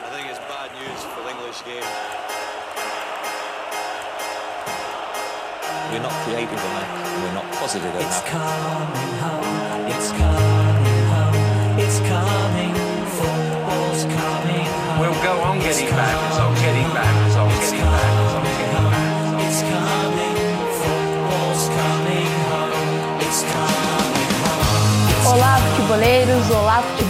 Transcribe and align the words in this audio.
I 0.00 0.08
think 0.08 0.28
it's 0.30 0.40
bad 0.48 0.72
news 0.80 1.00
for 1.12 1.20
the 1.22 1.30
English 1.36 1.60
game. 1.68 1.84
We're 5.92 6.00
not 6.00 6.12
creative 6.24 6.56
enough. 6.56 6.88
We're 7.20 7.36
not 7.36 7.46
positive 7.60 7.92
It's 8.00 8.00
enough. 8.00 8.26
coming 8.32 9.12
home. 9.20 9.92
It's 9.92 10.10
coming 10.16 11.04
home. 11.12 11.36
It's 11.84 11.98
coming. 12.08 12.72
Football's 13.12 14.02
coming 14.08 14.64
home. 14.64 15.00
We'll 15.04 15.20
go 15.22 15.34
on 15.44 15.58
getting 15.60 15.90
back, 15.92 16.16
results 16.32 16.61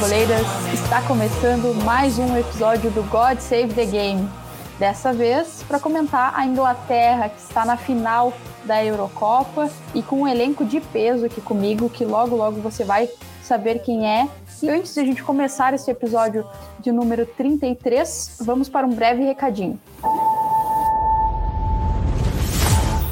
futeboleiras! 0.02 0.46
Está 0.74 1.00
começando 1.02 1.72
mais 1.84 2.18
um 2.18 2.36
episódio 2.36 2.90
do 2.90 3.04
God 3.04 3.38
Save 3.38 3.72
the 3.72 3.84
Game. 3.84 4.28
Dessa 4.76 5.12
vez, 5.12 5.64
para 5.68 5.78
comentar 5.78 6.32
a 6.36 6.44
Inglaterra, 6.44 7.28
que 7.28 7.40
está 7.40 7.64
na 7.64 7.76
final 7.76 8.32
da 8.64 8.84
Eurocopa 8.84 9.70
e 9.94 10.02
com 10.02 10.22
um 10.22 10.28
elenco 10.28 10.64
de 10.64 10.80
peso 10.80 11.26
aqui 11.26 11.40
comigo, 11.40 11.88
que 11.88 12.04
logo, 12.04 12.34
logo 12.34 12.60
você 12.60 12.82
vai 12.82 13.08
saber 13.44 13.78
quem 13.78 14.04
é. 14.04 14.28
E 14.60 14.68
antes 14.68 14.92
de 14.92 15.00
a 15.00 15.04
gente 15.04 15.22
começar 15.22 15.72
esse 15.72 15.88
episódio 15.88 16.44
de 16.80 16.90
número 16.90 17.24
33, 17.24 18.38
vamos 18.40 18.68
para 18.68 18.84
um 18.84 18.94
breve 18.94 19.22
recadinho. 19.22 19.78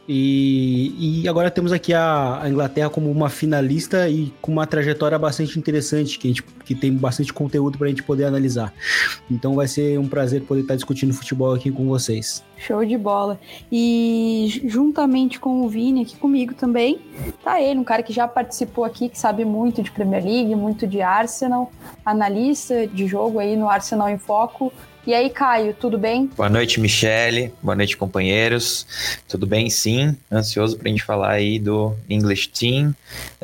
E, 0.07 1.23
e 1.23 1.29
agora 1.29 1.51
temos 1.51 1.73
aqui 1.73 1.95
a, 1.95 2.43
a 2.43 2.49
Inglaterra 2.49 2.91
como 2.91 3.11
uma 3.11 3.31
finalista 3.31 4.09
e 4.09 4.33
com 4.41 4.53
uma 4.53 4.67
trajetória 4.67 5.19
bastante 5.19 5.59
interessante, 5.59 6.19
que, 6.19 6.29
a 6.29 6.31
gente, 6.31 6.43
que 6.43 6.75
tem 6.75 6.93
bastante 6.93 7.33
conteúdo 7.33 7.79
para 7.79 7.87
a 7.87 7.91
gente 7.91 8.03
poder 8.03 8.25
analisar. 8.25 8.73
Então 9.31 9.55
vai 9.55 9.67
ser 9.67 9.99
um 9.99 10.07
prazer 10.07 10.43
poder 10.43 10.63
estar 10.63 10.75
discutindo 10.75 11.15
futebol 11.15 11.55
aqui 11.55 11.71
com 11.71 11.87
vocês. 11.87 12.45
Show 12.59 12.85
de 12.85 12.97
bola. 12.97 13.41
E 13.73 14.63
juntamente 14.67 15.41
com 15.41 15.63
o 15.63 15.69
Vini 15.69 16.03
aqui 16.03 16.17
comigo 16.17 16.55
também, 16.55 17.01
tá 17.43 17.61
ele, 17.61 17.81
um 17.81 17.85
cara 17.85 18.03
que 18.03 18.13
já 18.13 18.29
participou 18.29 18.85
aqui, 18.85 19.09
que 19.09 19.19
sabe 19.19 19.45
muito 19.45 19.83
de 19.83 19.91
Premier 19.91 20.23
League, 20.23 20.55
muito 20.55 20.87
de 20.87 21.01
Arsenal, 21.01 21.73
analista 22.05 22.87
de 22.87 23.07
jogo 23.07 23.39
aí 23.39 23.57
no 23.57 23.69
Arsenal 23.69 24.09
em 24.11 24.19
Foco. 24.19 24.73
E 25.07 25.13
aí, 25.13 25.29
Caio, 25.29 25.75
tudo 25.75 25.99
bem? 25.99 26.31
Boa 26.35 26.49
noite, 26.49 26.81
Michele. 26.81 27.53
Boa 27.63 27.77
noite, 27.77 27.95
companheiros. 27.95 28.87
Tudo 29.29 29.47
bem, 29.47 29.69
sim. 29.69 30.17
Ansioso 30.33 30.79
para 30.79 30.89
a 30.89 30.91
gente 30.91 31.05
falar 31.05 31.33
aí 31.33 31.59
do 31.59 31.95
English 32.09 32.49
Team. 32.49 32.95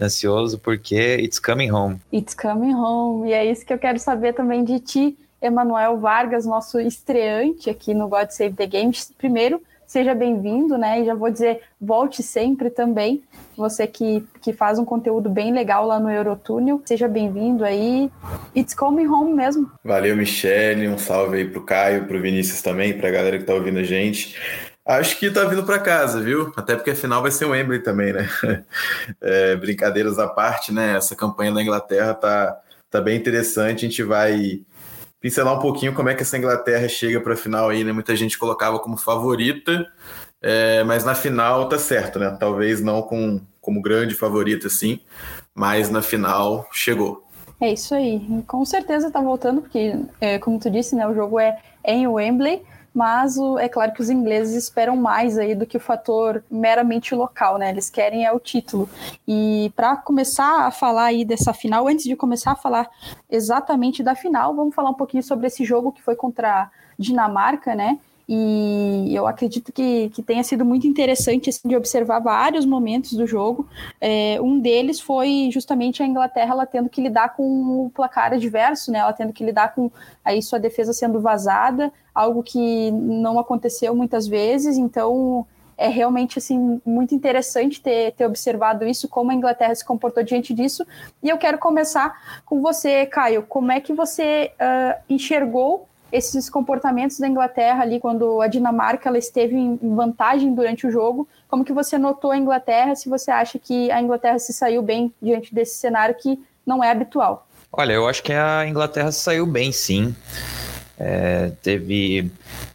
Ansioso 0.01 0.59
porque 0.59 1.19
it's 1.21 1.39
coming 1.39 1.71
home. 1.71 2.01
It's 2.11 2.35
coming 2.35 2.73
home. 2.73 3.29
E 3.29 3.35
é 3.35 3.45
isso 3.45 3.67
que 3.67 3.75
eu 3.75 3.79
quero 3.79 3.99
saber 3.99 4.33
também 4.33 4.65
de 4.65 4.81
ti, 4.81 5.19
Emanuel 5.43 5.99
Vargas, 5.99 6.47
nosso 6.47 6.81
estreante 6.81 7.69
aqui 7.69 7.93
no 7.93 8.09
God 8.09 8.31
Save 8.31 8.55
the 8.55 8.67
Games. 8.67 9.13
Primeiro, 9.19 9.61
seja 9.91 10.15
bem-vindo, 10.15 10.79
né? 10.79 11.01
E 11.01 11.05
já 11.05 11.17
vou 11.17 11.29
dizer, 11.29 11.63
volte 11.81 12.23
sempre 12.23 12.71
também. 12.71 13.25
Você 13.57 13.89
que, 13.89 14.25
que 14.41 14.53
faz 14.53 14.79
um 14.79 14.85
conteúdo 14.85 15.29
bem 15.29 15.53
legal 15.53 15.85
lá 15.85 15.99
no 15.99 16.09
Eurotúnel, 16.09 16.81
seja 16.85 17.09
bem-vindo 17.09 17.65
aí. 17.65 18.09
It's 18.55 18.73
coming 18.73 19.09
home 19.09 19.35
mesmo. 19.35 19.69
Valeu, 19.85 20.17
Michele. 20.17 20.87
Um 20.87 20.97
salve 20.97 21.39
aí 21.39 21.45
pro 21.45 21.65
Caio, 21.65 22.07
pro 22.07 22.23
Vinícius 22.23 22.63
também, 22.63 22.97
pra 22.97 23.11
galera 23.11 23.37
que 23.37 23.43
tá 23.43 23.53
ouvindo 23.53 23.81
a 23.81 23.83
gente. 23.83 24.37
Acho 24.87 25.19
que 25.19 25.29
tá 25.29 25.45
vindo 25.45 25.65
para 25.65 25.81
casa, 25.81 26.21
viu? 26.21 26.53
Até 26.57 26.77
porque 26.77 26.91
a 26.91 26.97
final 26.97 27.21
vai 27.21 27.33
ser 27.33 27.47
o 27.47 27.51
Wembley 27.51 27.81
também, 27.81 28.13
né? 28.13 28.29
É, 29.21 29.57
brincadeiras 29.57 30.21
à 30.21 30.29
parte, 30.29 30.73
né? 30.73 30.97
Essa 30.97 31.17
campanha 31.17 31.53
da 31.53 31.61
Inglaterra 31.61 32.15
tá, 32.15 32.61
tá 32.89 33.01
bem 33.01 33.17
interessante. 33.17 33.87
A 33.87 33.89
gente 33.89 34.05
vai 34.05 34.63
pincelar 35.21 35.55
um 35.55 35.61
pouquinho 35.61 35.95
como 35.95 36.09
é 36.09 36.15
que 36.15 36.23
essa 36.23 36.39
Inglaterra 36.39 36.89
chega 36.89 37.21
para 37.21 37.35
a 37.35 37.37
final 37.37 37.69
aí, 37.69 37.85
né? 37.85 37.93
Muita 37.93 38.17
gente 38.17 38.39
colocava 38.39 38.79
como 38.79 38.97
favorita, 38.97 39.87
é, 40.41 40.83
mas 40.85 41.05
na 41.05 41.15
final 41.15 41.69
tá 41.69 41.79
certo, 41.79 42.19
né? 42.19 42.37
Talvez 42.41 42.81
não 42.81 43.03
com, 43.03 43.41
como 43.61 43.83
grande 43.83 44.15
favorita, 44.15 44.67
assim, 44.67 45.01
mas 45.55 45.91
na 45.91 46.01
final 46.03 46.67
chegou. 46.73 47.27
É 47.61 47.73
isso 47.73 47.95
aí. 47.95 48.23
Com 48.47 48.65
certeza 48.65 49.11
tá 49.11 49.21
voltando, 49.21 49.61
porque, 49.61 49.95
é, 50.21 50.39
como 50.39 50.59
tu 50.59 50.71
disse, 50.71 50.97
né? 50.97 51.07
O 51.07 51.15
jogo 51.15 51.39
é, 51.39 51.59
é 51.85 51.95
em 51.95 52.07
Wembley. 52.07 52.63
Mas 52.93 53.39
o, 53.39 53.59
é 53.59 53.69
claro 53.69 53.93
que 53.93 54.01
os 54.01 54.11
ingleses 54.11 54.55
esperam 54.55 54.97
mais 54.97 55.39
aí 55.39 55.55
do 55.55 55.67
que 55.67 55.77
o 55.77 55.81
fator 55.81 56.43
meramente 56.51 57.15
local, 57.15 57.57
né? 57.57 57.71
Eles 57.71 57.89
querem 57.89 58.27
é 58.27 58.33
o 58.33 58.41
título. 58.41 58.89
E 59.27 59.73
para 59.77 59.97
começar 59.97 60.67
a 60.67 60.71
falar 60.71 61.05
aí 61.05 61.25
dessa 61.25 61.53
final, 61.53 61.87
antes 61.87 62.05
de 62.05 62.17
começar 62.17 62.53
a 62.53 62.57
falar 62.57 62.91
exatamente 63.31 64.03
da 64.03 64.15
final, 64.15 64.55
vamos 64.55 64.75
falar 64.75 64.91
um 64.91 64.95
pouquinho 64.95 65.23
sobre 65.23 65.47
esse 65.47 65.65
jogo 65.65 65.93
que 65.93 66.03
foi 66.03 66.17
contra 66.17 66.63
a 66.63 66.71
Dinamarca, 66.99 67.75
né? 67.75 67.99
E 68.33 69.13
eu 69.13 69.27
acredito 69.27 69.73
que, 69.73 70.09
que 70.11 70.23
tenha 70.23 70.45
sido 70.45 70.65
muito 70.65 70.87
interessante 70.87 71.51
assim, 71.51 71.69
de 71.69 71.75
observar 71.75 72.21
vários 72.21 72.65
momentos 72.65 73.15
do 73.15 73.27
jogo. 73.27 73.69
É, 74.01 74.39
um 74.41 74.61
deles 74.61 75.01
foi 75.01 75.49
justamente 75.53 76.01
a 76.01 76.07
Inglaterra 76.07 76.53
ela 76.53 76.65
tendo 76.65 76.89
que 76.89 77.01
lidar 77.01 77.35
com 77.35 77.87
o 77.87 77.91
placar 77.91 78.33
adverso, 78.33 78.93
né? 78.93 79.01
Ela 79.01 79.13
tendo 79.13 79.33
que 79.33 79.45
lidar 79.45 79.75
com 79.75 79.91
aí 80.25 80.41
sua 80.41 80.61
defesa 80.61 80.93
sendo 80.93 81.21
vazada, 81.21 81.93
algo 82.15 82.41
que 82.41 82.93
não 82.93 83.37
aconteceu 83.37 83.97
muitas 83.97 84.29
vezes. 84.29 84.79
Então 84.79 85.45
é 85.77 85.89
realmente 85.89 86.39
assim 86.39 86.81
muito 86.87 87.17
interessante 87.17 87.83
ter, 87.83 88.13
ter 88.13 88.27
observado 88.27 88.87
isso, 88.87 89.09
como 89.09 89.33
a 89.33 89.35
Inglaterra 89.35 89.75
se 89.75 89.85
comportou 89.85 90.23
diante 90.23 90.55
disso. 90.55 90.87
E 91.21 91.29
eu 91.29 91.37
quero 91.37 91.59
começar 91.59 92.41
com 92.47 92.63
você, 92.63 93.07
Caio. 93.07 93.43
Como 93.43 93.73
é 93.73 93.81
que 93.81 93.93
você 93.93 94.53
uh, 94.55 95.03
enxergou 95.09 95.90
esses 96.13 96.49
comportamentos 96.51 97.19
da 97.19 97.29
Inglaterra 97.29 97.83
ali 97.83 98.01
quando 98.01 98.41
a 98.41 98.47
Dinamarca 98.47 99.09
ela 99.09 99.19
esteve 99.19 99.57
em 99.57 99.79
vantagem 99.95 100.55
durante 100.55 100.87
o 100.87 100.91
jogo. 100.91 101.29
Como 101.49 101.65
que 101.65 101.73
você 101.73 101.99
notou 101.99 102.31
a 102.31 102.37
Inglaterra? 102.37 102.95
Se 102.95 103.09
você 103.09 103.31
acha 103.31 103.59
que 103.59 103.91
a 103.91 104.01
Inglaterra 104.01 104.39
se 104.39 104.53
saiu 104.53 104.83
bem 104.83 105.13
diante 105.21 105.55
desse 105.55 105.77
cenário 105.77 106.15
que 106.15 106.39
não 106.67 106.83
é 106.83 106.91
habitual? 106.91 107.47
Olha, 107.73 107.93
eu 107.93 108.09
acho 108.09 108.23
que 108.23 108.33
a 108.33 108.67
Inglaterra 108.67 109.13
saiu 109.13 109.47
bem, 109.47 109.71
sim. 109.71 110.15
É, 110.99 111.53
teve, 111.63 112.31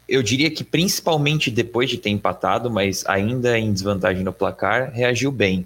eu 0.07 0.23
diria 0.23 0.49
que 0.49 0.63
principalmente 0.63 1.51
depois 1.51 1.89
de 1.89 1.97
ter 1.97 2.09
empatado, 2.09 2.71
mas 2.71 3.03
ainda 3.05 3.59
em 3.59 3.71
desvantagem 3.71 4.23
no 4.23 4.33
placar, 4.33 4.91
reagiu 4.91 5.31
bem. 5.31 5.65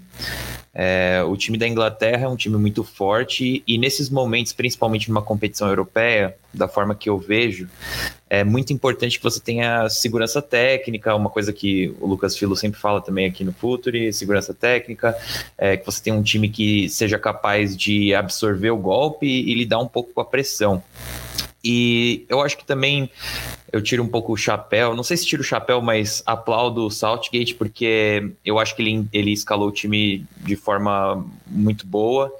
É, 0.72 1.22
o 1.26 1.36
time 1.36 1.58
da 1.58 1.66
Inglaterra 1.66 2.26
é 2.26 2.28
um 2.28 2.36
time 2.36 2.56
muito 2.56 2.84
forte 2.84 3.62
e 3.66 3.76
nesses 3.76 4.08
momentos, 4.08 4.52
principalmente 4.52 5.08
numa 5.08 5.22
competição 5.22 5.68
europeia, 5.68 6.36
da 6.54 6.68
forma 6.68 6.94
que 6.94 7.08
eu 7.08 7.18
vejo, 7.18 7.68
é 8.28 8.44
muito 8.44 8.72
importante 8.72 9.18
que 9.18 9.22
você 9.22 9.40
tenha 9.40 9.88
segurança 9.88 10.40
técnica, 10.40 11.14
uma 11.14 11.30
coisa 11.30 11.52
que 11.52 11.94
o 12.00 12.06
Lucas 12.06 12.36
Filo 12.36 12.56
sempre 12.56 12.78
fala 12.80 13.00
também 13.00 13.26
aqui 13.26 13.42
no 13.42 13.52
Futuri, 13.52 14.12
segurança 14.12 14.54
técnica, 14.54 15.16
é, 15.58 15.76
que 15.76 15.84
você 15.84 16.02
tenha 16.02 16.14
um 16.14 16.22
time 16.22 16.48
que 16.48 16.88
seja 16.88 17.18
capaz 17.18 17.76
de 17.76 18.14
absorver 18.14 18.70
o 18.70 18.76
golpe 18.76 19.26
e 19.26 19.54
lidar 19.54 19.78
um 19.78 19.88
pouco 19.88 20.12
com 20.12 20.20
a 20.20 20.24
pressão. 20.24 20.82
E 21.62 22.24
eu 22.28 22.40
acho 22.40 22.56
que 22.56 22.64
também 22.64 23.10
eu 23.72 23.80
tiro 23.80 24.02
um 24.02 24.08
pouco 24.08 24.32
o 24.32 24.36
chapéu, 24.36 24.94
não 24.94 25.02
sei 25.02 25.16
se 25.16 25.26
tiro 25.26 25.42
o 25.42 25.44
chapéu, 25.44 25.80
mas 25.80 26.22
aplaudo 26.26 26.86
o 26.86 26.90
Southgate, 26.90 27.54
porque 27.54 28.32
eu 28.44 28.58
acho 28.58 28.74
que 28.74 28.82
ele, 28.82 29.08
ele 29.12 29.32
escalou 29.32 29.68
o 29.68 29.72
time 29.72 30.26
de 30.38 30.56
forma 30.56 31.24
muito 31.46 31.86
boa. 31.86 32.32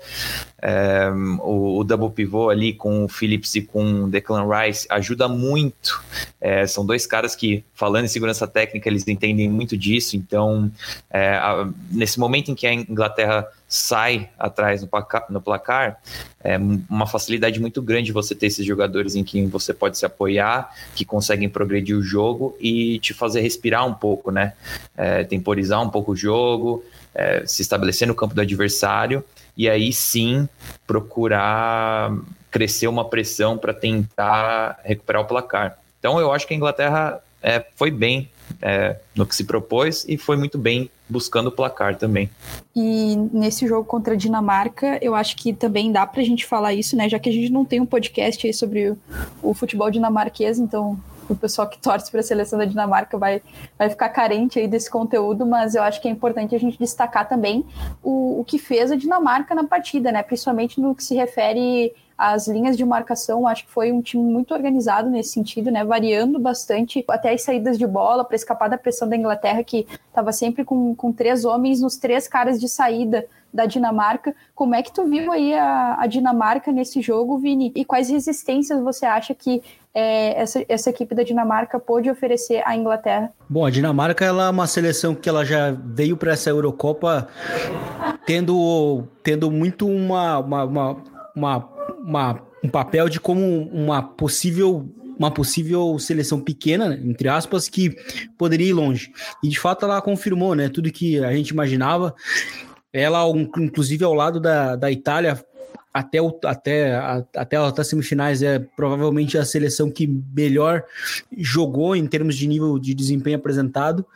É, 0.63 1.11
o, 1.41 1.79
o, 1.79 1.85
double 1.85 2.11
pivô 2.11 2.51
ali 2.51 2.75
com 2.75 3.05
o 3.05 3.09
Phillips 3.09 3.55
e 3.55 3.63
com 3.63 4.05
o 4.05 4.09
Declan 4.09 4.47
Rice 4.47 4.87
ajuda 4.91 5.27
muito. 5.27 6.03
É, 6.41 6.67
são 6.67 6.85
dois 6.85 7.07
caras 7.07 7.35
que, 7.35 7.65
falando 7.75 8.05
em 8.05 8.09
segurança 8.09 8.47
técnica, 8.47 8.89
eles 8.89 9.07
entendem 9.09 9.49
muito 9.49 9.77
disso. 9.77 10.17
Então, 10.17 10.71
é, 11.11 11.31
a, 11.35 11.67
nesse 11.91 12.21
momento 12.21 12.51
em 12.51 12.55
que 12.55 12.67
a 12.67 12.75
Inglaterra 12.75 13.49
sai 13.67 14.29
atrás 14.39 14.83
no 14.83 14.89
placar, 14.89 15.27
no 15.31 15.41
placar, 15.41 16.01
é 16.43 16.59
uma 16.59 17.07
facilidade 17.07 17.61
muito 17.61 17.81
grande 17.81 18.13
você 18.13 18.35
ter 18.35 18.47
esses 18.47 18.67
jogadores 18.67 19.15
em 19.15 19.23
quem 19.23 19.47
você 19.47 19.73
pode 19.73 19.97
se 19.97 20.05
apoiar, 20.05 20.75
que 20.95 21.05
conseguem 21.21 21.51
progredir 21.51 21.95
o 21.95 22.03
jogo 22.03 22.57
e 22.59 22.99
te 22.99 23.13
fazer 23.13 23.43
respirar 23.43 23.87
um 23.87 23.93
pouco, 23.93 24.31
né? 24.31 24.55
É, 24.97 25.23
temporizar 25.23 25.83
um 25.83 25.91
pouco 25.91 26.13
o 26.13 26.17
jogo, 26.17 26.83
é, 27.15 27.45
se 27.47 27.61
estabelecer 27.61 28.09
no 28.09 28.15
campo 28.15 28.35
do 28.35 28.41
adversário 28.41 29.23
e 29.55 29.69
aí 29.69 29.93
sim 29.93 30.49
procurar 30.87 32.11
crescer 32.51 32.89
uma 32.89 33.05
pressão 33.05 33.59
para 33.59 33.75
tentar 33.75 34.81
recuperar 34.83 35.23
o 35.23 35.27
placar. 35.27 35.79
Então 35.99 36.19
eu 36.19 36.33
acho 36.33 36.47
que 36.47 36.55
a 36.55 36.57
Inglaterra 36.57 37.21
é, 37.43 37.63
foi 37.77 37.91
bem 37.91 38.31
é, 38.63 38.97
no 39.15 39.27
que 39.27 39.37
se 39.37 39.45
propôs 39.45 40.07
e 40.09 40.17
foi 40.17 40.39
muito 40.39 40.57
bem 40.57 40.91
buscando 41.11 41.49
o 41.49 41.53
placar 41.53 41.97
também. 41.97 42.31
E 42.75 43.17
nesse 43.33 43.67
jogo 43.67 43.85
contra 43.85 44.15
a 44.15 44.17
Dinamarca, 44.17 44.99
eu 45.03 45.15
acho 45.15 45.37
que 45.37 45.53
também 45.53 45.91
dá 45.91 46.07
para 46.07 46.21
a 46.21 46.25
gente 46.25 46.47
falar 46.47 46.73
isso, 46.73 46.97
né? 46.97 47.09
Já 47.09 47.19
que 47.19 47.29
a 47.29 47.33
gente 47.33 47.51
não 47.53 47.65
tem 47.65 47.81
um 47.81 47.87
podcast 47.87 48.47
aí 48.47 48.55
sobre 48.55 48.91
o, 48.91 48.99
o 49.43 49.55
futebol 49.55 49.91
dinamarquês, 49.91 50.59
então 50.59 50.99
o 51.29 51.35
pessoal 51.37 51.69
que 51.69 51.79
torce 51.83 52.11
para 52.11 52.21
a 52.21 52.23
seleção 52.23 52.59
da 52.59 52.65
Dinamarca 52.65 53.17
vai, 53.19 53.43
vai 53.79 53.89
ficar 53.89 54.09
carente 54.09 54.59
aí 54.59 54.69
desse 54.69 54.91
conteúdo, 54.91 55.47
mas 55.47 55.75
eu 55.75 55.83
acho 55.83 56.01
que 56.01 56.09
é 56.09 56.11
importante 56.11 56.55
a 56.55 56.59
gente 56.59 56.79
destacar 56.79 57.29
também 57.29 57.65
o, 58.03 58.41
o 58.41 58.45
que 58.45 58.59
fez 58.59 58.91
a 58.91 58.97
Dinamarca 58.97 59.55
na 59.55 59.65
partida, 59.65 60.13
né? 60.13 60.23
Principalmente 60.23 60.81
no 60.81 60.95
que 60.95 61.05
se 61.05 61.15
refere 61.15 61.93
as 62.21 62.47
linhas 62.47 62.77
de 62.77 62.85
marcação, 62.85 63.47
acho 63.47 63.65
que 63.65 63.71
foi 63.71 63.91
um 63.91 64.03
time 64.03 64.23
muito 64.23 64.53
organizado 64.53 65.09
nesse 65.09 65.31
sentido, 65.31 65.71
né? 65.71 65.83
Variando 65.83 66.39
bastante 66.39 67.03
até 67.09 67.33
as 67.33 67.41
saídas 67.41 67.79
de 67.79 67.87
bola 67.87 68.27
para 68.27 68.37
escapar 68.37 68.69
da 68.69 68.77
pressão 68.77 69.09
da 69.09 69.17
Inglaterra, 69.17 69.65
que 69.65 69.87
estava 70.07 70.31
sempre 70.31 70.63
com, 70.63 70.95
com 70.95 71.11
três 71.13 71.47
homens 71.47 71.81
nos 71.81 71.97
três 71.97 72.29
caras 72.29 72.61
de 72.61 72.69
saída 72.69 73.27
da 73.51 73.65
Dinamarca. 73.65 74.35
Como 74.55 74.75
é 74.75 74.83
que 74.83 74.93
tu 74.93 75.07
viu 75.07 75.33
aí 75.33 75.55
a, 75.55 75.97
a 75.99 76.07
Dinamarca 76.07 76.71
nesse 76.71 77.01
jogo, 77.01 77.39
Vini? 77.39 77.73
E 77.75 77.87
quais 77.87 78.11
resistências 78.11 78.79
você 78.83 79.07
acha 79.07 79.35
que 79.35 79.63
é, 79.95 80.39
essa, 80.39 80.63
essa 80.69 80.91
equipe 80.91 81.15
da 81.15 81.23
Dinamarca 81.23 81.81
pôde 81.81 82.11
oferecer 82.11 82.63
à 82.67 82.77
Inglaterra? 82.77 83.33
Bom, 83.49 83.65
a 83.65 83.71
Dinamarca 83.71 84.27
ela 84.27 84.49
é 84.49 84.51
uma 84.51 84.67
seleção 84.67 85.15
que 85.15 85.27
ela 85.27 85.43
já 85.43 85.71
veio 85.71 86.19
para 86.19 86.33
essa 86.33 86.51
Eurocopa 86.51 87.29
tendo, 88.27 89.05
tendo 89.23 89.51
muito 89.51 89.89
uma, 89.89 90.39
uma, 90.39 90.65
uma, 90.65 90.97
uma 91.35 91.80
uma, 92.05 92.41
um 92.63 92.69
papel 92.69 93.09
de 93.09 93.21
como 93.21 93.63
uma 93.69 94.03
possível 94.03 94.89
uma 95.19 95.31
possível 95.31 95.99
seleção 95.99 96.41
pequena, 96.41 96.99
entre 97.05 97.29
aspas, 97.29 97.69
que 97.69 97.95
poderia 98.39 98.69
ir 98.69 98.73
longe. 98.73 99.13
E 99.45 99.49
de 99.51 99.61
fato 99.61 99.85
ela 99.85 100.01
confirmou, 100.01 100.55
né, 100.55 100.71
tudo 100.71 100.91
que 100.91 101.23
a 101.23 101.31
gente 101.35 101.51
imaginava. 101.51 102.15
Ela, 102.91 103.29
inclusive 103.59 104.03
ao 104.03 104.15
lado 104.15 104.41
da, 104.41 104.77
da 104.77 104.91
Itália, 104.91 105.39
até, 105.93 106.23
o, 106.23 106.39
até, 106.45 106.95
a, 106.95 107.25
até 107.37 107.57
as 107.57 107.87
semifinais 107.87 108.43
é 108.43 108.59
provavelmente 108.59 109.37
a 109.37 109.45
seleção 109.45 109.91
que 109.91 110.07
melhor 110.07 110.85
jogou 111.37 111.97
em 111.97 112.07
termos 112.07 112.37
de 112.37 112.47
nível 112.47 112.79
de 112.79 112.95
desempenho 112.95 113.37
apresentado 113.37 114.07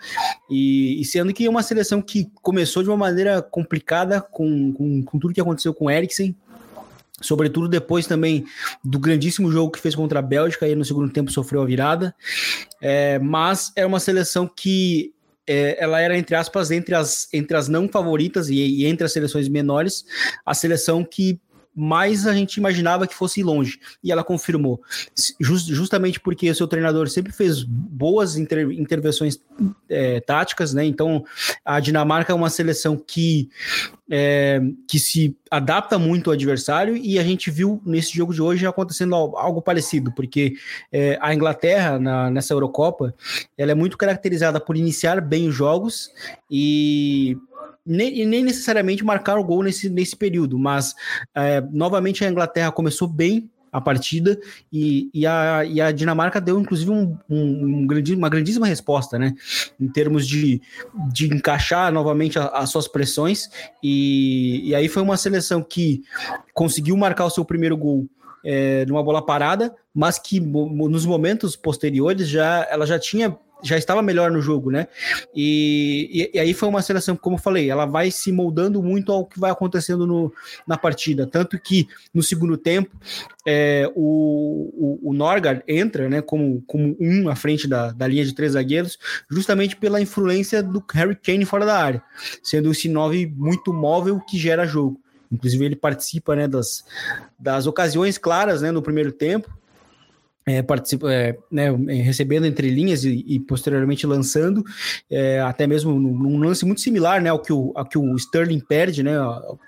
e, 0.48 1.00
e 1.00 1.04
sendo 1.04 1.34
que 1.34 1.44
é 1.44 1.50
uma 1.50 1.62
seleção 1.62 2.00
que 2.00 2.30
começou 2.42 2.82
de 2.82 2.88
uma 2.88 2.96
maneira 2.96 3.42
complicada 3.42 4.20
com, 4.20 4.72
com, 4.72 5.02
com 5.02 5.18
tudo 5.18 5.34
que 5.34 5.40
aconteceu 5.40 5.74
com 5.74 5.86
o 5.86 5.90
Eriksen 5.90 6.34
sobretudo 7.24 7.68
depois 7.68 8.06
também 8.06 8.44
do 8.82 8.98
grandíssimo 8.98 9.50
jogo 9.50 9.72
que 9.72 9.80
fez 9.80 9.94
contra 9.94 10.18
a 10.18 10.22
Bélgica, 10.22 10.66
aí 10.66 10.74
no 10.74 10.84
segundo 10.84 11.10
tempo 11.10 11.30
sofreu 11.30 11.62
a 11.62 11.66
virada, 11.66 12.14
é, 12.80 13.18
mas 13.18 13.72
é 13.74 13.84
uma 13.86 13.98
seleção 13.98 14.46
que 14.46 15.12
é, 15.46 15.82
ela 15.82 16.00
era, 16.00 16.16
entre 16.16 16.34
aspas, 16.34 16.70
entre 16.70 16.94
as, 16.94 17.28
entre 17.32 17.56
as 17.56 17.68
não 17.68 17.88
favoritas 17.88 18.48
e, 18.48 18.54
e 18.54 18.86
entre 18.86 19.04
as 19.04 19.12
seleções 19.12 19.48
menores, 19.48 20.04
a 20.44 20.54
seleção 20.54 21.04
que 21.04 21.40
mais 21.74 22.26
a 22.26 22.32
gente 22.32 22.56
imaginava 22.56 23.06
que 23.06 23.14
fosse 23.14 23.42
longe. 23.42 23.80
E 24.02 24.12
ela 24.12 24.22
confirmou. 24.22 24.80
Just, 25.40 25.68
justamente 25.68 26.20
porque 26.20 26.50
o 26.50 26.54
seu 26.54 26.68
treinador 26.68 27.08
sempre 27.08 27.32
fez 27.32 27.62
boas 27.62 28.36
inter, 28.36 28.70
intervenções 28.70 29.40
é, 29.88 30.20
táticas, 30.20 30.72
né? 30.72 30.84
Então 30.84 31.24
a 31.64 31.80
Dinamarca 31.80 32.32
é 32.32 32.36
uma 32.36 32.50
seleção 32.50 32.96
que, 32.96 33.48
é, 34.10 34.60
que 34.88 34.98
se 34.98 35.36
adapta 35.50 35.98
muito 35.98 36.30
ao 36.30 36.34
adversário 36.34 36.96
e 36.96 37.18
a 37.18 37.22
gente 37.22 37.50
viu 37.50 37.80
nesse 37.84 38.14
jogo 38.16 38.32
de 38.32 38.42
hoje 38.42 38.66
acontecendo 38.66 39.14
algo 39.14 39.62
parecido, 39.62 40.12
porque 40.12 40.54
é, 40.92 41.18
a 41.20 41.34
Inglaterra, 41.34 41.98
na, 41.98 42.30
nessa 42.30 42.52
Eurocopa, 42.52 43.14
ela 43.56 43.72
é 43.72 43.74
muito 43.74 43.96
caracterizada 43.96 44.60
por 44.60 44.76
iniciar 44.76 45.20
bem 45.20 45.48
os 45.48 45.54
jogos 45.54 46.10
e 46.50 47.36
nem, 47.86 48.24
nem 48.26 48.42
necessariamente 48.42 49.04
marcar 49.04 49.38
o 49.38 49.44
gol 49.44 49.62
nesse, 49.62 49.88
nesse 49.88 50.16
período, 50.16 50.58
mas 50.58 50.94
é, 51.34 51.60
novamente 51.60 52.24
a 52.24 52.30
Inglaterra 52.30 52.72
começou 52.72 53.06
bem 53.06 53.50
a 53.74 53.80
partida 53.80 54.38
e, 54.72 55.10
e, 55.12 55.26
a, 55.26 55.64
e 55.64 55.80
a 55.80 55.90
Dinamarca 55.90 56.40
deu 56.40 56.60
inclusive 56.60 56.92
um, 56.92 57.18
um, 57.28 57.66
um 57.80 57.86
grande, 57.88 58.14
uma 58.14 58.28
grandíssima 58.28 58.68
resposta, 58.68 59.18
né? 59.18 59.34
Em 59.80 59.88
termos 59.88 60.28
de, 60.28 60.62
de 61.12 61.26
encaixar 61.26 61.92
novamente 61.92 62.38
as 62.38 62.70
suas 62.70 62.86
pressões, 62.86 63.50
e, 63.82 64.68
e 64.68 64.74
aí 64.76 64.88
foi 64.88 65.02
uma 65.02 65.16
seleção 65.16 65.60
que 65.60 66.04
conseguiu 66.52 66.96
marcar 66.96 67.24
o 67.24 67.30
seu 67.30 67.44
primeiro 67.44 67.76
gol 67.76 68.08
é, 68.44 68.86
numa 68.86 69.02
bola 69.02 69.24
parada, 69.24 69.74
mas 69.92 70.20
que 70.20 70.38
nos 70.38 71.04
momentos 71.04 71.56
posteriores 71.56 72.28
já 72.28 72.68
ela 72.70 72.86
já 72.86 72.98
tinha 72.98 73.36
já 73.64 73.78
estava 73.78 74.02
melhor 74.02 74.30
no 74.30 74.40
jogo, 74.40 74.70
né? 74.70 74.86
E, 75.34 76.30
e, 76.32 76.36
e, 76.36 76.38
aí 76.38 76.52
foi 76.52 76.68
uma 76.68 76.82
seleção, 76.82 77.16
como 77.16 77.36
eu 77.36 77.40
falei, 77.40 77.70
ela 77.70 77.86
vai 77.86 78.10
se 78.10 78.30
moldando 78.30 78.82
muito 78.82 79.10
ao 79.10 79.24
que 79.24 79.40
vai 79.40 79.50
acontecendo 79.50 80.06
no, 80.06 80.32
na 80.66 80.76
partida. 80.76 81.26
Tanto 81.26 81.58
que 81.58 81.88
no 82.12 82.22
segundo 82.22 82.58
tempo 82.58 82.94
é, 83.46 83.90
o, 83.94 85.00
o, 85.02 85.10
o 85.10 85.12
Norgard 85.14 85.62
entra 85.66 86.08
né, 86.08 86.20
como, 86.20 86.62
como 86.66 86.94
um 87.00 87.28
à 87.28 87.34
frente 87.34 87.66
da, 87.66 87.90
da 87.90 88.06
linha 88.06 88.24
de 88.24 88.34
três 88.34 88.52
zagueiros, 88.52 88.98
justamente 89.30 89.76
pela 89.76 90.00
influência 90.00 90.62
do 90.62 90.84
Harry 90.92 91.16
Kane 91.16 91.46
fora 91.46 91.64
da 91.64 91.82
área, 91.82 92.02
sendo 92.42 92.70
esse 92.70 92.88
nove 92.88 93.26
muito 93.26 93.72
móvel 93.72 94.20
que 94.20 94.38
gera 94.38 94.66
jogo. 94.66 95.00
Inclusive, 95.32 95.64
ele 95.64 95.76
participa 95.76 96.36
né, 96.36 96.46
das, 96.46 96.84
das 97.38 97.66
ocasiões 97.66 98.18
claras 98.18 98.60
né, 98.60 98.70
no 98.70 98.82
primeiro 98.82 99.10
tempo 99.10 99.50
é, 100.46 100.62
participa, 100.62 101.12
é, 101.12 101.36
né, 101.50 101.70
recebendo 102.02 102.46
entre 102.46 102.68
linhas 102.68 103.04
e, 103.04 103.24
e 103.26 103.40
posteriormente 103.40 104.06
lançando, 104.06 104.62
é, 105.10 105.40
até 105.40 105.66
mesmo 105.66 105.98
num, 105.98 106.38
lance 106.38 106.64
muito 106.64 106.80
similar 106.80 107.20
né, 107.22 107.30
ao, 107.30 107.38
que 107.38 107.52
o, 107.52 107.72
ao 107.74 107.84
que 107.84 107.98
o 107.98 108.14
Sterling 108.16 108.60
perde, 108.60 109.02
né, 109.02 109.14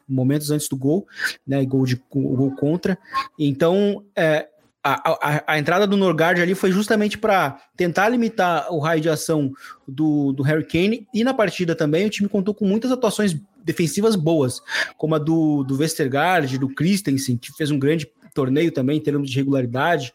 momentos 0.09 0.51
antes 0.51 0.69
do 0.69 0.77
gol, 0.77 1.07
né, 1.47 1.65
gol, 1.65 1.85
de, 1.85 2.01
gol 2.11 2.55
contra. 2.57 2.99
Então, 3.39 4.05
é, 4.15 4.49
a, 4.85 5.11
a, 5.11 5.45
a, 5.55 5.59
entrada 5.59 5.87
do 5.87 5.97
Norgard 5.97 6.41
ali 6.41 6.55
foi 6.55 6.71
justamente 6.71 7.19
para 7.19 7.59
tentar 7.77 8.09
limitar 8.09 8.73
o 8.73 8.79
raio 8.79 9.01
de 9.01 9.09
ação 9.09 9.51
do, 9.89 10.33
do 10.33 10.45
Harry 10.45 10.65
Kane, 10.65 11.09
e 11.13 11.25
na 11.25 11.35
partida 11.35 11.75
também 11.75 12.07
o 12.07 12.11
time 12.11 12.29
contou 12.29 12.55
com 12.55 12.65
muitas 12.65 12.93
atuações 12.93 13.37
defensivas 13.65 14.15
boas, 14.15 14.63
como 14.97 15.17
a 15.17 15.19
do, 15.19 15.65
do 15.65 15.77
Westergaard, 15.77 16.57
do 16.57 16.69
Christensen, 16.69 17.37
que 17.37 17.53
fez 17.53 17.69
um 17.73 17.79
grande 17.81 18.09
torneio 18.37 18.71
também, 18.71 18.99
em 18.99 19.01
termos 19.01 19.31
de 19.31 19.37
regularidade. 19.37 20.13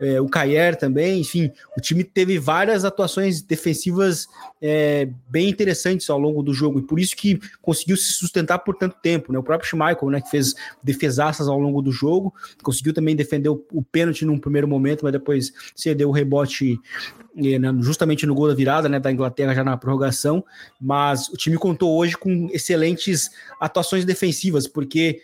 É, 0.00 0.20
o 0.20 0.28
Cayer 0.28 0.76
também, 0.76 1.20
enfim, 1.20 1.50
o 1.78 1.80
time 1.80 2.02
teve 2.02 2.36
várias 2.38 2.84
atuações 2.84 3.40
defensivas 3.40 4.26
é, 4.60 5.08
bem 5.28 5.48
interessantes 5.48 6.10
ao 6.10 6.18
longo 6.18 6.42
do 6.42 6.52
jogo, 6.52 6.80
e 6.80 6.82
por 6.82 6.98
isso 6.98 7.16
que 7.16 7.38
conseguiu 7.62 7.96
se 7.96 8.12
sustentar 8.12 8.58
por 8.58 8.74
tanto 8.74 8.96
tempo. 9.00 9.32
Né? 9.32 9.38
O 9.38 9.42
próprio 9.42 9.68
Schmeichel, 9.68 10.10
né, 10.10 10.20
que 10.20 10.28
fez 10.28 10.54
defesaças 10.82 11.46
ao 11.46 11.58
longo 11.58 11.80
do 11.80 11.92
jogo, 11.92 12.34
conseguiu 12.62 12.92
também 12.92 13.14
defender 13.14 13.48
o, 13.48 13.64
o 13.72 13.82
pênalti 13.82 14.24
num 14.24 14.38
primeiro 14.38 14.66
momento, 14.66 15.04
mas 15.04 15.12
depois 15.12 15.52
cedeu 15.76 16.08
o 16.08 16.12
rebote 16.12 16.80
né, 17.34 17.72
justamente 17.80 18.26
no 18.26 18.34
gol 18.34 18.48
da 18.48 18.54
virada 18.54 18.88
né, 18.88 18.98
da 18.98 19.10
Inglaterra 19.10 19.54
já 19.54 19.64
na 19.64 19.76
prorrogação, 19.76 20.44
mas 20.80 21.28
o 21.28 21.36
time 21.36 21.56
contou 21.56 21.96
hoje 21.96 22.16
com 22.16 22.48
excelentes 22.52 23.30
atuações 23.60 24.04
defensivas, 24.04 24.66
porque 24.66 25.22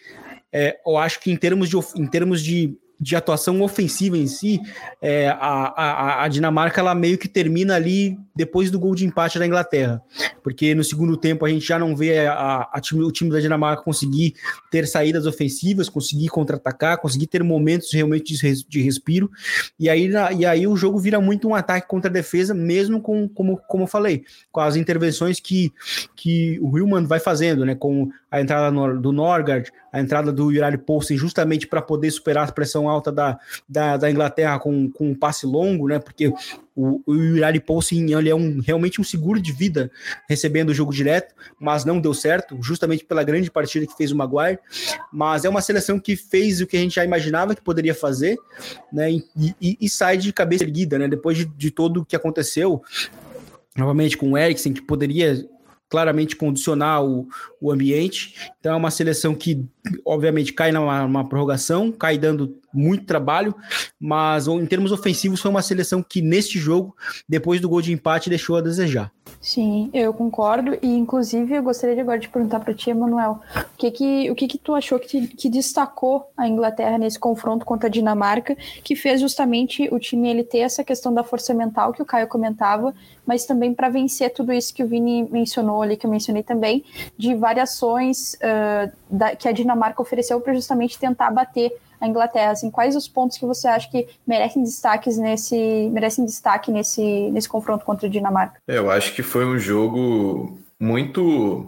é, 0.52 0.78
eu 0.86 0.96
acho 0.96 1.20
que 1.20 1.30
em 1.30 1.36
termos 1.36 1.68
de, 1.68 1.76
em 1.96 2.06
termos 2.06 2.42
de 2.42 2.76
de 3.00 3.14
atuação 3.14 3.62
ofensiva 3.62 4.18
em 4.18 4.26
si, 4.26 4.60
é, 5.00 5.28
a, 5.28 5.36
a, 5.36 6.24
a, 6.24 6.28
Dinamarca 6.28 6.80
ela 6.80 6.94
meio 6.94 7.16
que 7.16 7.28
termina 7.28 7.76
ali 7.76 8.18
depois 8.38 8.70
do 8.70 8.78
gol 8.78 8.94
de 8.94 9.04
empate 9.04 9.36
da 9.36 9.44
Inglaterra, 9.44 10.00
porque 10.44 10.72
no 10.72 10.84
segundo 10.84 11.16
tempo 11.16 11.44
a 11.44 11.48
gente 11.48 11.66
já 11.66 11.76
não 11.76 11.96
vê 11.96 12.24
a, 12.28 12.68
a 12.72 12.80
time, 12.80 13.02
o 13.02 13.10
time 13.10 13.32
da 13.32 13.40
Dinamarca 13.40 13.82
conseguir 13.82 14.34
ter 14.70 14.86
saídas 14.86 15.26
ofensivas, 15.26 15.88
conseguir 15.88 16.28
contra-atacar, 16.28 16.98
conseguir 16.98 17.26
ter 17.26 17.42
momentos 17.42 17.92
realmente 17.92 18.32
de, 18.32 18.64
de 18.68 18.80
respiro, 18.80 19.28
e 19.76 19.90
aí, 19.90 20.08
e 20.36 20.46
aí 20.46 20.68
o 20.68 20.76
jogo 20.76 21.00
vira 21.00 21.20
muito 21.20 21.48
um 21.48 21.54
ataque 21.56 21.88
contra 21.88 22.08
a 22.08 22.12
defesa, 22.14 22.54
mesmo 22.54 23.00
com, 23.00 23.28
como, 23.28 23.56
como 23.66 23.82
eu 23.82 23.88
falei, 23.88 24.24
com 24.52 24.60
as 24.60 24.76
intervenções 24.76 25.40
que, 25.40 25.72
que 26.14 26.60
o 26.62 26.78
Hillman 26.78 27.06
vai 27.06 27.18
fazendo, 27.18 27.66
né, 27.66 27.74
com 27.74 28.08
a 28.30 28.40
entrada 28.40 28.70
do 28.96 29.10
Norgard, 29.10 29.72
a 29.92 30.00
entrada 30.00 30.32
do 30.32 30.52
Yuri 30.52 30.78
Poulsen 30.78 31.16
justamente 31.16 31.66
para 31.66 31.82
poder 31.82 32.10
superar 32.10 32.48
a 32.48 32.52
pressão 32.52 32.88
alta 32.88 33.10
da, 33.10 33.38
da, 33.68 33.96
da, 33.96 34.10
Inglaterra 34.10 34.58
com, 34.58 34.90
com 34.90 35.10
um 35.10 35.14
passe 35.14 35.46
longo, 35.46 35.88
né? 35.88 35.98
Porque 35.98 36.32
o, 36.78 37.02
o 37.04 37.14
Yuri 37.14 37.58
Poulsen 37.58 38.12
ele 38.12 38.30
é 38.30 38.34
um, 38.34 38.60
realmente 38.60 39.00
um 39.00 39.04
seguro 39.04 39.40
de 39.40 39.50
vida 39.50 39.90
recebendo 40.28 40.68
o 40.68 40.74
jogo 40.74 40.92
direto, 40.92 41.34
mas 41.58 41.84
não 41.84 42.00
deu 42.00 42.14
certo, 42.14 42.56
justamente 42.62 43.04
pela 43.04 43.24
grande 43.24 43.50
partida 43.50 43.84
que 43.84 43.96
fez 43.96 44.12
o 44.12 44.16
Maguire. 44.16 44.60
Mas 45.12 45.44
é 45.44 45.48
uma 45.48 45.60
seleção 45.60 45.98
que 45.98 46.14
fez 46.14 46.60
o 46.60 46.66
que 46.68 46.76
a 46.76 46.80
gente 46.80 46.94
já 46.94 47.04
imaginava 47.04 47.56
que 47.56 47.62
poderia 47.62 47.96
fazer, 47.96 48.38
né? 48.92 49.10
E, 49.10 49.24
e, 49.60 49.76
e 49.80 49.88
sai 49.88 50.16
de 50.16 50.32
cabeça 50.32 50.62
erguida, 50.62 50.96
né? 51.00 51.08
Depois 51.08 51.36
de, 51.36 51.46
de 51.46 51.72
todo 51.72 52.02
o 52.02 52.04
que 52.04 52.14
aconteceu, 52.14 52.80
novamente 53.76 54.16
com 54.16 54.30
o 54.30 54.38
Eriksen, 54.38 54.72
que 54.72 54.82
poderia 54.82 55.48
claramente 55.88 56.36
condicionar 56.36 57.04
o, 57.04 57.26
o 57.60 57.72
ambiente. 57.72 58.52
Então 58.60 58.74
é 58.74 58.76
uma 58.76 58.90
seleção 58.90 59.34
que, 59.34 59.64
obviamente, 60.04 60.52
cai 60.52 60.72
numa, 60.72 61.02
numa 61.02 61.28
prorrogação, 61.28 61.92
cai 61.92 62.18
dando 62.18 62.58
muito 62.72 63.04
trabalho, 63.04 63.54
mas 63.98 64.46
em 64.46 64.66
termos 64.66 64.92
ofensivos 64.92 65.40
foi 65.40 65.50
uma 65.50 65.62
seleção 65.62 66.02
que 66.02 66.20
neste 66.20 66.58
jogo, 66.58 66.94
depois 67.28 67.60
do 67.60 67.68
gol 67.68 67.80
de 67.80 67.92
empate, 67.92 68.28
deixou 68.28 68.56
a 68.56 68.60
desejar. 68.60 69.10
Sim, 69.40 69.88
eu 69.92 70.12
concordo 70.12 70.76
e 70.82 70.88
inclusive 70.88 71.54
eu 71.54 71.62
gostaria 71.62 71.94
de 71.94 72.00
agora 72.00 72.18
de 72.18 72.28
perguntar 72.28 72.60
para 72.60 72.74
ti, 72.74 72.90
Emanuel, 72.90 73.40
o 73.54 73.76
que 73.76 73.90
que 73.90 74.30
o 74.30 74.34
que 74.34 74.48
que 74.48 74.58
tu 74.58 74.74
achou 74.74 74.98
que, 74.98 75.28
que 75.28 75.48
destacou 75.48 76.30
a 76.36 76.48
Inglaterra 76.48 76.98
nesse 76.98 77.18
confronto 77.18 77.64
contra 77.64 77.88
a 77.88 77.90
Dinamarca, 77.90 78.56
que 78.82 78.96
fez 78.96 79.20
justamente 79.20 79.88
o 79.92 79.98
time 79.98 80.28
ele 80.28 80.42
ter 80.42 80.58
essa 80.58 80.82
questão 80.82 81.12
da 81.12 81.22
força 81.22 81.54
mental 81.54 81.92
que 81.92 82.02
o 82.02 82.06
Caio 82.06 82.26
comentava, 82.26 82.94
mas 83.24 83.44
também 83.44 83.74
para 83.74 83.88
vencer 83.88 84.32
tudo 84.32 84.52
isso 84.52 84.74
que 84.74 84.82
o 84.82 84.88
Vini 84.88 85.28
mencionou 85.30 85.82
ali, 85.82 85.96
que 85.96 86.06
eu 86.06 86.10
mencionei 86.10 86.42
também, 86.42 86.84
de 87.16 87.34
variações 87.34 88.34
uh, 88.34 88.90
da, 89.10 89.36
que 89.36 89.46
a 89.46 89.52
Dinamarca 89.52 89.77
ofereceu 89.98 90.40
para 90.40 90.54
justamente 90.54 90.98
tentar 90.98 91.30
bater 91.30 91.72
a 92.00 92.06
Inglaterra. 92.06 92.52
Assim, 92.52 92.70
quais 92.70 92.96
os 92.96 93.08
pontos 93.08 93.38
que 93.38 93.46
você 93.46 93.68
acha 93.68 93.90
que 93.90 94.06
merecem 94.26 94.62
destaques 94.62 95.18
nesse 95.18 95.88
merecem 95.92 96.24
destaque 96.24 96.70
nesse, 96.70 97.30
nesse 97.30 97.48
confronto 97.48 97.84
contra 97.84 98.06
a 98.06 98.10
Dinamarca? 98.10 98.60
É, 98.66 98.78
eu 98.78 98.90
acho 98.90 99.14
que 99.14 99.22
foi 99.22 99.44
um 99.44 99.58
jogo 99.58 100.58
muito 100.78 101.66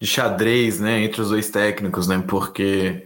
de 0.00 0.06
xadrez, 0.06 0.78
né, 0.78 1.02
entre 1.02 1.20
os 1.20 1.30
dois 1.30 1.50
técnicos, 1.50 2.06
né, 2.06 2.22
porque 2.26 3.04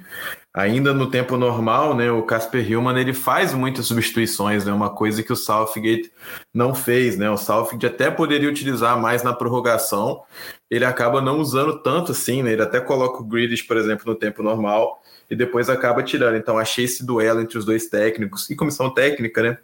ainda 0.55 0.93
no 0.93 1.11
tempo 1.11 1.37
normal, 1.37 1.95
né, 1.95 2.11
o 2.11 2.23
Casper 2.23 2.71
Hillman 2.71 2.99
ele 2.99 3.15
faz 3.15 3.55
muitas 3.55 3.87
substituições, 3.87 4.65
né, 4.65 4.73
uma 4.73 4.91
coisa 4.91 5.23
que 5.23 5.33
o 5.33 5.37
Southgate 5.37 6.13
não 6.53 6.75
fez, 6.75 7.17
né, 7.17 7.31
o 7.31 7.37
Southgate 7.37 7.87
até 7.87 8.11
poderia 8.11 8.49
utilizar 8.49 9.01
mais 9.01 9.23
na 9.23 9.33
prorrogação, 9.33 10.23
ele 10.71 10.85
acaba 10.85 11.21
não 11.21 11.39
usando 11.39 11.83
tanto 11.83 12.13
assim, 12.13 12.43
né, 12.43 12.53
ele 12.53 12.63
até 12.63 12.81
coloca 12.81 13.23
o 13.23 13.25
Grealish, 13.25 13.63
por 13.63 13.77
exemplo, 13.77 14.05
no 14.07 14.15
tempo 14.15 14.43
normal, 14.43 15.03
e 15.33 15.37
depois 15.37 15.71
acaba 15.71 16.03
tirando. 16.03 16.37
Então, 16.37 16.59
achei 16.59 16.85
esse 16.85 17.07
duelo 17.07 17.41
entre 17.41 17.57
os 17.57 17.65
dois 17.65 17.87
técnicos 17.87 18.51
e 18.51 18.55
comissão 18.55 18.93
técnica, 18.93 19.43
né? 19.43 19.59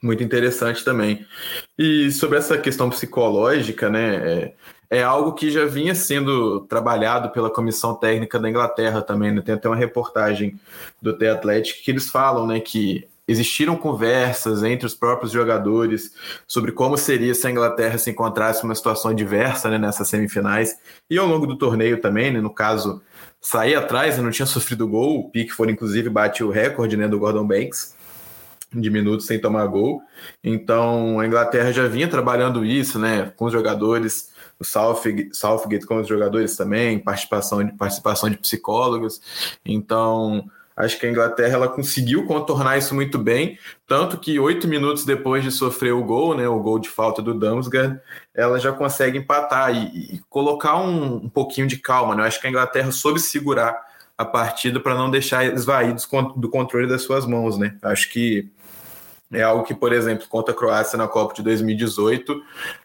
Muito 0.00 0.22
interessante 0.22 0.84
também. 0.84 1.26
E 1.76 2.12
sobre 2.12 2.38
essa 2.38 2.56
questão 2.56 2.88
psicológica, 2.88 3.90
né? 3.90 4.52
É, 4.90 5.02
algo 5.02 5.32
que 5.32 5.50
já 5.50 5.64
vinha 5.64 5.94
sendo 5.94 6.60
trabalhado 6.60 7.30
pela 7.30 7.50
comissão 7.50 7.94
técnica 7.94 8.38
da 8.38 8.48
Inglaterra 8.48 9.02
também. 9.02 9.32
Né? 9.32 9.40
Tem 9.40 9.54
até 9.54 9.68
uma 9.68 9.76
reportagem 9.76 10.58
do 11.00 11.16
The 11.16 11.30
Athletic 11.30 11.82
que 11.82 11.90
eles 11.90 12.10
falam, 12.10 12.46
né? 12.46 12.60
Que 12.60 13.08
existiram 13.26 13.76
conversas 13.76 14.62
entre 14.62 14.86
os 14.86 14.94
próprios 14.94 15.32
jogadores 15.32 16.12
sobre 16.46 16.72
como 16.72 16.96
seria 16.96 17.34
se 17.34 17.46
a 17.46 17.50
Inglaterra 17.50 17.96
se 17.96 18.10
encontrasse 18.10 18.62
numa 18.62 18.74
situação 18.74 19.10
adversa 19.10 19.70
né, 19.70 19.78
nessas 19.78 20.08
semifinais 20.08 20.78
e 21.08 21.16
ao 21.16 21.26
longo 21.26 21.46
do 21.46 21.56
torneio 21.56 22.00
também, 22.00 22.30
né, 22.30 22.40
no 22.40 22.50
caso 22.50 23.00
sair 23.40 23.74
atrás, 23.74 24.18
não 24.18 24.30
tinha 24.30 24.46
sofrido 24.46 24.88
gol. 24.88 25.20
O 25.20 25.30
Pickford, 25.30 25.72
inclusive, 25.72 26.08
bate 26.08 26.42
o 26.42 26.50
recorde 26.50 26.96
né, 26.96 27.08
do 27.08 27.18
Gordon 27.18 27.46
Banks 27.46 27.94
de 28.72 28.90
minutos 28.90 29.26
sem 29.26 29.40
tomar 29.40 29.66
gol. 29.66 30.02
Então 30.42 31.20
a 31.20 31.26
Inglaterra 31.26 31.72
já 31.72 31.86
vinha 31.86 32.08
trabalhando 32.08 32.64
isso, 32.64 32.98
né, 32.98 33.32
com 33.36 33.44
os 33.44 33.52
jogadores, 33.52 34.32
o 34.58 34.64
Southgate, 34.64 35.34
Southgate 35.36 35.86
com 35.86 36.00
os 36.00 36.08
jogadores 36.08 36.56
também, 36.56 36.98
participação 36.98 37.64
de 37.64 37.72
participação 37.72 38.30
de 38.30 38.36
psicólogos. 38.36 39.20
Então 39.64 40.48
Acho 40.76 40.98
que 40.98 41.06
a 41.06 41.10
Inglaterra 41.10 41.54
ela 41.54 41.68
conseguiu 41.68 42.26
contornar 42.26 42.76
isso 42.76 42.94
muito 42.94 43.16
bem, 43.16 43.58
tanto 43.86 44.18
que 44.18 44.40
oito 44.40 44.66
minutos 44.66 45.04
depois 45.04 45.44
de 45.44 45.52
sofrer 45.52 45.92
o 45.92 46.02
gol, 46.02 46.36
né, 46.36 46.48
o 46.48 46.58
gol 46.58 46.80
de 46.80 46.88
falta 46.88 47.22
do 47.22 47.32
Damsgaard, 47.32 48.00
ela 48.34 48.58
já 48.58 48.72
consegue 48.72 49.18
empatar 49.18 49.72
e, 49.72 50.16
e 50.16 50.20
colocar 50.28 50.76
um, 50.76 51.16
um, 51.16 51.28
pouquinho 51.28 51.68
de 51.68 51.76
calma. 51.76 52.16
Né? 52.16 52.22
Eu 52.22 52.26
acho 52.26 52.40
que 52.40 52.46
a 52.48 52.50
Inglaterra 52.50 52.90
soube 52.90 53.20
segurar 53.20 53.80
a 54.18 54.24
partida 54.24 54.80
para 54.80 54.96
não 54.96 55.10
deixar 55.10 55.44
esvaídos 55.44 56.08
do 56.36 56.48
controle 56.48 56.88
das 56.88 57.02
suas 57.02 57.24
mãos. 57.24 57.56
Né? 57.56 57.76
Acho 57.80 58.10
que 58.10 58.50
é 59.32 59.42
algo 59.42 59.64
que, 59.64 59.74
por 59.74 59.92
exemplo, 59.92 60.26
contra 60.28 60.52
a 60.52 60.56
Croácia 60.56 60.96
na 60.96 61.08
Copa 61.08 61.34
de 61.34 61.42
2018, 61.42 62.42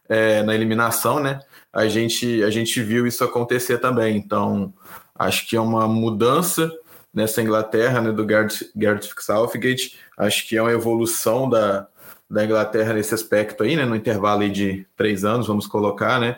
é, 0.08 0.44
na 0.44 0.56
eliminação, 0.56 1.20
né, 1.20 1.40
a 1.72 1.88
gente, 1.88 2.44
a 2.44 2.50
gente 2.50 2.82
viu 2.82 3.06
isso 3.06 3.24
acontecer 3.24 3.78
também. 3.78 4.18
Então, 4.18 4.74
acho 5.16 5.48
que 5.48 5.56
é 5.56 5.62
uma 5.62 5.88
mudança 5.88 6.72
nessa 7.14 7.42
Inglaterra, 7.42 8.02
né, 8.02 8.12
do 8.12 8.26
Gareth, 8.26 8.72
Gareth 8.76 9.10
Southgate. 9.20 9.98
Acho 10.18 10.48
que 10.48 10.58
é 10.58 10.62
uma 10.62 10.72
evolução 10.72 11.50
da, 11.50 11.88
da 12.30 12.46
Inglaterra 12.46 12.94
nesse 12.94 13.14
aspecto 13.14 13.64
aí, 13.64 13.76
né, 13.76 13.86
no 13.86 13.96
intervalo 13.96 14.42
aí 14.42 14.50
de 14.50 14.86
três 14.96 15.24
anos, 15.24 15.48
vamos 15.48 15.68
colocar, 15.68 16.20
né. 16.20 16.38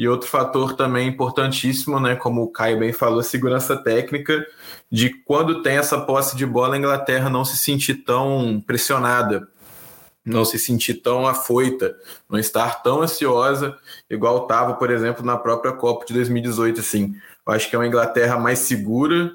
E 0.00 0.08
outro 0.08 0.30
fator 0.30 0.72
também 0.72 1.08
importantíssimo, 1.08 2.00
né, 2.00 2.16
como 2.16 2.40
o 2.40 2.50
Caio 2.50 2.78
bem 2.78 2.90
falou, 2.90 3.22
segurança 3.22 3.76
técnica, 3.76 4.42
de 4.90 5.10
quando 5.10 5.60
tem 5.60 5.76
essa 5.76 6.00
posse 6.00 6.34
de 6.34 6.46
bola, 6.46 6.74
a 6.74 6.78
Inglaterra 6.78 7.28
não 7.28 7.44
se 7.44 7.58
sentir 7.58 7.96
tão 7.96 8.64
pressionada, 8.66 9.46
não 10.24 10.42
se 10.42 10.58
sentir 10.58 10.94
tão 10.94 11.26
afoita, 11.26 11.94
não 12.30 12.38
estar 12.38 12.82
tão 12.82 13.02
ansiosa, 13.02 13.76
igual 14.08 14.44
estava, 14.44 14.72
por 14.72 14.90
exemplo, 14.90 15.22
na 15.22 15.36
própria 15.36 15.74
Copa 15.74 16.06
de 16.06 16.14
2018, 16.14 16.80
assim. 16.80 17.14
Eu 17.46 17.52
acho 17.52 17.68
que 17.68 17.76
é 17.76 17.78
uma 17.78 17.86
Inglaterra 17.86 18.38
mais 18.38 18.60
segura, 18.60 19.30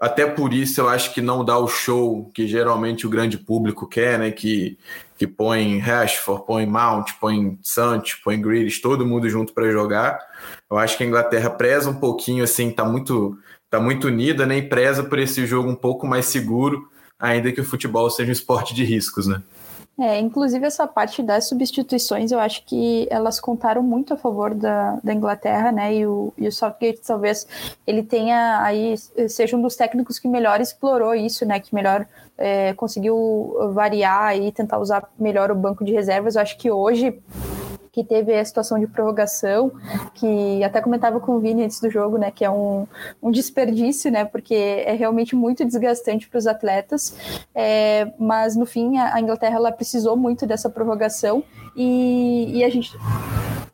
até 0.00 0.26
por 0.26 0.52
isso 0.52 0.80
eu 0.80 0.88
acho 0.88 1.12
que 1.12 1.20
não 1.20 1.44
dá 1.44 1.58
o 1.58 1.66
show 1.66 2.30
que 2.32 2.46
geralmente 2.46 3.06
o 3.06 3.10
grande 3.10 3.36
público 3.36 3.86
quer, 3.86 4.18
né? 4.18 4.30
Que, 4.30 4.78
que 5.16 5.26
põe 5.26 5.78
Rashford, 5.78 6.46
põe 6.46 6.66
Mount, 6.66 7.12
põe 7.20 7.58
Santos, 7.62 8.14
põe 8.14 8.40
Grealish, 8.40 8.80
todo 8.80 9.04
mundo 9.04 9.28
junto 9.28 9.52
para 9.52 9.70
jogar. 9.72 10.18
Eu 10.70 10.78
acho 10.78 10.96
que 10.96 11.02
a 11.02 11.06
Inglaterra 11.06 11.50
preza 11.50 11.90
um 11.90 11.98
pouquinho, 11.98 12.44
assim, 12.44 12.70
tá 12.70 12.84
muito, 12.84 13.36
tá 13.68 13.80
muito 13.80 14.06
unida, 14.06 14.46
né? 14.46 14.58
E 14.58 14.68
preza 14.68 15.02
por 15.02 15.18
esse 15.18 15.44
jogo 15.46 15.68
um 15.68 15.74
pouco 15.74 16.06
mais 16.06 16.26
seguro, 16.26 16.88
ainda 17.18 17.50
que 17.50 17.60
o 17.60 17.64
futebol 17.64 18.08
seja 18.08 18.28
um 18.28 18.32
esporte 18.32 18.74
de 18.74 18.84
riscos, 18.84 19.26
né? 19.26 19.42
É, 20.00 20.20
inclusive 20.20 20.64
essa 20.64 20.86
parte 20.86 21.24
das 21.24 21.48
substituições, 21.48 22.30
eu 22.30 22.38
acho 22.38 22.64
que 22.64 23.08
elas 23.10 23.40
contaram 23.40 23.82
muito 23.82 24.14
a 24.14 24.16
favor 24.16 24.54
da, 24.54 24.96
da 25.02 25.12
Inglaterra, 25.12 25.72
né? 25.72 25.92
E 25.92 26.06
o, 26.06 26.32
e 26.38 26.46
o 26.46 26.52
Southgate 26.52 27.00
talvez 27.04 27.48
ele 27.84 28.04
tenha 28.04 28.62
aí 28.62 28.96
seja 29.28 29.56
um 29.56 29.62
dos 29.62 29.74
técnicos 29.74 30.20
que 30.20 30.28
melhor 30.28 30.60
explorou 30.60 31.16
isso, 31.16 31.44
né? 31.44 31.58
Que 31.58 31.74
melhor 31.74 32.06
é, 32.36 32.72
conseguiu 32.74 33.56
variar 33.72 34.36
e 34.36 34.52
tentar 34.52 34.78
usar 34.78 35.02
melhor 35.18 35.50
o 35.50 35.56
banco 35.56 35.84
de 35.84 35.92
reservas. 35.92 36.36
Eu 36.36 36.42
acho 36.42 36.56
que 36.58 36.70
hoje 36.70 37.20
que 37.98 38.04
teve 38.04 38.32
a 38.32 38.44
situação 38.44 38.78
de 38.78 38.86
prorrogação, 38.86 39.72
que 40.14 40.62
até 40.62 40.80
comentava 40.80 41.18
com 41.18 41.32
o 41.32 41.40
Vini 41.40 41.64
antes 41.64 41.80
do 41.80 41.90
jogo, 41.90 42.16
né, 42.16 42.30
que 42.30 42.44
é 42.44 42.50
um, 42.50 42.86
um 43.20 43.28
desperdício, 43.28 44.08
né, 44.08 44.24
porque 44.24 44.54
é 44.54 44.92
realmente 44.92 45.34
muito 45.34 45.64
desgastante 45.64 46.28
para 46.28 46.38
os 46.38 46.46
atletas, 46.46 47.16
é, 47.52 48.12
mas 48.16 48.54
no 48.54 48.64
fim 48.64 48.98
a, 48.98 49.20
Inglaterra 49.20 49.56
ela 49.56 49.72
precisou 49.72 50.16
muito 50.16 50.46
dessa 50.46 50.70
prorrogação 50.70 51.42
e, 51.74 52.58
e 52.58 52.62
a 52.62 52.68
gente 52.70 52.96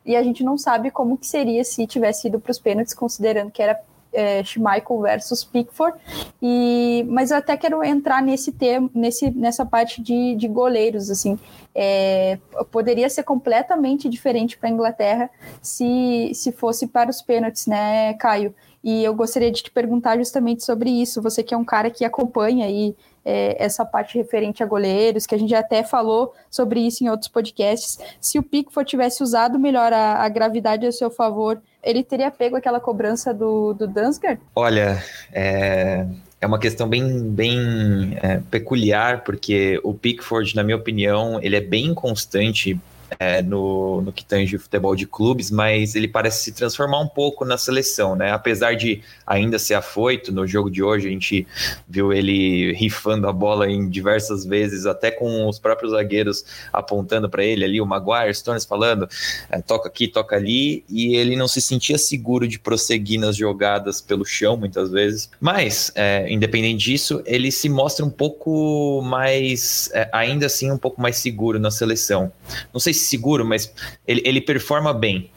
e 0.03 0.15
a 0.15 0.23
gente 0.23 0.43
não 0.43 0.57
sabe 0.57 0.89
como 0.89 1.17
que 1.17 1.27
seria 1.27 1.63
se 1.63 1.85
tivesse 1.85 2.27
ido 2.27 2.39
para 2.39 2.51
os 2.51 2.59
pênaltis, 2.59 2.95
considerando 2.95 3.51
que 3.51 3.61
era 3.61 3.79
é, 4.15 4.43
Schmeichel 4.43 4.99
versus 5.01 5.43
Pickford. 5.43 5.97
E, 6.41 7.05
mas 7.09 7.31
eu 7.31 7.37
até 7.37 7.55
quero 7.57 7.83
entrar 7.83 8.21
nesse 8.21 8.51
tema, 8.51 8.89
nesse, 8.93 9.29
nessa 9.31 9.65
parte 9.65 10.01
de, 10.01 10.35
de 10.35 10.47
goleiros, 10.47 11.09
assim. 11.09 11.37
É, 11.73 12.39
poderia 12.71 13.09
ser 13.09 13.23
completamente 13.23 14.07
diferente 14.07 14.57
para 14.57 14.69
a 14.69 14.71
Inglaterra 14.71 15.29
se, 15.61 16.31
se 16.33 16.51
fosse 16.51 16.87
para 16.87 17.09
os 17.09 17.21
pênaltis, 17.21 17.67
né, 17.67 18.13
Caio? 18.13 18.55
E 18.85 19.03
eu 19.03 19.15
gostaria 19.15 19.51
de 19.51 19.63
te 19.63 19.71
perguntar 19.71 20.15
justamente 20.15 20.63
sobre 20.63 20.91
isso. 20.91 21.19
Você 21.19 21.41
que 21.41 21.55
é 21.55 21.57
um 21.57 21.65
cara 21.65 21.89
que 21.89 22.05
acompanha 22.05 22.67
aí 22.67 22.95
é, 23.25 23.55
essa 23.57 23.83
parte 23.83 24.15
referente 24.15 24.61
a 24.61 24.65
goleiros, 24.67 25.25
que 25.25 25.33
a 25.33 25.39
gente 25.39 25.55
até 25.55 25.81
falou 25.81 26.33
sobre 26.51 26.79
isso 26.81 27.03
em 27.03 27.09
outros 27.09 27.27
podcasts. 27.27 27.97
Se 28.21 28.37
o 28.37 28.43
Pickford 28.43 28.87
tivesse 28.87 29.23
usado 29.23 29.57
melhor 29.57 29.91
a, 29.91 30.23
a 30.23 30.29
gravidade 30.29 30.85
a 30.85 30.91
seu 30.91 31.09
favor, 31.09 31.59
ele 31.85 32.03
teria 32.03 32.31
pego 32.31 32.55
aquela 32.55 32.79
cobrança 32.79 33.33
do, 33.33 33.73
do 33.73 33.87
Dunsgaard? 33.87 34.41
Olha, 34.55 35.01
é, 35.31 36.05
é 36.41 36.47
uma 36.47 36.59
questão 36.59 36.89
bem, 36.89 37.29
bem 37.29 38.17
é, 38.21 38.41
peculiar, 38.49 39.23
porque 39.23 39.79
o 39.83 39.93
Pickford, 39.93 40.55
na 40.55 40.63
minha 40.63 40.75
opinião, 40.75 41.39
ele 41.41 41.55
é 41.55 41.61
bem 41.61 41.93
constante 41.93 42.77
é, 43.19 43.41
no, 43.41 44.01
no 44.01 44.11
que 44.11 44.25
tange 44.25 44.57
futebol 44.57 44.95
de 44.95 45.05
clubes, 45.05 45.51
mas 45.51 45.95
ele 45.95 46.07
parece 46.07 46.43
se 46.43 46.51
transformar 46.51 46.99
um 46.99 47.07
pouco 47.07 47.45
na 47.45 47.57
seleção, 47.57 48.15
né? 48.15 48.31
Apesar 48.31 48.75
de 48.75 49.01
ainda 49.25 49.59
ser 49.59 49.75
afoito, 49.75 50.31
no 50.31 50.45
jogo 50.47 50.69
de 50.69 50.83
hoje 50.83 51.07
a 51.07 51.11
gente 51.11 51.47
viu 51.87 52.11
ele 52.11 52.73
rifando 52.73 53.27
a 53.27 53.33
bola 53.33 53.69
em 53.69 53.89
diversas 53.89 54.45
vezes, 54.45 54.85
até 54.85 55.11
com 55.11 55.47
os 55.47 55.59
próprios 55.59 55.91
zagueiros 55.91 56.45
apontando 56.71 57.29
para 57.29 57.43
ele 57.43 57.63
ali, 57.63 57.81
o 57.81 57.85
Maguire, 57.85 58.33
Stones 58.33 58.65
falando, 58.65 59.07
é, 59.49 59.61
toca 59.61 59.87
aqui, 59.87 60.07
toca 60.07 60.35
ali, 60.35 60.83
e 60.89 61.15
ele 61.15 61.35
não 61.35 61.47
se 61.47 61.61
sentia 61.61 61.97
seguro 61.97 62.47
de 62.47 62.59
prosseguir 62.59 63.19
nas 63.19 63.35
jogadas 63.35 64.01
pelo 64.01 64.25
chão, 64.25 64.57
muitas 64.57 64.91
vezes. 64.91 65.29
Mas, 65.39 65.91
é, 65.95 66.31
independente 66.31 66.85
disso, 66.85 67.21
ele 67.25 67.51
se 67.51 67.69
mostra 67.69 68.05
um 68.05 68.09
pouco 68.09 69.01
mais, 69.03 69.89
é, 69.93 70.09
ainda 70.11 70.45
assim, 70.45 70.71
um 70.71 70.77
pouco 70.77 71.01
mais 71.01 71.17
seguro 71.17 71.59
na 71.59 71.71
seleção. 71.71 72.31
Não 72.73 72.79
sei 72.79 72.93
se 72.95 73.05
seguro, 73.05 73.45
mas 73.45 73.71
ele, 74.07 74.21
ele 74.25 74.41
performa 74.41 74.93
bem. 74.93 75.29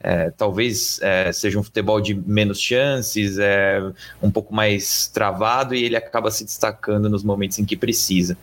É, 0.00 0.30
talvez 0.30 1.00
é, 1.02 1.32
seja 1.32 1.58
um 1.58 1.62
futebol 1.62 2.00
de 2.00 2.14
menos 2.14 2.60
chances, 2.60 3.38
é 3.38 3.80
um 4.22 4.30
pouco 4.30 4.54
mais 4.54 5.06
travado 5.08 5.74
e 5.74 5.82
ele 5.82 5.96
acaba 5.96 6.30
se 6.30 6.44
destacando 6.44 7.08
nos 7.08 7.24
momentos 7.24 7.58
em 7.58 7.64
que 7.64 7.76
precisa. 7.76 8.36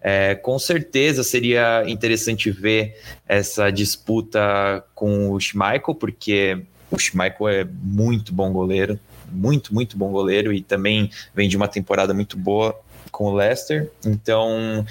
É, 0.00 0.34
com 0.34 0.58
certeza 0.58 1.22
seria 1.22 1.84
interessante 1.86 2.50
ver 2.50 2.96
essa 3.26 3.70
disputa 3.70 4.84
com 4.94 5.30
o 5.30 5.38
Schmeichel, 5.38 5.94
porque 5.94 6.62
o 6.90 6.98
Schmeichel 6.98 7.48
é 7.48 7.64
muito 7.64 8.32
bom 8.32 8.52
goleiro, 8.52 8.98
muito, 9.30 9.74
muito 9.74 9.96
bom 9.96 10.10
goleiro 10.10 10.52
e 10.52 10.62
também 10.62 11.10
vem 11.34 11.48
de 11.48 11.56
uma 11.56 11.68
temporada 11.68 12.14
muito 12.14 12.36
boa 12.36 12.78
com 13.10 13.24
o 13.24 13.34
Leicester. 13.34 13.90
Então 14.04 14.84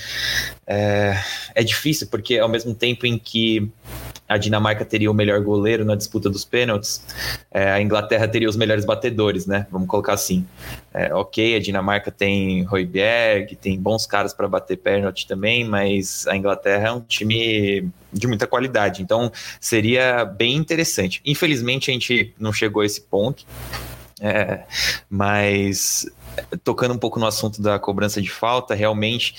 é, 0.66 1.16
é 1.56 1.64
difícil, 1.64 2.08
porque 2.08 2.38
ao 2.38 2.50
mesmo 2.50 2.74
tempo 2.74 3.06
em 3.06 3.18
que 3.18 3.72
a 4.28 4.38
Dinamarca 4.38 4.84
teria 4.84 5.10
o 5.10 5.14
melhor 5.14 5.42
goleiro 5.42 5.86
na 5.86 5.96
disputa 5.96 6.30
dos 6.30 6.44
pênaltis, 6.44 7.02
é, 7.50 7.72
a 7.72 7.82
Inglaterra 7.82 8.28
teria 8.28 8.50
os 8.50 8.58
melhores 8.58 8.84
batedores, 8.84 9.46
né? 9.46 9.66
Vamos 9.72 9.88
colocar 9.88 10.14
assim. 10.14 10.46
É, 10.94 11.14
ok, 11.14 11.56
a 11.56 11.60
Dinamarca 11.60 12.12
tem 12.12 12.64
Royberg, 12.64 13.56
tem 13.56 13.80
bons 13.80 14.06
caras 14.06 14.34
para 14.34 14.48
bater 14.48 14.78
pênalti 14.78 15.26
também, 15.26 15.64
mas 15.64 16.28
a 16.28 16.36
Inglaterra 16.36 16.88
é 16.90 16.92
um 16.92 17.02
time 17.02 17.90
de 18.12 18.28
muita 18.28 18.48
qualidade, 18.48 19.02
então 19.02 19.32
seria 19.62 20.26
bem 20.26 20.56
interessante. 20.56 21.22
Infelizmente 21.26 21.90
a 21.90 21.94
gente 21.94 22.34
não 22.38 22.52
chegou 22.52 22.82
a 22.82 22.86
esse 22.86 23.02
ponto. 23.02 23.46
É, 24.20 24.64
mas 25.10 26.10
tocando 26.64 26.94
um 26.94 26.98
pouco 26.98 27.20
no 27.20 27.26
assunto 27.26 27.62
da 27.62 27.80
cobrança 27.80 28.22
de 28.22 28.30
falta, 28.30 28.74
realmente 28.74 29.36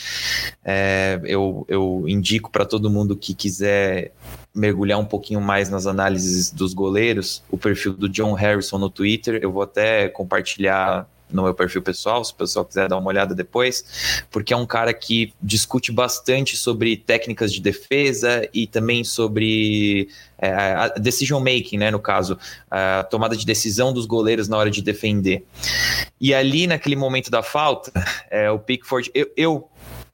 é, 0.65 1.21
eu, 1.25 1.65
eu 1.69 2.05
indico 2.07 2.51
para 2.51 2.65
todo 2.65 2.91
mundo 2.91 3.17
que 3.17 3.35
quiser 3.35 4.13
mergulhar 4.55 4.99
um 4.99 5.05
pouquinho 5.05 5.41
mais 5.41 5.69
nas 5.71 5.87
análises 5.87 6.51
dos 6.51 6.75
goleiros, 6.75 7.43
o 7.51 7.57
perfil 7.57 7.93
do 7.93 8.09
John 8.09 8.33
Harrison 8.33 8.79
no 8.79 8.91
Twitter. 8.91 9.39
Eu 9.43 9.53
vou 9.53 9.63
até 9.63 10.09
compartilhar 10.09 11.09
no 11.31 11.43
meu 11.45 11.55
perfil 11.55 11.83
pessoal, 11.83 12.25
se 12.25 12.33
o 12.33 12.37
pessoal 12.37 12.65
quiser 12.65 12.89
dar 12.89 12.97
uma 12.97 13.09
olhada 13.09 13.35
depois, 13.35 14.23
porque 14.31 14.53
é 14.53 14.57
um 14.57 14.67
cara 14.67 14.93
que 14.93 15.33
discute 15.43 15.93
bastante 15.93 16.57
sobre 16.57 16.97
técnicas 16.97 17.53
de 17.53 17.61
defesa 17.61 18.49
e 18.53 18.67
também 18.67 19.05
sobre 19.05 20.09
é, 20.39 20.99
decision 20.99 21.41
making, 21.41 21.79
né, 21.79 21.91
no 21.91 21.99
caso, 21.99 22.39
a 22.71 23.05
tomada 23.05 23.37
de 23.37 23.45
decisão 23.45 23.93
dos 23.93 24.07
goleiros 24.07 24.49
na 24.49 24.57
hora 24.57 24.71
de 24.71 24.83
defender. 24.83 25.45
E 26.21 26.33
ali, 26.33 26.67
naquele 26.67 26.97
momento 26.97 27.31
da 27.31 27.43
falta, 27.43 27.93
é, 28.31 28.51
o 28.51 28.59
Pickford, 28.59 29.11
eu, 29.15 29.31
eu 29.37 29.69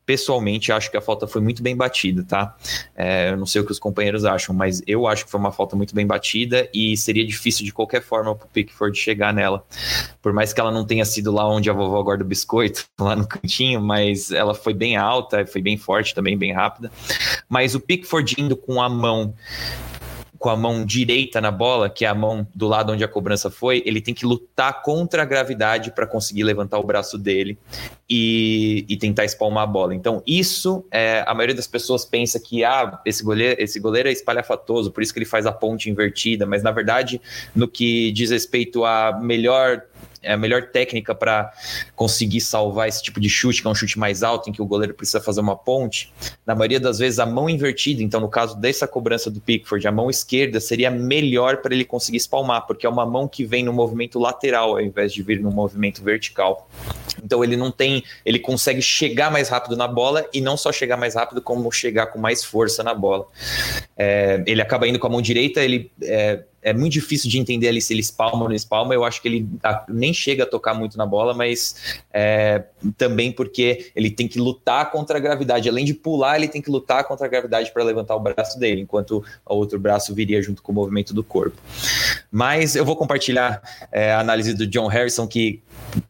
pessoalmente 0.07 0.73
acho 0.73 0.91
que 0.91 0.97
a 0.97 1.01
falta 1.01 1.27
foi 1.27 1.41
muito 1.41 1.63
bem 1.63 1.77
batida, 1.77 2.25
tá? 2.25 2.57
É, 2.95 3.31
eu 3.31 3.37
não 3.37 3.47
sei 3.47 3.61
o 3.61 3.65
que 3.65 3.73
os 3.73 3.79
companheiros 3.79 4.25
acham, 4.25 4.55
mas 4.55 4.83
eu 4.87 5.07
acho 5.07 5.25
que 5.25 5.31
foi 5.31 5.41
uma 5.41 5.53
falta 5.53 5.75
muito 5.77 5.95
bem 5.95 6.07
batida 6.07 6.69
e 6.73 6.97
seria 6.97 7.27
difícil 7.27 7.65
de 7.65 7.73
qualquer 7.73 8.03
forma 8.03 8.35
pro 8.35 8.49
Pickford 8.49 8.97
chegar 8.99 9.33
nela. 9.33 9.65
Por 10.21 10.33
mais 10.33 10.53
que 10.53 10.61
ela 10.61 10.71
não 10.71 10.85
tenha 10.85 11.05
sido 11.05 11.33
lá 11.33 11.49
onde 11.49 11.71
a 11.71 11.73
vovó 11.73 12.03
guarda 12.03 12.25
o 12.25 12.27
biscoito, 12.27 12.85
lá 13.01 13.17
no 13.17 13.27
cantinho, 13.27 13.81
mas 13.81 14.31
ela 14.31 14.55
foi 14.55 14.75
bem 14.75 14.97
alta, 14.97 15.47
foi 15.47 15.63
bem 15.63 15.77
forte 15.77 16.15
também, 16.15 16.37
bem 16.37 16.53
rápida. 16.53 16.91
Mas 17.49 17.75
o 17.75 17.81
Pickford 17.81 18.35
indo 18.39 18.57
com 18.57 18.81
a 18.83 18.89
mão 18.89 19.35
com 20.45 20.51
a 20.51 20.57
mão 20.59 20.85
direita 20.85 21.41
na 21.41 21.51
bola, 21.51 21.89
que 21.89 22.05
é 22.05 22.09
a 22.09 22.15
mão 22.15 22.47
do 22.55 22.69
lado 22.69 22.93
onde 22.93 23.03
a 23.03 23.09
cobrança 23.09 23.51
foi, 23.51 23.83
ele 23.87 23.99
tem 23.99 24.13
que 24.13 24.27
lutar 24.27 24.83
contra 24.83 25.23
a 25.23 25.25
gravidade 25.25 25.91
para 25.91 26.07
conseguir 26.07 26.43
levantar 26.43 26.79
o 26.79 26.83
braço 26.83 27.17
dele 27.17 27.57
e, 28.07 28.85
e, 28.87 28.95
tentar 28.99 29.25
espalmar 29.25 29.63
a 29.63 29.67
bola. 29.67 29.95
Então, 29.95 30.23
isso, 30.27 30.85
é, 30.91 31.25
a 31.27 31.33
maioria 31.33 31.55
das 31.57 31.67
pessoas 31.67 32.05
pensa 32.05 32.39
que 32.39 32.63
ah, 32.63 33.01
esse, 33.07 33.25
goleiro, 33.25 33.59
esse 33.59 33.81
goleiro 33.81 34.07
é 34.07 34.13
espalhafatoso, 34.13 34.91
por 34.93 35.03
isso 35.03 35.15
que 35.15 35.19
ele 35.19 35.25
faz 35.25 35.47
a 35.47 35.53
ponte 35.53 35.89
invertida, 35.89 36.45
mas 36.45 36.63
na 36.63 36.71
verdade, 36.71 37.23
no 37.57 37.67
que 37.67 38.13
diz 38.13 38.31
respeito 38.31 38.85
a 38.85 39.19
melhor 39.19 39.81
é 40.25 40.33
a 40.33 40.37
melhor 40.37 40.69
técnica 40.69 41.15
para 41.15 41.53
conseguir 41.95 42.41
salvar 42.41 42.89
esse 42.89 43.03
tipo 43.03 43.21
de 43.21 43.29
chute, 43.29 43.63
que 43.63 43.69
é 43.69 43.71
um 43.71 43.75
chute 43.75 43.99
mais 43.99 44.23
alto, 44.23 44.51
em 44.51 44.53
que 44.53 44.63
o 44.63 44.67
goleiro 44.67 44.95
precisa 44.95 45.21
fazer 45.21 45.41
uma 45.41 45.57
ponte. 45.57 46.13
Na 46.47 46.55
maioria 46.55 46.81
das 46.81 46.99
vezes, 46.99 47.19
a 47.19 47.27
mão 47.27 47.49
invertida, 47.49 48.03
então 48.03 48.21
no 48.21 48.29
caso 48.29 48.57
dessa 48.59 48.89
cobrança 48.89 49.31
do 49.31 49.41
Pickford, 49.41 49.87
a 49.87 49.93
mão 49.93 50.11
esquerda 50.11 50.61
seria 50.61 50.91
melhor 50.91 51.59
para 51.59 51.75
ele 51.75 51.85
conseguir 51.85 52.17
espalmar, 52.17 52.67
porque 52.67 52.87
é 52.87 52.89
uma 52.89 53.07
mão 53.07 53.29
que 53.29 53.45
vem 53.45 53.63
no 53.63 53.73
movimento 53.73 54.19
lateral, 54.19 54.71
ao 54.71 54.81
invés 54.81 55.13
de 55.13 55.23
vir 55.23 55.41
no 55.41 55.51
movimento 55.51 56.03
vertical. 56.03 56.69
Então 57.23 57.45
ele 57.45 57.57
não 57.57 57.71
tem, 57.71 58.03
ele 58.25 58.39
consegue 58.39 58.83
chegar 58.83 59.31
mais 59.31 59.49
rápido 59.49 59.77
na 59.77 59.87
bola 59.87 60.27
e 60.33 60.41
não 60.41 60.57
só 60.57 60.73
chegar 60.73 60.97
mais 60.97 61.15
rápido, 61.15 61.41
como 61.41 61.71
chegar 61.71 62.07
com 62.07 62.19
mais 62.19 62.45
força 62.45 62.83
na 62.83 62.95
bola. 62.95 63.27
É, 63.97 64.43
ele 64.47 64.61
acaba 64.61 64.89
indo 64.89 64.99
com 64.99 65.07
a 65.07 65.11
mão 65.11 65.23
direita, 65.23 65.61
ele 65.61 65.91
é, 66.03 66.43
é 66.65 66.73
muito 66.73 66.95
difícil 66.95 67.31
de 67.31 67.39
entender 67.39 67.69
ali 67.69 67.81
se 67.81 67.93
ele 67.93 68.01
espalma 68.01 68.43
ou 68.43 68.49
não 68.49 68.57
espalma. 68.57 68.95
Eu 68.95 69.05
acho 69.05 69.21
que 69.21 69.29
ele 69.29 69.47
nem 69.87 70.15
chega 70.15 70.45
a 70.45 70.47
tocar 70.47 70.73
muito 70.73 70.97
na 70.97 71.05
bola, 71.05 71.35
mas 71.35 72.01
é, 72.11 72.65
também 72.97 73.31
porque 73.31 73.93
ele 73.95 74.11
tem 74.11 74.27
que 74.27 74.41
lutar 74.41 74.91
contra 74.91 75.19
a 75.19 75.21
gravidade. 75.21 75.69
Além 75.69 75.85
de 75.85 75.93
pular, 75.93 76.37
ele 76.37 76.49
tem 76.49 76.63
que 76.63 76.71
lutar 76.71 77.05
contra 77.05 77.27
a 77.27 77.29
gravidade 77.29 77.71
para 77.71 77.85
levantar 77.85 78.17
o 78.17 78.21
braço 78.21 78.59
dele, 78.59 78.81
enquanto 78.81 79.23
o 79.45 79.55
outro 79.55 79.79
braço 79.79 80.15
viria 80.15 80.41
junto 80.41 80.63
com 80.63 80.73
o 80.73 80.75
movimento 80.75 81.13
do 81.13 81.23
corpo. 81.23 81.61
Mas 82.33 82.75
eu 82.75 82.85
vou 82.85 82.97
compartilhar 82.97 83.63
é, 83.93 84.13
a 84.13 84.21
análise 84.21 84.55
do 84.55 84.67
John 84.67 84.87
Harrison, 84.87 85.27
que, 85.27 85.63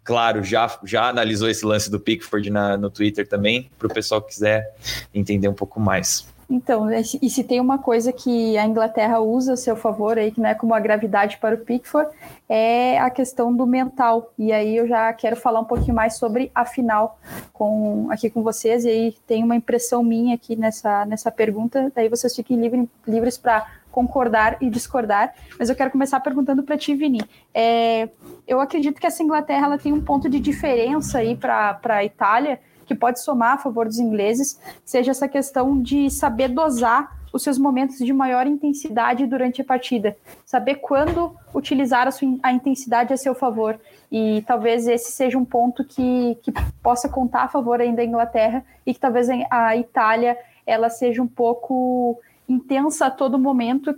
claro, 0.05 0.45
já, 0.45 0.79
já 0.85 1.09
analisou 1.09 1.51
esse 1.51 1.67
lance 1.67 1.91
do 1.91 1.99
Pickford 1.99 2.49
na, 2.49 2.77
no 2.77 2.91
Twitter 2.91 3.27
também, 3.27 3.69
para 3.77 3.89
o 3.89 3.93
pessoal 3.93 4.23
que 4.23 4.29
quiser 4.29 4.73
entender 5.13 5.49
um 5.49 5.55
pouco 5.55 5.81
mais. 5.81 6.33
Então, 6.49 6.89
e 6.93 7.31
se 7.31 7.43
tem 7.43 7.61
uma 7.61 7.79
coisa 7.79 8.13
que 8.13 8.57
a 8.59 8.67
Inglaterra 8.67 9.21
usa 9.21 9.55
a 9.55 9.57
seu 9.57 9.77
favor 9.77 10.19
aí, 10.19 10.31
que 10.31 10.41
não 10.41 10.49
é 10.49 10.55
como 10.55 10.75
a 10.75 10.81
gravidade 10.81 11.39
para 11.39 11.55
o 11.55 11.59
Pickford, 11.59 12.11
é 12.49 12.99
a 12.99 13.11
questão 13.11 13.55
do 13.55 13.67
mental. 13.67 14.33
E 14.39 14.53
aí 14.53 14.77
eu 14.77 14.87
já 14.87 15.13
quero 15.13 15.37
falar 15.37 15.61
um 15.61 15.65
pouquinho 15.65 15.95
mais 15.95 16.17
sobre 16.17 16.51
a 16.55 16.65
final 16.65 17.19
com, 17.53 18.09
aqui 18.11 18.29
com 18.29 18.43
vocês, 18.43 18.85
e 18.85 18.89
aí 18.89 19.17
tem 19.27 19.43
uma 19.43 19.57
impressão 19.57 20.03
minha 20.03 20.35
aqui 20.35 20.57
nessa, 20.57 21.05
nessa 21.07 21.31
pergunta, 21.31 21.91
daí 21.95 22.09
vocês 22.09 22.35
fiquem 22.35 22.61
livre, 22.61 22.89
livres 23.07 23.39
para 23.39 23.67
concordar 23.91 24.57
e 24.61 24.69
discordar, 24.69 25.33
mas 25.57 25.71
eu 25.71 25.77
quero 25.77 25.91
começar 25.91 26.19
perguntando 26.19 26.65
para 26.65 26.77
ti, 26.77 26.97
Vini. 26.97 27.23
É, 27.55 28.09
eu 28.47 28.61
acredito 28.61 29.01
que 29.01 29.07
essa 29.07 29.23
Inglaterra 29.23 29.67
ela 29.67 29.79
tem 29.79 29.93
um 29.93 30.01
ponto 30.01 30.29
de 30.29 30.41
diferença 30.41 31.19
aí 31.19 31.37
para 31.37 31.79
a 31.85 32.05
Itália, 32.05 32.59
que 32.85 32.95
pode 32.95 33.21
somar 33.21 33.55
a 33.55 33.59
favor 33.59 33.87
dos 33.87 33.99
ingleses, 33.99 34.59
seja 34.85 35.11
essa 35.11 35.29
questão 35.29 35.81
de 35.81 36.11
saber 36.11 36.49
dosar 36.49 37.19
os 37.33 37.43
seus 37.43 37.59
momentos 37.59 37.99
de 37.99 38.13
maior 38.13 38.47
intensidade 38.47 39.27
durante 39.27 39.61
a 39.61 39.65
partida. 39.65 40.17
Saber 40.47 40.77
quando 40.77 41.35
utilizar 41.53 42.07
a, 42.07 42.13
sua, 42.13 42.39
a 42.41 42.53
intensidade 42.53 43.13
a 43.13 43.17
seu 43.17 43.35
favor. 43.35 43.79
E 44.11 44.45
talvez 44.47 44.87
esse 44.87 45.11
seja 45.11 45.37
um 45.37 45.45
ponto 45.45 45.85
que, 45.85 46.39
que 46.43 46.53
possa 46.81 47.09
contar 47.09 47.43
a 47.43 47.49
favor 47.49 47.81
ainda 47.81 47.97
da 47.97 48.05
Inglaterra 48.05 48.65
e 48.87 48.95
que 48.95 49.01
talvez 49.01 49.29
a 49.51 49.77
Itália 49.77 50.39
ela 50.65 50.89
seja 50.89 51.21
um 51.21 51.27
pouco 51.27 52.21
intensa 52.49 53.07
a 53.07 53.11
todo 53.11 53.39
momento, 53.39 53.97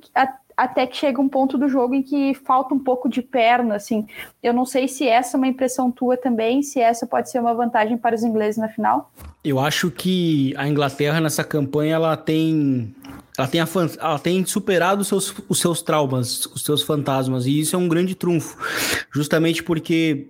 até 0.57 0.87
que 0.87 0.97
chega 0.97 1.21
um 1.21 1.29
ponto 1.29 1.59
do 1.59 1.69
jogo 1.69 1.95
em 1.95 2.03
que 2.03 2.33
falta 2.35 2.75
um 2.75 2.79
pouco 2.79 3.09
de 3.09 3.21
perna, 3.21 3.75
assim. 3.77 4.07
Eu 4.43 4.55
não 4.55 4.65
sei 4.65 4.89
se 4.89 5.07
essa 5.07 5.37
é 5.37 5.39
uma 5.39 5.47
impressão 5.47 5.91
tua 5.91 6.17
também, 6.17 6.63
se 6.63 6.81
essa 6.81 7.07
pode 7.07 7.31
ser 7.31 7.41
uma 7.41 7.53
vantagem 7.53 7.99
para 7.99 8.15
os 8.15 8.25
ingleses 8.25 8.57
na 8.57 8.69
final. 8.69 9.13
Eu 9.45 9.61
acho 9.61 9.91
que 9.91 10.55
a 10.57 10.67
Inglaterra 10.67 11.21
nessa 11.21 11.45
campanha 11.45 11.97
ela 11.97 12.17
tem 12.17 12.95
ela 13.37 13.47
tem, 13.47 13.61
ela 13.61 14.19
tem 14.19 14.45
superado 14.47 15.03
os 15.03 15.09
seus, 15.09 15.35
os 15.47 15.61
seus 15.61 15.83
traumas, 15.83 16.47
os 16.47 16.63
seus 16.65 16.83
fantasmas, 16.83 17.45
e 17.45 17.61
isso 17.61 17.77
é 17.77 17.79
um 17.79 17.87
grande 17.87 18.15
trunfo, 18.15 18.57
justamente 19.13 19.63
porque 19.63 20.27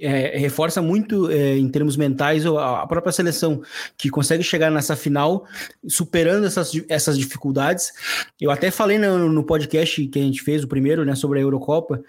é, 0.00 0.38
reforça 0.38 0.80
muito 0.80 1.30
é, 1.30 1.56
em 1.56 1.68
termos 1.68 1.96
mentais 1.96 2.46
a, 2.46 2.86
própria 2.86 3.12
seleção 3.12 3.62
que 3.96 4.08
consegue 4.08 4.42
chegar 4.42 4.70
nessa 4.70 4.96
final 4.96 5.46
superando 5.86 6.46
essas, 6.46 6.72
essas 6.88 7.18
dificuldades. 7.18 7.92
Eu 8.40 8.50
até 8.50 8.70
falei 8.70 8.98
no, 8.98 9.28
no 9.28 9.44
podcast 9.44 10.06
que 10.06 10.18
a 10.18 10.22
gente 10.22 10.42
fez, 10.42 10.64
o 10.64 10.68
primeiro, 10.68 11.04
né, 11.04 11.14
sobre 11.14 11.38
a 11.38 11.42
Eurocopa, 11.42 12.02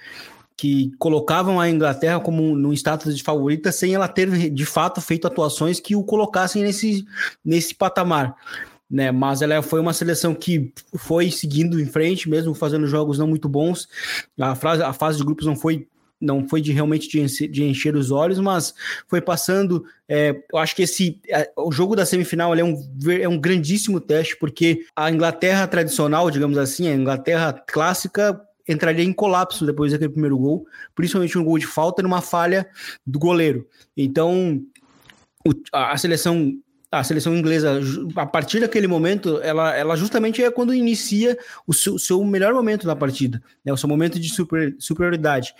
que 0.55 0.91
colocavam 0.99 1.59
a 1.59 1.69
Inglaterra 1.69 2.19
como 2.19 2.55
num 2.55 2.73
status 2.73 3.17
de 3.17 3.23
favorita 3.23 3.71
sem 3.71 3.95
ela 3.95 4.07
ter 4.07 4.49
de 4.49 4.65
fato 4.65 5.01
feito 5.01 5.27
atuações 5.27 5.79
que 5.79 5.95
o 5.95 6.03
colocassem 6.03 6.63
nesse, 6.63 7.05
nesse 7.43 7.75
patamar. 7.75 8.35
Né, 8.89 9.09
mas 9.09 9.41
ela 9.41 9.61
foi 9.61 9.79
uma 9.79 9.93
seleção 9.93 10.35
que 10.35 10.73
foi 10.97 11.31
seguindo 11.31 11.79
em 11.79 11.85
frente, 11.85 12.29
mesmo 12.29 12.53
fazendo 12.53 12.85
jogos 12.85 13.17
não 13.17 13.25
muito 13.25 13.47
bons. 13.47 13.87
A, 14.37 14.53
frase, 14.53 14.83
a 14.83 14.91
fase 14.91 15.17
de 15.17 15.23
grupos 15.23 15.45
não 15.45 15.55
foi 15.55 15.87
não 16.21 16.47
foi 16.47 16.61
de 16.61 16.71
realmente 16.71 17.09
de 17.09 17.19
encher, 17.19 17.47
de 17.49 17.63
encher 17.63 17.95
os 17.95 18.11
olhos, 18.11 18.39
mas 18.39 18.73
foi 19.07 19.19
passando. 19.19 19.83
É, 20.07 20.43
eu 20.51 20.59
acho 20.59 20.75
que 20.75 20.83
esse 20.83 21.19
é, 21.27 21.51
o 21.57 21.71
jogo 21.71 21.95
da 21.95 22.05
semifinal 22.05 22.53
é 22.53 22.63
um, 22.63 22.75
é 23.19 23.27
um 23.27 23.39
grandíssimo 23.39 23.99
teste, 23.99 24.37
porque 24.37 24.85
a 24.95 25.09
Inglaterra 25.09 25.67
tradicional, 25.67 26.29
digamos 26.29 26.57
assim, 26.57 26.87
a 26.87 26.93
Inglaterra 26.93 27.53
clássica 27.67 28.39
entraria 28.67 29.03
em 29.03 29.13
colapso 29.13 29.65
depois 29.65 29.91
daquele 29.91 30.11
primeiro 30.11 30.37
gol, 30.37 30.65
principalmente 30.95 31.37
um 31.37 31.43
gol 31.43 31.57
de 31.57 31.65
falta 31.65 32.03
numa 32.03 32.21
falha 32.21 32.69
do 33.05 33.17
goleiro. 33.17 33.67
Então, 33.97 34.61
o, 35.45 35.51
a, 35.73 35.93
a 35.93 35.97
seleção 35.97 36.53
a 36.91 37.03
seleção 37.03 37.35
inglesa, 37.35 37.79
a 38.17 38.25
partir 38.25 38.59
daquele 38.59 38.85
momento, 38.85 39.39
ela, 39.41 39.73
ela 39.73 39.95
justamente 39.95 40.43
é 40.43 40.51
quando 40.51 40.73
inicia 40.73 41.37
o 41.65 41.73
seu, 41.73 41.97
seu 41.97 42.21
melhor 42.23 42.53
momento 42.53 42.85
na 42.85 42.95
partida, 42.95 43.41
né? 43.63 43.71
o 43.71 43.77
seu 43.77 43.87
momento 43.87 44.19
de 44.19 44.27
super, 44.29 44.75
superioridade. 44.77 45.53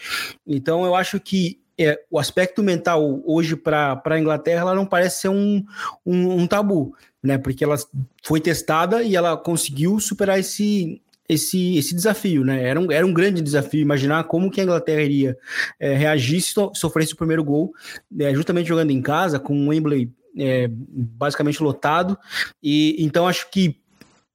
Então, 0.46 0.84
eu 0.84 0.94
acho 0.94 1.20
que 1.22 1.62
é, 1.80 1.98
o 2.12 2.20
aspecto 2.20 2.62
mental 2.62 3.22
hoje 3.26 3.56
para 3.56 4.02
a 4.04 4.20
Inglaterra 4.20 4.62
ela 4.62 4.76
não 4.76 4.86
parece 4.86 5.22
ser 5.22 5.30
um, 5.30 5.64
um, 6.06 6.42
um, 6.42 6.48
tabu, 6.48 6.94
né? 7.24 7.38
Porque 7.38 7.64
ela 7.64 7.76
foi 8.22 8.40
testada 8.42 9.02
e 9.02 9.16
ela 9.16 9.38
conseguiu 9.38 10.00
superar 10.00 10.38
esse, 10.38 11.02
esse, 11.28 11.78
esse 11.78 11.96
desafio, 11.96 12.44
né? 12.44 12.62
Era 12.62 12.80
um, 12.80 12.92
era 12.92 13.06
um 13.06 13.14
grande 13.14 13.42
desafio 13.42 13.82
imaginar 13.82 14.26
como 14.26 14.52
que 14.52 14.60
a 14.62 14.64
Inglaterra 14.64 15.02
iria 15.02 15.38
é, 15.80 15.96
reagir 15.96 16.42
se 16.42 16.54
sofresse 16.74 17.14
o 17.14 17.18
primeiro 17.18 17.44
gol, 17.44 17.74
é, 18.20 18.34
justamente 18.36 18.68
jogando 18.68 18.92
em 18.92 19.02
casa, 19.02 19.40
com 19.40 19.58
o 19.58 19.70
Wembley 19.70 20.12
é, 20.38 20.68
basicamente 20.70 21.62
lotado. 21.62 22.18
E 22.62 22.96
então 23.00 23.28
acho 23.28 23.50
que 23.50 23.80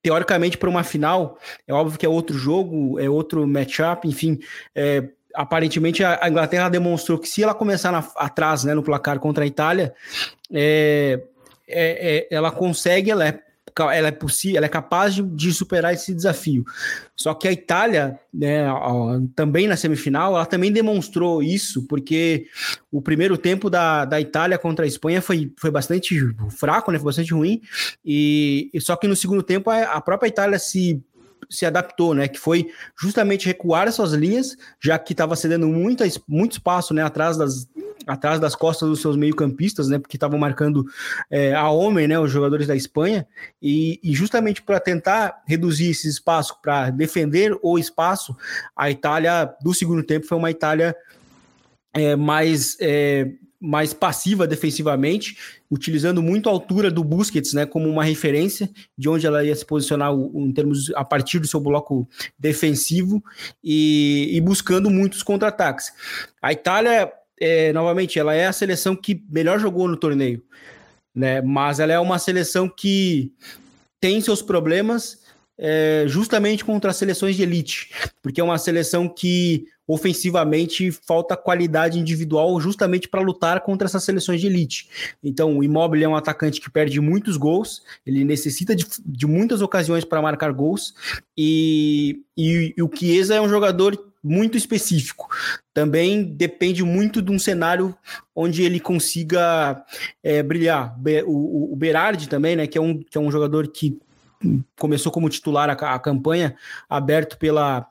teoricamente 0.02 0.56
para 0.56 0.70
uma 0.70 0.84
final 0.84 1.38
é 1.66 1.72
óbvio 1.72 1.98
que 1.98 2.06
é 2.06 2.08
outro 2.08 2.38
jogo, 2.38 2.98
é 3.00 3.08
outro 3.08 3.46
matchup, 3.46 4.06
enfim. 4.06 4.38
É, 4.74 5.08
aparentemente 5.34 6.02
a 6.04 6.28
Inglaterra 6.28 6.68
demonstrou 6.68 7.18
que 7.18 7.28
se 7.28 7.42
ela 7.42 7.54
começar 7.54 7.92
na, 7.92 8.06
atrás, 8.16 8.64
né, 8.64 8.72
no 8.72 8.82
placar 8.82 9.18
contra 9.18 9.44
a 9.44 9.46
Itália, 9.46 9.94
é, 10.52 11.22
é, 11.68 12.26
é 12.30 12.34
ela 12.34 12.50
consegue, 12.50 13.10
ela 13.10 13.26
é 13.26 13.45
ela 13.82 14.08
é 14.08 14.12
possível, 14.12 14.56
ela 14.56 14.66
é 14.66 14.70
capaz 14.70 15.14
de, 15.14 15.22
de, 15.22 15.52
superar 15.52 15.92
esse 15.92 16.14
desafio. 16.14 16.64
Só 17.14 17.34
que 17.34 17.46
a 17.46 17.52
Itália, 17.52 18.18
né, 18.32 18.66
também 19.34 19.66
na 19.66 19.76
semifinal, 19.76 20.34
ela 20.34 20.46
também 20.46 20.72
demonstrou 20.72 21.42
isso, 21.42 21.86
porque 21.86 22.46
o 22.90 23.02
primeiro 23.02 23.36
tempo 23.36 23.68
da, 23.68 24.04
da 24.04 24.20
Itália 24.20 24.58
contra 24.58 24.84
a 24.84 24.88
Espanha 24.88 25.20
foi, 25.20 25.52
foi 25.58 25.70
bastante 25.70 26.18
fraco, 26.50 26.90
né, 26.90 26.98
foi 26.98 27.06
bastante 27.06 27.32
ruim, 27.32 27.60
e, 28.04 28.70
e 28.72 28.80
só 28.80 28.96
que 28.96 29.06
no 29.06 29.16
segundo 29.16 29.42
tempo 29.42 29.70
a, 29.70 29.82
a 29.82 30.00
própria 30.00 30.28
Itália 30.28 30.58
se 30.58 31.02
se 31.48 31.64
adaptou, 31.64 32.12
né? 32.14 32.26
Que 32.26 32.40
foi 32.40 32.72
justamente 33.00 33.46
recuar 33.46 33.90
suas 33.92 34.12
linhas, 34.12 34.56
já 34.80 34.98
que 34.98 35.12
estava 35.12 35.36
cedendo 35.36 35.68
muito, 35.68 36.02
muito 36.26 36.52
espaço, 36.52 36.92
né? 36.92 37.02
Atrás 37.02 37.36
das, 37.36 37.68
atrás 38.06 38.40
das 38.40 38.54
costas 38.54 38.88
dos 38.88 39.00
seus 39.00 39.16
meio-campistas, 39.16 39.88
né? 39.88 39.98
Porque 39.98 40.16
estavam 40.16 40.38
marcando 40.38 40.84
é, 41.30 41.54
a 41.54 41.68
homem, 41.70 42.08
né? 42.08 42.18
Os 42.18 42.30
jogadores 42.30 42.66
da 42.66 42.74
Espanha, 42.74 43.26
e, 43.60 44.00
e 44.02 44.14
justamente 44.14 44.62
para 44.62 44.80
tentar 44.80 45.42
reduzir 45.46 45.90
esse 45.90 46.08
espaço, 46.08 46.56
para 46.60 46.90
defender 46.90 47.56
o 47.62 47.78
espaço, 47.78 48.36
a 48.74 48.90
Itália 48.90 49.54
do 49.62 49.72
segundo 49.74 50.02
tempo 50.02 50.26
foi 50.26 50.38
uma 50.38 50.50
Itália 50.50 50.96
é, 51.92 52.14
mais 52.14 52.76
é, 52.80 53.30
mais 53.60 53.92
passiva 53.92 54.46
defensivamente, 54.46 55.36
utilizando 55.70 56.22
muito 56.22 56.48
a 56.48 56.52
altura 56.52 56.90
do 56.90 57.02
Busquets, 57.02 57.52
né, 57.52 57.66
como 57.66 57.88
uma 57.88 58.04
referência 58.04 58.70
de 58.96 59.08
onde 59.08 59.26
ela 59.26 59.44
ia 59.44 59.54
se 59.56 59.64
posicionar 59.64 60.12
em 60.12 60.52
termos 60.52 60.92
a 60.94 61.04
partir 61.04 61.38
do 61.38 61.46
seu 61.46 61.58
bloco 61.58 62.06
defensivo 62.38 63.22
e, 63.64 64.30
e 64.32 64.40
buscando 64.40 64.90
muitos 64.90 65.22
contra-ataques. 65.22 65.92
A 66.40 66.52
Itália, 66.52 67.10
é, 67.40 67.72
novamente, 67.72 68.18
ela 68.18 68.34
é 68.34 68.46
a 68.46 68.52
seleção 68.52 68.94
que 68.96 69.24
melhor 69.30 69.58
jogou 69.58 69.88
no 69.88 69.96
torneio, 69.96 70.42
né, 71.14 71.40
mas 71.40 71.80
ela 71.80 71.92
é 71.92 71.98
uma 71.98 72.18
seleção 72.18 72.68
que 72.68 73.32
tem 74.00 74.20
seus 74.20 74.42
problemas 74.42 75.24
é, 75.58 76.04
justamente 76.06 76.64
contra 76.64 76.90
as 76.90 76.96
seleções 76.96 77.34
de 77.36 77.42
elite, 77.42 77.90
porque 78.22 78.40
é 78.40 78.44
uma 78.44 78.58
seleção 78.58 79.08
que 79.08 79.66
ofensivamente 79.88 80.90
falta 80.90 81.36
qualidade 81.36 81.98
individual 81.98 82.60
justamente 82.60 83.08
para 83.08 83.20
lutar 83.20 83.60
contra 83.60 83.86
essas 83.86 84.02
seleções 84.02 84.40
de 84.40 84.48
elite. 84.48 84.88
Então, 85.22 85.56
o 85.56 85.62
Immobile 85.62 86.04
é 86.04 86.08
um 86.08 86.16
atacante 86.16 86.60
que 86.60 86.68
perde 86.68 87.00
muitos 87.00 87.36
gols, 87.36 87.82
ele 88.04 88.24
necessita 88.24 88.74
de, 88.74 88.84
de 89.04 89.26
muitas 89.26 89.62
ocasiões 89.62 90.04
para 90.04 90.20
marcar 90.20 90.52
gols, 90.52 90.92
e, 91.36 92.22
e, 92.36 92.74
e 92.76 92.82
o 92.82 92.90
Chiesa 92.92 93.36
é 93.36 93.40
um 93.40 93.48
jogador 93.48 93.96
muito 94.26 94.56
específico. 94.56 95.28
Também 95.72 96.24
depende 96.24 96.82
muito 96.82 97.22
de 97.22 97.30
um 97.30 97.38
cenário 97.38 97.96
onde 98.34 98.62
ele 98.62 98.80
consiga 98.80 99.84
é, 100.22 100.42
brilhar. 100.42 100.96
O, 101.26 101.72
o 101.72 101.76
Berardi 101.76 102.28
também, 102.28 102.56
né, 102.56 102.66
que 102.66 102.76
é 102.76 102.80
um, 102.80 102.98
que 102.98 103.16
é 103.16 103.20
um 103.20 103.30
jogador 103.30 103.68
que 103.68 103.98
começou 104.78 105.12
como 105.12 105.30
titular 105.30 105.70
a, 105.70 105.94
a 105.94 105.98
campanha, 105.98 106.56
aberto 106.88 107.38
pela, 107.38 107.86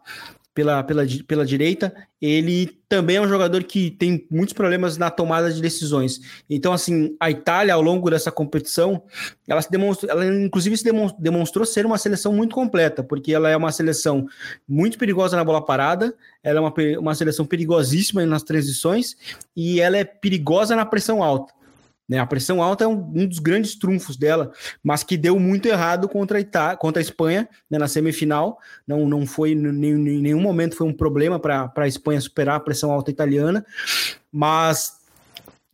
pela, 0.56 0.82
pela, 0.84 1.06
pela 1.28 1.46
direita, 1.46 1.94
ele 2.22 2.68
também 2.88 3.18
é 3.18 3.22
um 3.22 3.28
jogador 3.28 3.62
que 3.66 3.92
tem 3.92 4.26
muitos 4.32 4.54
problemas 4.54 4.98
na 4.98 5.12
tomada 5.12 5.52
de 5.52 5.62
decisões. 5.62 6.22
Então, 6.50 6.72
assim, 6.72 7.14
a 7.20 7.30
Itália, 7.30 7.74
ao 7.74 7.82
longo 7.82 8.10
dessa 8.10 8.32
competição, 8.32 9.04
ela 9.46 9.62
se 9.62 9.70
demonstrou, 9.70 10.10
ela 10.10 10.26
inclusive 10.26 10.78
se 10.78 10.86
demonstrou, 11.20 11.66
ser 11.66 11.86
uma 11.86 11.98
seleção 11.98 12.32
muito 12.32 12.56
completa, 12.56 13.04
porque 13.04 13.34
ela 13.34 13.50
é 13.50 13.58
uma 13.58 13.72
seleção 13.72 14.26
muito 14.66 14.98
perigosa 14.98 15.36
na 15.36 15.44
bola 15.44 15.64
parada, 15.64 16.16
ela 16.42 16.60
é 16.60 16.62
uma, 16.62 16.74
uma 17.00 17.16
seleção 17.16 17.46
perigosíssima 17.46 18.26
nas 18.26 18.42
transições 18.42 19.18
e 19.54 19.82
ela 19.82 19.98
é 19.98 20.06
perigosa 20.06 20.74
na 20.74 20.86
pressão 20.86 21.22
alta. 21.22 21.54
Né? 22.08 22.20
A 22.20 22.26
pressão 22.26 22.62
alta 22.62 22.84
é 22.84 22.88
um, 22.88 23.12
um, 23.16 23.28
dos 23.28 23.40
grandes 23.40 23.76
trunfos 23.76 24.16
dela, 24.16 24.52
mas 24.84 25.04
que 25.04 25.18
deu 25.18 25.40
muito 25.40 25.68
errado 25.68 26.08
contra 26.08 26.38
a, 26.38 26.42
Ita 26.42 26.78
contra 26.78 27.00
a 27.00 27.04
Espanha 27.04 27.50
né, 27.70 27.78
na 27.78 27.88
semifinal. 27.88 28.60
Não, 28.88 29.08
não 29.08 29.26
foi 29.26 29.52
em 29.52 29.56
nenhum 29.56 30.42
momento 30.42 30.76
foi 30.76 30.88
um 30.88 30.94
problema 30.94 31.40
para 31.40 31.72
a 31.76 31.88
Espanha 31.88 32.22
superar 32.22 32.58
a 32.58 32.60
pressão 32.60 32.92
alta 32.92 33.10
italiana, 33.10 33.66
mas 34.32 35.05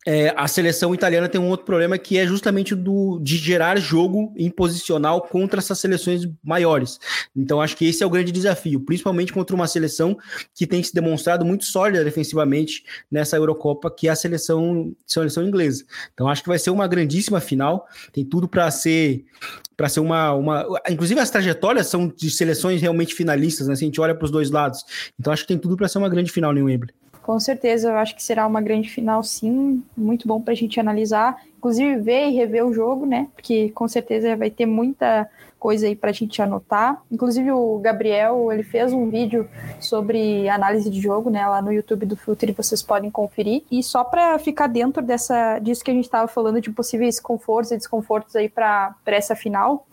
é, 0.06 0.34
a 0.36 0.48
seleção 0.48 0.96
italiana 0.96 1.30
tem 1.30 1.40
um 1.40 1.50
outro 1.50 1.66
problema 1.66 1.98
que 1.98 2.18
é 2.18 2.26
justamente 2.26 2.74
do 2.74 3.20
de 3.20 3.38
gerar 3.38 3.78
jogo 3.80 4.34
imposicional 4.36 5.22
contra 5.22 5.60
essas 5.60 5.78
seleções 5.80 6.28
maiores. 6.44 7.00
Então 7.36 7.62
acho 7.62 7.78
que 7.78 7.86
esse 7.86 8.02
é 8.02 8.06
o 8.06 8.10
grande 8.10 8.32
desafio, 8.32 8.80
principalmente 8.80 9.32
contra 9.32 9.56
uma 9.56 9.68
seleção 9.68 10.18
que 10.56 10.66
tem 10.66 10.82
se 10.82 10.94
demonstrado 10.94 11.46
muito 11.46 11.66
sólida 11.66 12.04
defensivamente 12.04 12.84
nessa 13.12 13.38
Eurocopa, 13.38 13.92
que 13.92 14.08
é 14.08 14.12
a 14.12 14.16
seleção 14.16 14.96
seleção 15.06 15.44
inglesa. 15.44 15.86
Então 16.14 16.28
acho 16.28 16.42
que 16.42 16.50
vai 16.50 16.58
ser 16.58 16.72
uma 16.72 16.88
grandíssima 16.88 17.40
final, 17.40 17.86
tem 18.12 18.26
tudo 18.26 18.48
para 18.48 18.70
ser 18.72 19.24
para 19.78 19.90
ser 19.90 20.00
uma, 20.00 20.34
uma. 20.34 20.68
Inclusive, 20.90 21.20
as 21.20 21.32
trajetórias 21.32 21.88
são 21.88 22.08
de 22.08 22.30
seleções 22.30 22.80
realmente 22.82 23.16
finalistas, 23.16 23.68
né? 23.68 23.76
Se 23.76 23.84
a 23.84 23.88
gente 23.88 24.00
olha 24.00 24.14
para 24.14 24.26
os 24.26 24.30
dois 24.30 24.52
lados. 24.52 24.86
Então, 25.20 25.34
acho 25.34 25.42
que 25.42 25.48
tem 25.48 25.58
tudo 25.58 25.76
para 25.76 25.88
ser 25.88 25.98
uma 25.98 26.08
grande 26.08 26.32
final 26.32 26.56
em 26.56 26.62
Wembley. 26.62 26.94
Com 27.22 27.40
certeza, 27.40 27.90
eu 27.90 27.98
acho 27.98 28.16
que 28.16 28.24
será 28.24 28.48
uma 28.48 28.62
grande 28.62 28.90
final, 28.90 29.24
sim. 29.24 29.84
Muito 29.96 30.28
bom 30.28 30.42
para 30.42 30.54
a 30.54 30.56
gente 30.56 30.80
analisar, 30.80 31.38
inclusive 31.58 31.98
ver 31.98 32.30
e 32.30 32.36
rever 32.36 32.66
o 32.66 32.74
jogo, 32.74 33.06
né? 33.06 33.28
Porque 33.36 33.70
com 33.70 33.88
certeza 33.88 34.36
vai 34.36 34.50
ter 34.50 34.66
muita 34.66 35.30
coisa 35.60 35.86
aí 35.86 35.96
para 35.96 36.10
a 36.10 36.14
gente 36.14 36.42
anotar. 36.42 37.00
Inclusive 37.12 37.52
o 37.52 37.78
Gabriel, 37.78 38.52
ele 38.52 38.64
fez 38.64 38.92
um 38.92 39.08
vídeo 39.08 39.48
sobre 39.80 40.50
análise 40.50 40.90
de 40.90 41.00
jogo, 41.00 41.30
né, 41.30 41.46
lá 41.46 41.62
no 41.62 41.72
YouTube 41.72 42.08
do 42.08 42.18
Futre, 42.18 42.52
vocês 42.52 42.82
podem 42.82 43.12
conferir. 43.12 43.62
E 43.72 43.84
só 43.84 44.04
para 44.04 44.40
ficar 44.40 44.66
dentro 44.66 45.04
dessa 45.04 45.60
disso 45.60 45.84
que 45.84 45.92
a 45.92 45.94
gente 45.94 46.06
estava 46.06 46.28
falando 46.28 46.60
de 46.60 46.72
possíveis 46.72 47.20
confortos 47.20 47.72
e 47.72 47.78
desconfortos 47.78 48.36
aí 48.36 48.50
para 48.50 48.96
essa 49.06 49.36
final, 49.36 49.86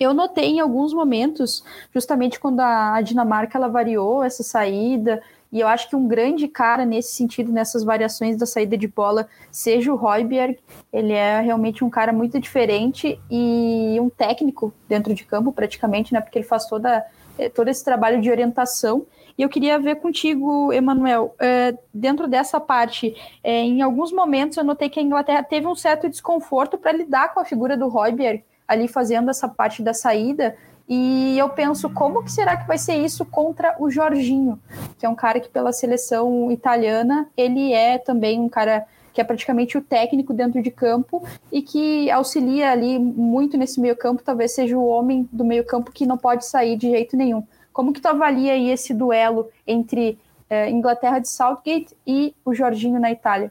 eu 0.00 0.14
notei 0.14 0.46
em 0.46 0.60
alguns 0.60 0.94
momentos, 0.94 1.62
justamente 1.92 2.40
quando 2.40 2.60
a 2.60 3.00
Dinamarca 3.02 3.58
ela 3.58 3.68
variou 3.68 4.24
essa 4.24 4.42
saída, 4.42 5.22
e 5.56 5.60
eu 5.60 5.68
acho 5.68 5.88
que 5.88 5.96
um 5.96 6.06
grande 6.06 6.46
cara 6.48 6.84
nesse 6.84 7.14
sentido, 7.14 7.50
nessas 7.50 7.82
variações 7.82 8.36
da 8.36 8.44
saída 8.44 8.76
de 8.76 8.86
bola, 8.86 9.26
seja 9.50 9.90
o 9.90 9.96
Royberg. 9.96 10.58
Ele 10.92 11.14
é 11.14 11.40
realmente 11.40 11.82
um 11.82 11.88
cara 11.88 12.12
muito 12.12 12.38
diferente 12.38 13.18
e 13.30 13.96
um 13.98 14.10
técnico 14.10 14.70
dentro 14.86 15.14
de 15.14 15.24
campo, 15.24 15.50
praticamente, 15.54 16.12
né? 16.12 16.20
Porque 16.20 16.40
ele 16.40 16.46
faz 16.46 16.66
toda, 16.66 17.02
eh, 17.38 17.48
todo 17.48 17.68
esse 17.68 17.82
trabalho 17.82 18.20
de 18.20 18.30
orientação. 18.30 19.06
E 19.38 19.40
eu 19.40 19.48
queria 19.48 19.78
ver 19.78 19.96
contigo, 19.96 20.70
Emanuel, 20.74 21.34
é, 21.40 21.74
dentro 21.92 22.28
dessa 22.28 22.60
parte, 22.60 23.16
é, 23.42 23.62
em 23.62 23.80
alguns 23.80 24.12
momentos 24.12 24.58
eu 24.58 24.64
notei 24.64 24.90
que 24.90 25.00
a 25.00 25.02
Inglaterra 25.02 25.42
teve 25.42 25.66
um 25.66 25.74
certo 25.74 26.06
desconforto 26.06 26.76
para 26.76 26.92
lidar 26.92 27.32
com 27.32 27.40
a 27.40 27.46
figura 27.46 27.78
do 27.78 27.88
Royberg 27.88 28.44
ali 28.68 28.88
fazendo 28.88 29.30
essa 29.30 29.48
parte 29.48 29.82
da 29.82 29.94
saída, 29.94 30.54
e 30.88 31.36
eu 31.36 31.48
penso, 31.48 31.90
como 31.90 32.22
que 32.22 32.30
será 32.30 32.56
que 32.56 32.66
vai 32.66 32.78
ser 32.78 32.96
isso 32.96 33.24
contra 33.24 33.74
o 33.78 33.90
Jorginho, 33.90 34.58
que 34.98 35.04
é 35.04 35.08
um 35.08 35.14
cara 35.14 35.40
que 35.40 35.48
pela 35.48 35.72
seleção 35.72 36.50
italiana, 36.52 37.28
ele 37.36 37.72
é 37.72 37.98
também 37.98 38.40
um 38.40 38.48
cara 38.48 38.86
que 39.12 39.20
é 39.20 39.24
praticamente 39.24 39.78
o 39.78 39.82
técnico 39.82 40.34
dentro 40.34 40.62
de 40.62 40.70
campo 40.70 41.26
e 41.50 41.62
que 41.62 42.10
auxilia 42.10 42.70
ali 42.70 42.98
muito 42.98 43.56
nesse 43.56 43.80
meio 43.80 43.96
campo, 43.96 44.22
talvez 44.22 44.54
seja 44.54 44.76
o 44.76 44.86
homem 44.86 45.26
do 45.32 45.44
meio 45.44 45.64
campo 45.64 45.90
que 45.90 46.06
não 46.06 46.18
pode 46.18 46.44
sair 46.44 46.76
de 46.76 46.90
jeito 46.90 47.16
nenhum. 47.16 47.42
Como 47.72 47.92
que 47.92 48.00
tu 48.00 48.06
avalia 48.06 48.52
aí 48.52 48.70
esse 48.70 48.92
duelo 48.92 49.48
entre 49.66 50.18
é, 50.48 50.70
Inglaterra 50.70 51.18
de 51.18 51.28
Southgate 51.28 51.96
e 52.06 52.34
o 52.44 52.54
Jorginho 52.54 53.00
na 53.00 53.10
Itália. 53.10 53.50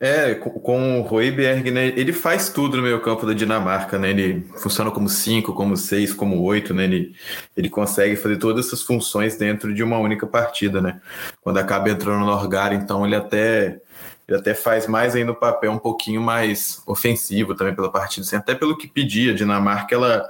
É, 0.00 0.34
com, 0.34 0.50
com 0.50 1.00
o 1.00 1.02
Royberg, 1.02 1.70
né? 1.70 1.86
Ele 1.86 2.12
faz 2.12 2.48
tudo 2.48 2.76
no 2.76 2.82
meio 2.82 3.00
campo 3.00 3.24
da 3.24 3.32
Dinamarca, 3.32 3.98
né? 3.98 4.10
Ele 4.10 4.46
funciona 4.56 4.90
como 4.90 5.08
cinco, 5.08 5.52
como 5.52 5.76
seis, 5.76 6.12
como 6.12 6.42
oito, 6.42 6.74
né? 6.74 6.84
Ele, 6.84 7.14
ele 7.56 7.70
consegue 7.70 8.16
fazer 8.16 8.36
todas 8.36 8.66
essas 8.66 8.82
funções 8.82 9.36
dentro 9.36 9.72
de 9.72 9.82
uma 9.82 9.98
única 9.98 10.26
partida, 10.26 10.80
né? 10.80 11.00
Quando 11.40 11.58
acaba 11.58 11.88
entrando 11.88 12.20
no 12.20 12.26
Norgar, 12.26 12.72
então 12.72 13.06
ele 13.06 13.14
até 13.14 13.80
ele 14.26 14.38
até 14.38 14.54
faz 14.54 14.86
mais 14.86 15.14
ainda 15.14 15.32
o 15.32 15.36
papel 15.36 15.70
um 15.70 15.78
pouquinho 15.78 16.20
mais 16.20 16.82
ofensivo 16.86 17.54
também 17.54 17.74
pela 17.74 17.92
partida, 17.92 18.26
assim, 18.26 18.36
até 18.36 18.54
pelo 18.54 18.76
que 18.76 18.88
pedia. 18.88 19.32
A 19.32 19.34
Dinamarca 19.34 19.94
ela, 19.94 20.26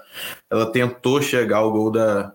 ela 0.50 0.70
tentou 0.70 1.22
chegar 1.22 1.58
ao 1.58 1.70
gol 1.70 1.92
da, 1.92 2.32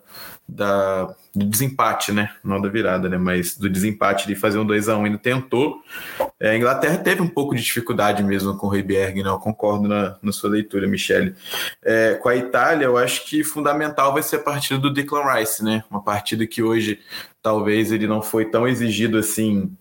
da, 0.50 1.06
do 1.34 1.46
desempate, 1.46 2.12
né? 2.12 2.32
Não 2.44 2.60
da 2.60 2.68
virada, 2.70 3.08
né? 3.08 3.18
Mas 3.18 3.56
do 3.56 3.70
desempate 3.70 4.28
de 4.28 4.36
fazer 4.36 4.58
um 4.58 4.66
2 4.66 4.90
a 4.90 4.98
1 4.98 5.06
ainda 5.06 5.18
tentou. 5.18 5.82
É, 6.40 6.52
a 6.52 6.58
Inglaterra 6.58 6.98
teve 6.98 7.22
um 7.22 7.28
pouco 7.28 7.56
de 7.56 7.62
dificuldade 7.62 8.24
mesmo 8.24 8.58
com 8.58 8.68
o 8.68 8.70
Reiberg, 8.70 9.22
né? 9.22 9.30
Eu 9.30 9.38
concordo 9.38 9.88
na, 9.88 10.18
na 10.22 10.32
sua 10.32 10.50
leitura, 10.50 10.88
Michele. 10.88 11.36
É, 11.84 12.16
com 12.16 12.30
a 12.30 12.36
Itália, 12.36 12.86
eu 12.86 12.98
acho 12.98 13.26
que 13.26 13.44
fundamental 13.44 14.14
vai 14.14 14.24
ser 14.24 14.38
a 14.38 14.40
partida 14.40 14.80
do 14.80 14.92
Declan 14.92 15.34
Rice, 15.34 15.64
né? 15.64 15.84
Uma 15.90 16.04
partida 16.04 16.46
que 16.48 16.64
hoje 16.64 17.00
talvez 17.42 17.92
ele 17.92 18.08
não 18.08 18.22
foi 18.22 18.46
tão 18.46 18.68
exigido 18.68 19.18
assim 19.18 19.72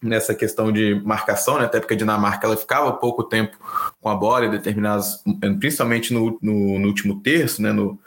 nessa 0.00 0.34
questão 0.34 0.70
de 0.70 1.00
marcação, 1.04 1.58
né? 1.58 1.64
até 1.64 1.80
porque 1.80 1.94
a 1.94 1.96
Dinamarca 1.96 2.46
ela 2.46 2.56
ficava 2.56 2.92
pouco 2.92 3.24
tempo 3.24 3.56
com 4.00 4.08
a 4.08 4.14
bola 4.14 4.46
em 4.46 4.50
determinadas, 4.50 5.24
principalmente 5.58 6.14
no, 6.14 6.38
no, 6.40 6.78
no 6.78 6.86
último 6.86 7.20
terço, 7.20 7.60
né? 7.60 7.72
no, 7.72 7.98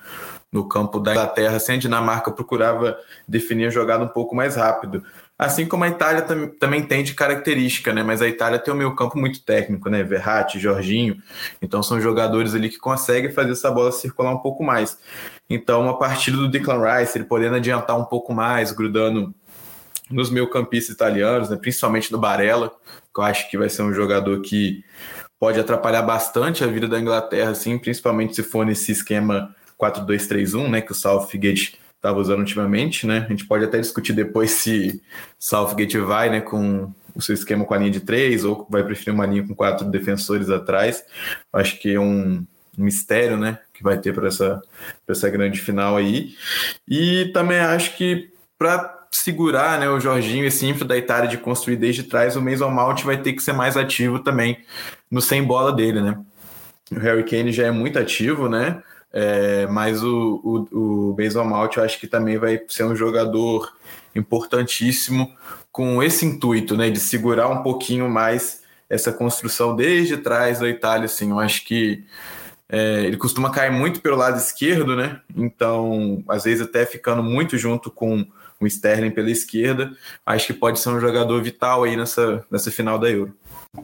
no 0.51 0.67
campo 0.67 0.99
da 0.99 1.11
Inglaterra, 1.11 1.59
sem 1.59 1.75
a 1.75 1.79
Dinamarca 1.79 2.31
procurava 2.31 2.97
definir 3.27 3.67
a 3.67 3.69
jogada 3.69 4.03
um 4.03 4.07
pouco 4.07 4.35
mais 4.35 4.55
rápido. 4.55 5.03
Assim 5.39 5.65
como 5.65 5.83
a 5.83 5.87
Itália 5.87 6.21
tam 6.21 6.47
também 6.47 6.83
tem 6.83 7.03
de 7.03 7.15
característica, 7.15 7.93
né? 7.93 8.03
Mas 8.03 8.21
a 8.21 8.27
Itália 8.27 8.59
tem 8.59 8.73
o 8.73 8.77
meio 8.77 8.93
campo 8.95 9.17
muito 9.17 9.43
técnico, 9.43 9.89
né? 9.89 10.03
Verratti, 10.03 10.59
Jorginho. 10.59 11.21
Então 11.61 11.81
são 11.81 11.99
jogadores 11.99 12.53
ali 12.53 12.69
que 12.69 12.77
conseguem 12.77 13.31
fazer 13.31 13.53
essa 13.53 13.71
bola 13.71 13.91
circular 13.91 14.31
um 14.31 14.39
pouco 14.39 14.63
mais. 14.63 14.99
Então, 15.49 15.81
uma 15.81 15.97
partida 15.97 16.37
do 16.37 16.49
Declan 16.49 16.81
Rice, 16.81 17.17
ele 17.17 17.25
podendo 17.25 17.55
adiantar 17.55 17.97
um 17.97 18.05
pouco 18.05 18.33
mais, 18.33 18.71
grudando 18.71 19.33
nos 20.09 20.29
meio-campistas 20.29 20.93
italianos, 20.93 21.49
né? 21.49 21.57
principalmente 21.57 22.11
no 22.11 22.17
Barella, 22.17 22.71
que 23.13 23.19
eu 23.19 23.23
acho 23.23 23.49
que 23.49 23.57
vai 23.57 23.69
ser 23.69 23.81
um 23.81 23.93
jogador 23.93 24.41
que 24.41 24.83
pode 25.39 25.59
atrapalhar 25.59 26.03
bastante 26.03 26.63
a 26.63 26.67
vida 26.67 26.87
da 26.87 26.99
Inglaterra, 26.99 27.49
assim, 27.49 27.77
principalmente 27.77 28.35
se 28.35 28.43
for 28.43 28.65
nesse 28.65 28.91
esquema 28.91 29.55
4-2-3-1, 29.81 30.69
né, 30.69 30.81
que 30.81 30.91
o 30.91 30.95
Southgate 30.95 31.79
estava 31.95 32.19
usando 32.19 32.39
ultimamente, 32.39 33.05
né? 33.05 33.25
A 33.27 33.29
gente 33.29 33.45
pode 33.45 33.63
até 33.63 33.79
discutir 33.79 34.13
depois 34.13 34.51
se 34.51 35.01
Southgate 35.37 35.97
vai, 35.99 36.29
né, 36.29 36.41
com 36.41 36.91
o 37.13 37.21
seu 37.21 37.35
esquema 37.35 37.65
com 37.65 37.73
a 37.73 37.77
linha 37.77 37.91
de 37.91 37.99
três 37.99 38.43
ou 38.43 38.65
vai 38.69 38.83
preferir 38.83 39.13
uma 39.13 39.25
linha 39.25 39.45
com 39.45 39.53
quatro 39.53 39.85
defensores 39.89 40.49
atrás. 40.49 41.03
Acho 41.53 41.79
que 41.79 41.93
é 41.93 41.99
um 41.99 42.45
mistério, 42.77 43.37
né, 43.37 43.59
que 43.73 43.83
vai 43.83 43.97
ter 43.97 44.13
para 44.13 44.27
essa, 44.27 44.61
essa 45.07 45.29
grande 45.29 45.59
final 45.59 45.97
aí. 45.97 46.35
E 46.87 47.29
também 47.33 47.59
acho 47.59 47.95
que 47.97 48.31
para 48.57 48.99
segurar, 49.11 49.79
né, 49.79 49.89
o 49.89 49.99
Jorginho, 49.99 50.45
esse 50.45 50.65
ímpeto 50.65 50.85
da 50.85 50.97
Itália 50.97 51.29
de 51.29 51.37
construir 51.37 51.75
desde 51.75 52.03
trás, 52.03 52.35
o 52.35 52.41
Mason 52.41 52.69
Mount 52.69 53.03
vai 53.03 53.17
ter 53.21 53.33
que 53.33 53.43
ser 53.43 53.53
mais 53.53 53.75
ativo 53.75 54.19
também 54.19 54.59
no 55.09 55.21
sem 55.21 55.43
bola 55.43 55.73
dele, 55.73 56.01
né? 56.01 56.17
O 56.91 56.99
Harry 56.99 57.23
Kane 57.23 57.51
já 57.51 57.67
é 57.67 57.71
muito 57.71 57.99
ativo, 57.99 58.47
né? 58.47 58.81
É, 59.13 59.67
mas 59.67 60.01
o, 60.03 60.67
o, 60.71 61.13
o 61.13 61.15
eu 61.19 61.83
acho 61.83 61.99
que 61.99 62.07
também 62.07 62.37
vai 62.37 62.61
ser 62.69 62.85
um 62.85 62.95
jogador 62.95 63.73
importantíssimo 64.15 65.35
com 65.71 66.01
esse 66.01 66.25
intuito, 66.25 66.75
né, 66.75 66.89
de 66.89 66.99
segurar 66.99 67.49
um 67.49 67.63
pouquinho 67.63 68.09
mais 68.09 68.61
essa 68.89 69.11
construção 69.11 69.75
desde 69.75 70.17
trás 70.17 70.59
da 70.59 70.67
Itália, 70.67 71.05
assim, 71.05 71.31
eu 71.31 71.39
acho 71.39 71.65
que 71.65 72.03
é, 72.67 73.05
ele 73.05 73.17
costuma 73.17 73.51
cair 73.51 73.71
muito 73.71 74.01
pelo 74.01 74.17
lado 74.17 74.37
esquerdo, 74.37 74.95
né, 74.95 75.21
então 75.35 76.23
às 76.27 76.43
vezes 76.43 76.61
até 76.65 76.85
ficando 76.85 77.23
muito 77.23 77.57
junto 77.57 77.89
com 77.89 78.25
o 78.59 78.67
Sterling 78.67 79.11
pela 79.11 79.31
esquerda, 79.31 79.91
acho 80.25 80.47
que 80.47 80.53
pode 80.53 80.79
ser 80.79 80.89
um 80.89 80.99
jogador 80.99 81.41
vital 81.41 81.83
aí 81.83 81.95
nessa, 81.95 82.45
nessa 82.51 82.69
final 82.69 82.99
da 82.99 83.09
Euro. 83.09 83.33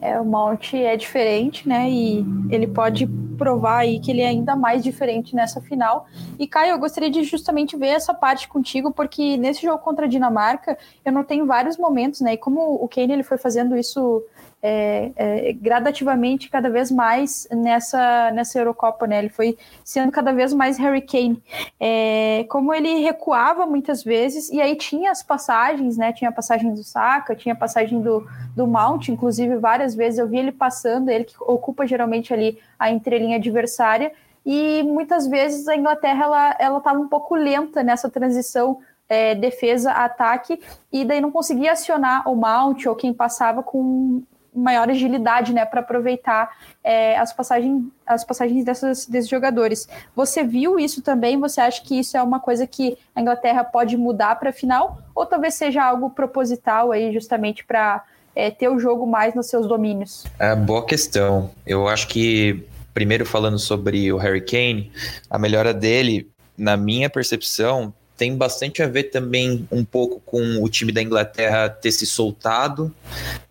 É, 0.02 0.20
o 0.20 0.24
Mount 0.24 0.74
é 0.74 0.94
diferente, 0.98 1.66
né? 1.66 1.88
E 1.88 2.22
ele 2.50 2.66
pode 2.66 3.06
provar 3.38 3.78
aí 3.78 3.98
que 3.98 4.10
ele 4.10 4.20
é 4.20 4.28
ainda 4.28 4.54
mais 4.54 4.82
diferente 4.84 5.34
nessa 5.34 5.62
final. 5.62 6.06
E 6.38 6.46
Caio, 6.46 6.72
eu 6.72 6.78
gostaria 6.78 7.10
de 7.10 7.22
justamente 7.24 7.74
ver 7.74 7.88
essa 7.88 8.12
parte 8.12 8.48
contigo, 8.48 8.92
porque 8.92 9.38
nesse 9.38 9.62
jogo 9.62 9.78
contra 9.78 10.04
a 10.04 10.08
Dinamarca, 10.08 10.76
eu 11.02 11.10
não 11.10 11.24
tenho 11.24 11.46
vários 11.46 11.78
momentos, 11.78 12.20
né? 12.20 12.34
E 12.34 12.36
como 12.36 12.74
o 12.74 12.86
Kane 12.86 13.14
ele 13.14 13.22
foi 13.22 13.38
fazendo 13.38 13.74
isso 13.76 14.22
é, 14.62 15.12
é, 15.16 15.52
gradativamente 15.52 16.50
cada 16.50 16.68
vez 16.68 16.90
mais 16.90 17.46
nessa, 17.50 18.30
nessa 18.32 18.58
Eurocopa, 18.58 19.06
né? 19.06 19.18
Ele 19.18 19.28
foi 19.28 19.56
sendo 19.84 20.10
cada 20.10 20.32
vez 20.32 20.52
mais 20.52 20.76
Harry 20.78 21.02
Kane. 21.02 21.42
É, 21.78 22.44
como 22.48 22.74
ele 22.74 23.00
recuava 23.00 23.66
muitas 23.66 24.02
vezes, 24.02 24.50
e 24.50 24.60
aí 24.60 24.74
tinha 24.76 25.10
as 25.10 25.22
passagens, 25.22 25.96
né? 25.96 26.12
Tinha 26.12 26.30
a 26.30 26.32
passagem 26.32 26.74
do 26.74 26.82
Saka, 26.82 27.36
tinha 27.36 27.54
a 27.54 27.58
passagem 27.58 28.00
do, 28.00 28.26
do 28.56 28.66
Mount, 28.66 29.08
inclusive 29.08 29.56
várias 29.56 29.94
vezes 29.94 30.18
eu 30.18 30.28
vi 30.28 30.38
ele 30.38 30.52
passando, 30.52 31.08
ele 31.08 31.24
que 31.24 31.36
ocupa 31.40 31.86
geralmente 31.86 32.34
ali 32.34 32.58
a 32.78 32.90
entrelinha 32.90 33.36
adversária, 33.36 34.12
e 34.44 34.82
muitas 34.82 35.26
vezes 35.26 35.68
a 35.68 35.76
Inglaterra 35.76 36.24
ela 36.24 36.56
ela 36.58 36.78
estava 36.78 36.98
um 36.98 37.08
pouco 37.08 37.34
lenta 37.34 37.82
nessa 37.82 38.08
transição 38.08 38.78
é, 39.08 39.34
defesa 39.34 39.92
ataque 39.92 40.60
e 40.92 41.04
daí 41.04 41.20
não 41.20 41.30
conseguia 41.30 41.72
acionar 41.72 42.28
o 42.28 42.36
Mount 42.36 42.86
ou 42.86 42.94
quem 42.94 43.12
passava 43.12 43.62
com 43.62 44.22
maior 44.54 44.88
agilidade, 44.88 45.52
né, 45.52 45.64
para 45.64 45.80
aproveitar 45.80 46.50
é, 46.82 47.16
as, 47.18 47.32
passagens, 47.32 47.84
as 48.06 48.24
passagens 48.24 48.64
dessas, 48.64 49.06
desses 49.06 49.28
jogadores. 49.28 49.88
Você 50.14 50.42
viu 50.42 50.78
isso 50.78 51.02
também? 51.02 51.38
Você 51.38 51.60
acha 51.60 51.82
que 51.82 51.98
isso 51.98 52.16
é 52.16 52.22
uma 52.22 52.40
coisa 52.40 52.66
que 52.66 52.98
a 53.14 53.20
Inglaterra 53.20 53.64
pode 53.64 53.96
mudar 53.96 54.36
para 54.36 54.50
a 54.50 54.52
final? 54.52 54.98
Ou 55.14 55.26
talvez 55.26 55.54
seja 55.54 55.84
algo 55.84 56.10
proposital 56.10 56.92
aí, 56.92 57.12
justamente 57.12 57.64
para 57.64 58.04
é, 58.34 58.50
ter 58.50 58.68
o 58.68 58.78
jogo 58.78 59.06
mais 59.06 59.34
nos 59.34 59.46
seus 59.46 59.66
domínios? 59.66 60.24
É, 60.38 60.54
boa 60.54 60.84
questão. 60.84 61.50
Eu 61.66 61.88
acho 61.88 62.08
que, 62.08 62.64
primeiro 62.94 63.26
falando 63.26 63.58
sobre 63.58 64.12
o 64.12 64.16
Harry 64.16 64.40
Kane, 64.40 64.92
a 65.28 65.38
melhora 65.38 65.74
dele, 65.74 66.30
na 66.56 66.76
minha 66.76 67.10
percepção, 67.10 67.92
tem 68.18 68.36
bastante 68.36 68.82
a 68.82 68.88
ver 68.88 69.04
também 69.04 69.66
um 69.70 69.84
pouco 69.84 70.20
com 70.26 70.60
o 70.60 70.68
time 70.68 70.90
da 70.90 71.00
Inglaterra 71.00 71.68
ter 71.68 71.92
se 71.92 72.04
soltado. 72.04 72.92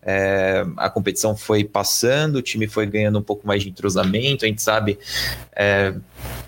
É, 0.03 0.65
a 0.75 0.89
competição 0.89 1.37
foi 1.37 1.63
passando, 1.63 2.35
o 2.35 2.41
time 2.41 2.67
foi 2.67 2.85
ganhando 2.85 3.17
um 3.17 3.21
pouco 3.21 3.47
mais 3.47 3.63
de 3.63 3.69
entrosamento. 3.69 4.43
A 4.43 4.47
gente 4.49 4.61
sabe, 4.61 4.99
é, 5.55 5.93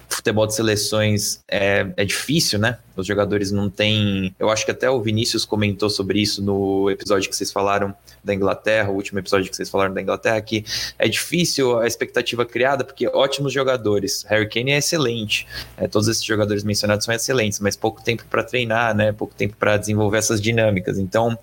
futebol 0.10 0.48
de 0.48 0.56
seleções 0.56 1.42
é, 1.48 1.88
é 1.96 2.04
difícil, 2.04 2.60
né? 2.60 2.78
Os 2.96 3.08
jogadores 3.08 3.52
não 3.52 3.70
têm. 3.70 4.36
Eu 4.38 4.50
acho 4.50 4.66
que 4.66 4.72
até 4.72 4.90
o 4.90 5.02
Vinícius 5.02 5.46
comentou 5.46 5.90
sobre 5.90 6.20
isso 6.20 6.42
no 6.42 6.90
episódio 6.90 7.30
que 7.30 7.36
vocês 7.36 7.52
falaram 7.52 7.96
da 8.22 8.34
Inglaterra, 8.34 8.90
o 8.90 8.96
último 8.96 9.20
episódio 9.20 9.50
que 9.50 9.56
vocês 9.56 9.70
falaram 9.70 9.94
da 9.94 10.02
Inglaterra, 10.02 10.42
que 10.42 10.66
é 10.98 11.08
difícil 11.08 11.80
a 11.80 11.88
expectativa 11.88 12.46
criada, 12.46 12.84
porque 12.84 13.08
ótimos 13.08 13.54
jogadores. 13.54 14.26
Harry 14.28 14.50
Kane 14.50 14.72
é 14.72 14.78
excelente. 14.80 15.48
É, 15.78 15.88
todos 15.88 16.08
esses 16.10 16.24
jogadores 16.24 16.64
mencionados 16.64 17.06
são 17.06 17.14
excelentes, 17.14 17.60
mas 17.60 17.78
pouco 17.78 18.04
tempo 18.04 18.26
para 18.30 18.44
treinar, 18.44 18.94
né? 18.94 19.14
Pouco 19.14 19.34
tempo 19.34 19.56
para 19.58 19.78
desenvolver 19.78 20.18
essas 20.18 20.42
dinâmicas. 20.42 20.98
Então, 20.98 21.38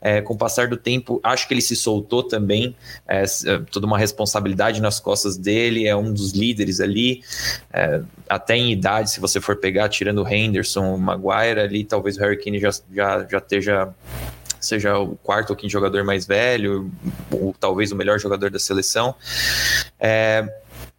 é, 0.00 0.22
com 0.22 0.32
o 0.32 0.36
passar 0.38 0.68
do 0.68 0.76
tempo, 0.76 1.20
acho 1.22 1.46
que 1.46 1.52
ele 1.52 1.60
se 1.60 1.76
soltou 1.76 2.22
também. 2.22 2.74
É, 3.06 3.24
é 3.24 3.58
toda 3.70 3.86
uma 3.86 3.98
responsabilidade 3.98 4.80
nas 4.80 4.98
costas 5.00 5.36
dele, 5.36 5.86
é 5.86 5.94
um 5.94 6.12
dos 6.12 6.32
líderes 6.32 6.80
ali. 6.80 7.22
É, 7.72 8.00
até 8.28 8.56
em 8.56 8.72
idade, 8.72 9.10
se 9.10 9.20
você 9.20 9.40
for 9.40 9.56
pegar, 9.56 9.88
tirando 9.88 10.22
o 10.22 10.28
Henderson, 10.28 10.94
o 10.94 10.98
Maguire 10.98 11.60
ali, 11.60 11.84
talvez 11.84 12.16
o 12.16 12.20
Harry 12.20 12.36
Kane 12.36 12.58
já, 12.58 12.70
já, 12.92 13.26
já 13.30 13.38
esteja 13.38 13.94
seja 14.60 14.98
o 14.98 15.14
quarto 15.16 15.50
ou 15.50 15.56
quinto 15.56 15.72
jogador 15.72 16.04
mais 16.04 16.26
velho, 16.26 16.90
ou 17.30 17.54
talvez 17.58 17.92
o 17.92 17.96
melhor 17.96 18.18
jogador 18.18 18.50
da 18.50 18.58
seleção. 18.58 19.14
É, 20.00 20.48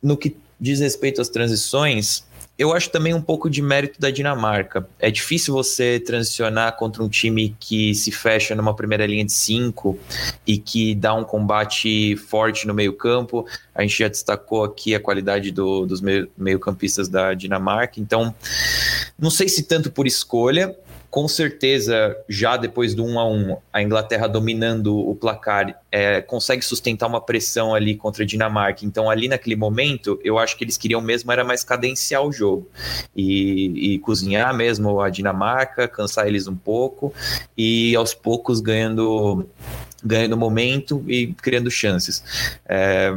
no 0.01 0.15
que 0.15 0.37
diz 0.59 0.79
respeito 0.79 1.19
às 1.19 1.29
transições, 1.29 2.23
eu 2.57 2.71
acho 2.71 2.89
também 2.89 3.13
um 3.13 3.21
pouco 3.21 3.49
de 3.49 3.61
mérito 3.61 3.99
da 3.99 4.09
Dinamarca. 4.09 4.87
É 4.97 5.11
difícil 5.11 5.53
você 5.53 5.99
transicionar 5.99 6.77
contra 6.77 7.03
um 7.03 7.09
time 7.09 7.55
que 7.59 7.93
se 7.93 8.11
fecha 8.11 8.55
numa 8.55 8.73
primeira 8.73 9.05
linha 9.05 9.25
de 9.25 9.33
cinco 9.33 9.99
e 10.47 10.57
que 10.57 10.95
dá 10.95 11.13
um 11.13 11.23
combate 11.23 12.15
forte 12.15 12.65
no 12.65 12.73
meio-campo. 12.73 13.45
A 13.73 13.81
gente 13.81 13.99
já 13.99 14.07
destacou 14.07 14.63
aqui 14.63 14.95
a 14.95 14.99
qualidade 14.99 15.51
do, 15.51 15.85
dos 15.85 16.01
meio-campistas 16.01 17.09
da 17.09 17.33
Dinamarca. 17.33 17.99
Então, 17.99 18.33
não 19.19 19.29
sei 19.29 19.49
se 19.49 19.63
tanto 19.63 19.91
por 19.91 20.07
escolha, 20.07 20.73
com 21.15 21.29
certeza, 21.29 22.13
já 22.27 22.57
depois 22.57 22.93
do 22.93 23.05
1 23.05 23.19
a 23.19 23.25
1 23.25 23.57
a 23.71 23.81
Inglaterra 23.81 24.27
dominando 24.27 24.99
o 24.99 25.15
placar 25.15 25.81
é, 25.89 26.19
consegue 26.19 26.61
sustentar 26.61 27.07
uma 27.07 27.21
pressão 27.21 27.73
ali 27.73 27.95
contra 27.95 28.23
a 28.23 28.27
Dinamarca. 28.27 28.83
Então, 28.83 29.09
ali 29.09 29.29
naquele 29.29 29.55
momento, 29.55 30.19
eu 30.25 30.37
acho 30.37 30.57
que 30.57 30.65
eles 30.65 30.75
queriam 30.75 30.99
mesmo 30.99 31.31
era 31.31 31.41
mais 31.41 31.63
cadenciar 31.63 32.21
o 32.21 32.33
jogo 32.33 32.69
e, 33.15 33.93
e 33.93 33.99
cozinhar 33.99 34.53
mesmo 34.53 34.99
a 34.99 35.09
Dinamarca, 35.09 35.87
cansar 35.87 36.27
eles 36.27 36.47
um 36.47 36.55
pouco 36.57 37.13
e 37.57 37.95
aos 37.95 38.13
poucos 38.13 38.59
ganhando 38.59 39.47
ganhando 40.03 40.35
momento 40.35 41.01
e 41.07 41.27
criando 41.27 41.71
chances. 41.71 42.21
É, 42.67 43.13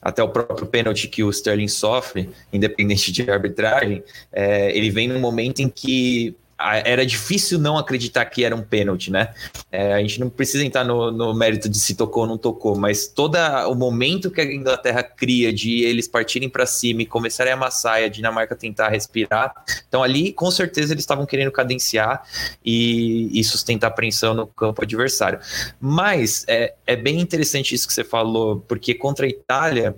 até 0.00 0.22
o 0.22 0.28
próprio 0.28 0.68
pênalti 0.68 1.08
que 1.08 1.24
o 1.24 1.30
Sterling 1.30 1.66
sofre, 1.66 2.30
independente 2.52 3.10
de 3.10 3.28
arbitragem, 3.28 4.04
é, 4.32 4.70
ele 4.74 4.88
vem 4.88 5.08
num 5.08 5.18
momento 5.18 5.60
em 5.60 5.68
que 5.68 6.36
era 6.84 7.04
difícil 7.06 7.58
não 7.58 7.78
acreditar 7.78 8.24
que 8.26 8.44
era 8.44 8.54
um 8.54 8.62
pênalti, 8.62 9.10
né? 9.10 9.32
É, 9.72 9.94
a 9.94 10.00
gente 10.00 10.20
não 10.20 10.28
precisa 10.28 10.64
entrar 10.64 10.84
no, 10.84 11.10
no, 11.10 11.34
mérito 11.34 11.68
de 11.68 11.78
se 11.78 11.94
tocou 11.94 12.24
ou 12.24 12.28
não 12.28 12.38
tocou, 12.38 12.76
mas 12.76 13.06
todo 13.06 13.36
o 13.68 13.74
momento 13.74 14.30
que 14.30 14.40
a 14.40 14.44
Inglaterra 14.44 15.02
cria 15.02 15.52
de 15.52 15.82
eles 15.82 16.06
partirem 16.06 16.48
para 16.48 16.66
cima 16.66 17.02
e 17.02 17.06
começarem 17.06 17.52
a 17.52 17.56
amassar 17.56 18.00
e 18.00 18.04
a 18.04 18.08
Dinamarca 18.08 18.54
tentar 18.54 18.88
respirar, 18.88 19.54
então 19.88 20.02
ali 20.02 20.32
com 20.32 20.50
certeza 20.50 20.92
eles 20.92 21.02
estavam 21.02 21.24
querendo 21.24 21.50
cadenciar 21.50 22.22
e, 22.64 23.30
e 23.38 23.42
sustentar 23.44 23.88
a 23.88 23.90
apreensão 23.90 24.34
no 24.34 24.46
campo 24.46 24.82
adversário. 24.82 25.40
Mas 25.80 26.44
é, 26.48 26.74
é 26.86 26.96
bem 26.96 27.20
interessante 27.20 27.74
isso 27.74 27.86
que 27.86 27.94
você 27.94 28.04
falou, 28.04 28.60
porque 28.68 28.94
contra 28.94 29.26
a 29.26 29.28
Itália 29.28 29.96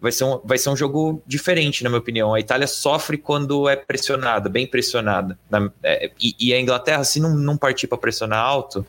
vai 0.00 0.10
ser, 0.10 0.24
um, 0.24 0.40
vai 0.44 0.58
ser 0.58 0.70
um 0.70 0.76
jogo 0.76 1.22
diferente, 1.26 1.84
na 1.84 1.90
minha 1.90 2.00
opinião. 2.00 2.34
A 2.34 2.40
Itália 2.40 2.66
sofre 2.66 3.18
quando 3.18 3.68
é 3.68 3.76
pressionada, 3.76 4.48
bem 4.48 4.66
pressionada. 4.66 5.38
Na, 5.48 5.70
é, 5.82 6.10
e, 6.20 6.34
e, 6.40 6.54
a 6.54 6.60
Inglaterra, 6.60 7.04
se 7.04 7.20
não, 7.20 7.36
não 7.36 7.56
partir 7.56 7.86
para 7.86 7.98
pressionar 7.98 8.40
alto, 8.40 8.84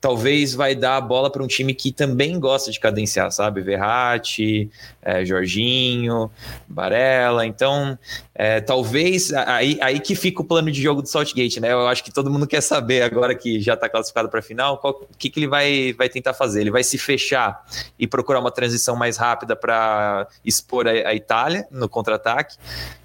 talvez 0.00 0.54
vai 0.54 0.74
dar 0.74 0.96
a 0.96 1.00
bola 1.00 1.30
para 1.30 1.42
um 1.42 1.46
time 1.46 1.74
que 1.74 1.90
também 1.90 2.38
gosta 2.38 2.70
de 2.70 2.78
cadenciar, 2.78 3.32
sabe? 3.32 3.60
Verratti, 3.60 4.70
é, 5.02 5.24
Jorginho, 5.24 6.30
Barella. 6.68 7.44
Então, 7.44 7.98
é, 8.34 8.60
talvez 8.60 9.32
aí, 9.32 9.76
aí 9.80 9.98
que 9.98 10.14
fica 10.14 10.40
o 10.40 10.44
plano 10.44 10.70
de 10.70 10.80
jogo 10.80 11.02
do 11.02 11.08
Saltgate, 11.08 11.60
né? 11.60 11.72
Eu 11.72 11.88
acho 11.88 12.04
que 12.04 12.12
todo 12.12 12.30
mundo 12.30 12.46
quer 12.46 12.60
saber 12.60 13.02
agora 13.02 13.34
que 13.34 13.60
já 13.60 13.74
está 13.74 13.88
classificado 13.88 14.28
para 14.28 14.38
a 14.38 14.42
final, 14.42 14.80
o 14.82 15.16
que, 15.18 15.28
que 15.28 15.40
ele 15.40 15.48
vai, 15.48 15.92
vai 15.94 16.08
tentar 16.08 16.32
fazer. 16.32 16.60
Ele 16.60 16.70
vai 16.70 16.84
se 16.84 16.96
fechar 16.96 17.64
e 17.98 18.06
procurar 18.06 18.38
uma 18.38 18.52
transição 18.52 18.94
mais 18.94 19.16
rápida 19.16 19.56
para 19.56 20.28
expor 20.44 20.86
a, 20.86 20.90
a, 20.90 21.14
Itália 21.14 21.66
no 21.72 21.88
contra-ataque, 21.88 22.56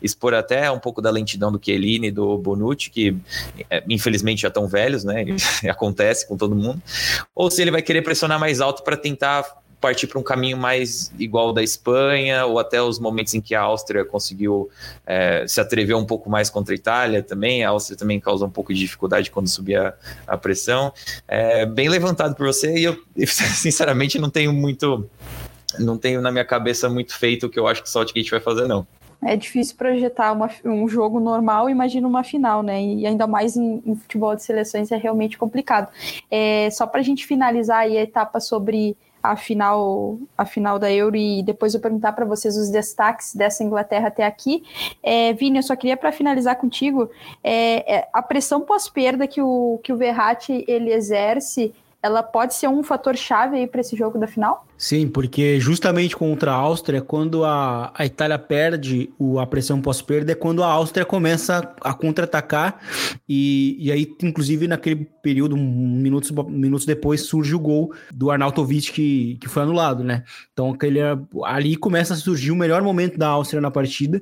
expor 0.01 0.35
até 0.35 0.69
um 0.69 0.79
pouco 0.79 1.01
da 1.01 1.09
lentidão 1.09 1.51
do 1.51 1.59
Chiellini 1.63 2.07
e 2.07 2.11
do 2.11 2.37
Bonucci, 2.37 2.91
que 2.91 3.17
é, 3.69 3.83
infelizmente 3.89 4.43
já 4.43 4.49
estão 4.49 4.67
velhos, 4.67 5.03
né? 5.03 5.25
Acontece 5.67 6.27
com 6.27 6.37
todo 6.37 6.55
mundo 6.55 6.82
ou 7.35 7.49
se 7.49 7.61
ele 7.61 7.71
vai 7.71 7.81
querer 7.81 8.01
pressionar 8.01 8.39
mais 8.39 8.61
alto 8.61 8.83
para 8.83 8.97
tentar 8.97 9.63
partir 9.83 10.07
para 10.07 10.17
um 10.17 10.23
caminho 10.23 10.57
mais 10.57 11.11
igual 11.19 11.51
da 11.51 11.61
Espanha, 11.61 12.45
ou 12.45 12.57
até 12.57 12.81
os 12.81 12.99
momentos 12.99 13.33
em 13.33 13.41
que 13.41 13.53
a 13.53 13.61
Áustria 13.61 14.05
conseguiu 14.05 14.69
é, 15.05 15.45
se 15.45 15.59
atrever 15.59 15.93
um 15.97 16.05
pouco 16.05 16.29
mais 16.29 16.49
contra 16.49 16.73
a 16.73 16.75
Itália 16.75 17.21
também. 17.21 17.65
A 17.65 17.69
Áustria 17.69 17.97
também 17.97 18.17
causou 18.17 18.47
um 18.47 18.49
pouco 18.49 18.73
de 18.73 18.79
dificuldade 18.79 19.29
quando 19.29 19.49
subia 19.49 19.93
a 20.25 20.37
pressão. 20.37 20.93
É, 21.27 21.65
bem 21.65 21.89
levantado 21.89 22.33
por 22.33 22.47
você, 22.47 22.73
e 22.77 22.85
eu, 22.85 22.97
sinceramente, 23.27 24.17
não 24.17 24.29
tenho 24.29 24.53
muito. 24.53 25.05
Não 25.77 25.97
tenho 25.97 26.21
na 26.21 26.31
minha 26.31 26.45
cabeça 26.45 26.87
muito 26.87 27.17
feito 27.17 27.47
o 27.47 27.49
que 27.49 27.59
eu 27.59 27.67
acho 27.67 27.81
que 27.81 27.89
o 27.89 27.91
Saltgate 27.91 28.31
vai 28.31 28.39
fazer, 28.39 28.67
não 28.67 28.87
é 29.25 29.35
difícil 29.35 29.75
projetar 29.75 30.31
uma, 30.31 30.49
um 30.65 30.87
jogo 30.87 31.19
normal, 31.19 31.69
imagina 31.69 32.07
uma 32.07 32.23
final, 32.23 32.63
né? 32.63 32.81
E 32.81 33.05
ainda 33.05 33.27
mais 33.27 33.55
em, 33.55 33.81
em 33.85 33.95
futebol 33.95 34.35
de 34.35 34.43
seleções 34.43 34.91
é 34.91 34.97
realmente 34.97 35.37
complicado. 35.37 35.91
É, 36.29 36.69
só 36.71 36.85
para 36.87 37.01
a 37.01 37.03
gente 37.03 37.25
finalizar 37.25 37.79
aí 37.79 37.97
a 37.97 38.01
etapa 38.01 38.39
sobre 38.39 38.95
a 39.23 39.37
final, 39.37 40.19
a 40.37 40.45
final 40.45 40.77
da 40.77 40.91
Euro 40.91 41.15
e 41.15 41.41
depois 41.43 41.73
eu 41.73 41.79
perguntar 41.79 42.11
para 42.11 42.25
vocês 42.25 42.57
os 42.57 42.69
destaques 42.69 43.33
dessa 43.33 43.63
Inglaterra 43.63 44.09
até 44.09 44.25
aqui. 44.25 44.63
É, 45.01 45.31
Vini, 45.31 45.59
eu 45.59 45.63
só 45.63 45.77
queria 45.77 45.95
para 45.95 46.11
finalizar 46.11 46.57
contigo 46.57 47.09
é, 47.41 47.99
é, 47.99 48.09
a 48.11 48.21
pressão 48.21 48.59
pós-perda 48.61 49.25
que 49.25 49.41
o, 49.41 49.79
que 49.81 49.93
o 49.93 49.97
Verratti 49.97 50.65
ele 50.67 50.91
exerce 50.91 51.73
ela 52.03 52.21
pode 52.21 52.53
ser 52.53 52.67
um 52.67 52.83
fator 52.83 53.15
chave 53.15 53.55
aí 53.55 53.65
para 53.65 53.79
esse 53.79 53.95
jogo 53.95 54.19
da 54.19 54.27
final? 54.27 54.67
Sim, 54.77 55.07
porque 55.07 55.57
justamente 55.57 56.17
contra 56.17 56.51
a 56.51 56.55
Áustria, 56.55 57.01
quando 57.01 57.45
a, 57.45 57.93
a 57.95 58.05
Itália 58.05 58.37
perde 58.37 59.09
o, 59.17 59.39
a 59.39 59.47
pressão 59.47 59.81
pós-perda, 59.81 60.33
é 60.33 60.35
quando 60.35 60.61
a 60.61 60.67
Áustria 60.67 61.05
começa 61.05 61.73
a 61.79 61.93
contra-atacar 61.93 62.81
e, 63.27 63.77
e 63.79 63.89
aí, 63.89 64.13
inclusive, 64.21 64.67
naquele 64.67 65.07
período, 65.23 65.55
minutos, 65.55 66.29
minutos 66.31 66.85
depois, 66.85 67.21
surge 67.21 67.55
o 67.55 67.59
gol 67.59 67.93
do 68.13 68.29
Arnautovic 68.29 68.91
que, 68.91 69.37
que 69.39 69.47
foi 69.47 69.63
anulado, 69.63 70.03
né? 70.03 70.25
Então, 70.51 70.71
aquele, 70.71 70.99
ali 71.45 71.77
começa 71.77 72.13
a 72.13 72.17
surgir 72.17 72.51
o 72.51 72.55
melhor 72.57 72.81
momento 72.81 73.17
da 73.17 73.29
Áustria 73.29 73.61
na 73.61 73.71
partida. 73.71 74.21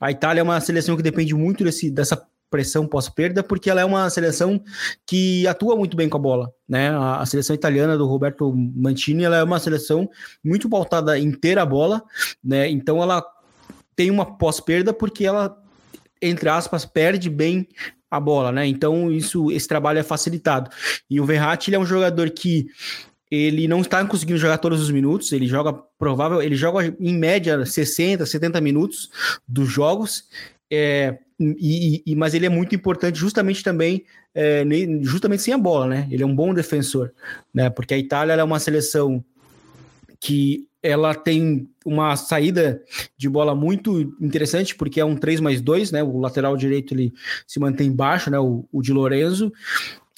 A 0.00 0.12
Itália 0.12 0.42
é 0.42 0.44
uma 0.44 0.60
seleção 0.60 0.96
que 0.96 1.02
depende 1.02 1.34
muito 1.34 1.64
desse, 1.64 1.90
dessa 1.90 2.24
pressão 2.50 2.86
pós-perda, 2.86 3.42
porque 3.42 3.68
ela 3.68 3.80
é 3.80 3.84
uma 3.84 4.08
seleção 4.10 4.62
que 5.06 5.46
atua 5.46 5.76
muito 5.76 5.96
bem 5.96 6.08
com 6.08 6.16
a 6.16 6.20
bola, 6.20 6.52
né? 6.68 6.90
A, 6.90 7.20
a, 7.20 7.26
seleção 7.26 7.54
italiana 7.54 7.96
do 7.96 8.06
Roberto 8.06 8.52
Mantini, 8.54 9.24
ela 9.24 9.36
é 9.36 9.42
uma 9.42 9.58
seleção 9.58 10.08
muito 10.44 10.68
pautada 10.68 11.18
em 11.18 11.30
ter 11.32 11.58
a 11.58 11.66
bola, 11.66 12.02
né? 12.42 12.68
Então 12.70 13.02
ela 13.02 13.24
tem 13.94 14.10
uma 14.10 14.36
pós-perda 14.36 14.92
porque 14.92 15.24
ela, 15.24 15.56
entre 16.20 16.48
aspas, 16.48 16.84
perde 16.84 17.28
bem 17.28 17.66
a 18.10 18.20
bola, 18.20 18.52
né? 18.52 18.66
Então 18.66 19.10
isso, 19.10 19.50
esse 19.50 19.66
trabalho 19.66 19.98
é 19.98 20.02
facilitado. 20.02 20.70
E 21.10 21.20
o 21.20 21.24
Verratti, 21.24 21.70
ele 21.70 21.76
é 21.76 21.80
um 21.80 21.86
jogador 21.86 22.30
que 22.30 22.66
ele 23.30 23.66
não 23.66 23.80
está 23.80 24.04
conseguindo 24.04 24.38
jogar 24.38 24.58
todos 24.58 24.80
os 24.80 24.90
minutos, 24.90 25.32
ele 25.32 25.46
joga 25.46 25.72
provável, 25.98 26.40
ele 26.40 26.54
joga 26.54 26.94
em 27.00 27.18
média 27.18 27.64
60, 27.66 28.24
70 28.24 28.60
minutos 28.60 29.10
dos 29.48 29.68
jogos. 29.68 30.24
É, 30.70 31.18
e, 31.38 32.02
e, 32.06 32.14
mas 32.14 32.32
ele 32.32 32.46
é 32.46 32.48
muito 32.48 32.74
importante 32.74 33.18
justamente 33.18 33.62
também, 33.62 34.04
é, 34.34 34.64
justamente 35.02 35.42
sem 35.42 35.52
a 35.52 35.58
bola, 35.58 35.86
né? 35.86 36.08
Ele 36.10 36.22
é 36.22 36.26
um 36.26 36.34
bom 36.34 36.54
defensor, 36.54 37.12
né? 37.52 37.68
Porque 37.68 37.94
a 37.94 37.98
Itália 37.98 38.32
é 38.32 38.44
uma 38.44 38.58
seleção 38.58 39.22
que 40.18 40.66
ela 40.82 41.14
tem 41.14 41.68
uma 41.84 42.16
saída 42.16 42.82
de 43.18 43.28
bola 43.28 43.54
muito 43.54 44.00
interessante, 44.20 44.74
porque 44.74 45.00
é 45.00 45.04
um 45.04 45.16
3 45.16 45.40
mais 45.40 45.60
2, 45.60 45.90
né? 45.92 46.02
O 46.02 46.18
lateral 46.18 46.56
direito 46.56 46.94
ele 46.94 47.12
se 47.46 47.60
mantém 47.60 47.92
baixo, 47.92 48.30
né? 48.30 48.38
O, 48.38 48.66
o 48.72 48.80
de 48.80 48.92
Lorenzo. 48.92 49.52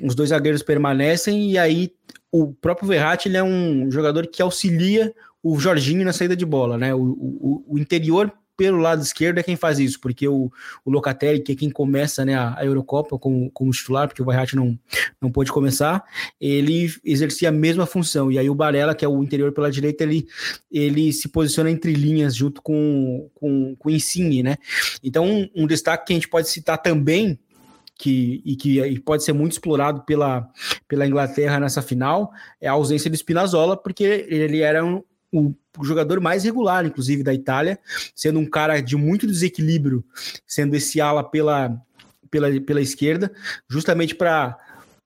Os 0.03 0.15
dois 0.15 0.31
zagueiros 0.31 0.63
permanecem, 0.63 1.51
e 1.51 1.59
aí 1.59 1.93
o 2.31 2.53
próprio 2.53 2.87
Verratti 2.87 3.29
ele 3.29 3.37
é 3.37 3.43
um 3.43 3.91
jogador 3.91 4.29
que 4.29 4.41
auxilia 4.41 5.13
o 5.43 5.59
Jorginho 5.59 6.05
na 6.05 6.13
saída 6.13 6.37
de 6.37 6.47
bola, 6.47 6.79
né? 6.79 6.95
O, 6.95 7.01
o, 7.01 7.65
o 7.69 7.79
interior 7.79 8.33
pelo 8.59 8.79
lado 8.79 9.01
esquerdo 9.01 9.39
é 9.39 9.43
quem 9.45 9.55
faz 9.55 9.79
isso, 9.79 10.01
porque 10.01 10.27
o, 10.27 10.51
o 10.85 10.91
Locatelli, 10.91 11.39
que 11.39 11.53
é 11.53 11.55
quem 11.55 11.71
começa 11.71 12.25
né, 12.25 12.35
a, 12.35 12.59
a 12.59 12.67
Eurocopa 12.67 13.17
como, 13.17 13.49
como 13.53 13.71
titular, 13.71 14.09
porque 14.09 14.21
o 14.21 14.25
Verratti 14.25 14.57
não, 14.57 14.77
não 15.23 15.31
pôde 15.31 15.53
começar, 15.53 16.03
ele 16.41 16.93
exercia 17.05 17.51
a 17.51 17.53
mesma 17.53 17.87
função. 17.87 18.33
E 18.33 18.39
aí 18.39 18.51
o 18.51 18.55
Barella, 18.57 18.97
que 18.97 19.05
é 19.05 19.09
o 19.09 19.23
interior 19.23 19.53
pela 19.53 19.71
direita, 19.71 20.03
ele, 20.03 20.27
ele 20.73 21.13
se 21.13 21.29
posiciona 21.29 21.71
entre 21.71 21.93
linhas 21.93 22.35
junto 22.35 22.61
com, 22.61 23.31
com, 23.33 23.77
com 23.77 23.89
o 23.89 23.93
Insigne, 23.93 24.43
né? 24.43 24.57
Então, 25.05 25.25
um, 25.25 25.49
um 25.55 25.67
destaque 25.67 26.07
que 26.07 26.13
a 26.13 26.17
gente 26.17 26.29
pode 26.29 26.49
citar 26.49 26.79
também 26.79 27.39
que, 27.95 28.43
e 28.45 28.57
que 28.57 28.81
e 28.81 28.99
pode 28.99 29.23
ser 29.23 29.33
muito 29.33 29.53
explorado 29.53 30.03
pela, 30.03 30.49
pela 30.89 31.07
Inglaterra 31.07 31.61
nessa 31.61 31.83
final 31.83 32.33
é 32.61 32.67
a 32.67 32.73
ausência 32.73 33.09
do 33.09 33.17
Spinazzola, 33.17 33.77
porque 33.77 34.27
ele 34.29 34.61
era 34.63 34.85
um, 34.85 35.03
o 35.33 35.55
jogador 35.83 36.21
mais 36.21 36.45
regular, 36.45 36.85
inclusive, 36.85 37.23
da 37.23 37.35
Itália, 37.35 37.79
sendo 38.15 38.39
um 38.39 38.47
cara 38.49 38.81
de 38.81 38.97
muito 38.97 39.27
desequilíbrio, 39.27 40.05
sendo 40.47 40.75
esse 40.75 41.01
ala 41.01 41.23
pela, 41.23 41.81
pela, 42.31 42.61
pela 42.61 42.81
esquerda, 42.81 43.33
justamente 43.69 44.15
para 44.15 44.59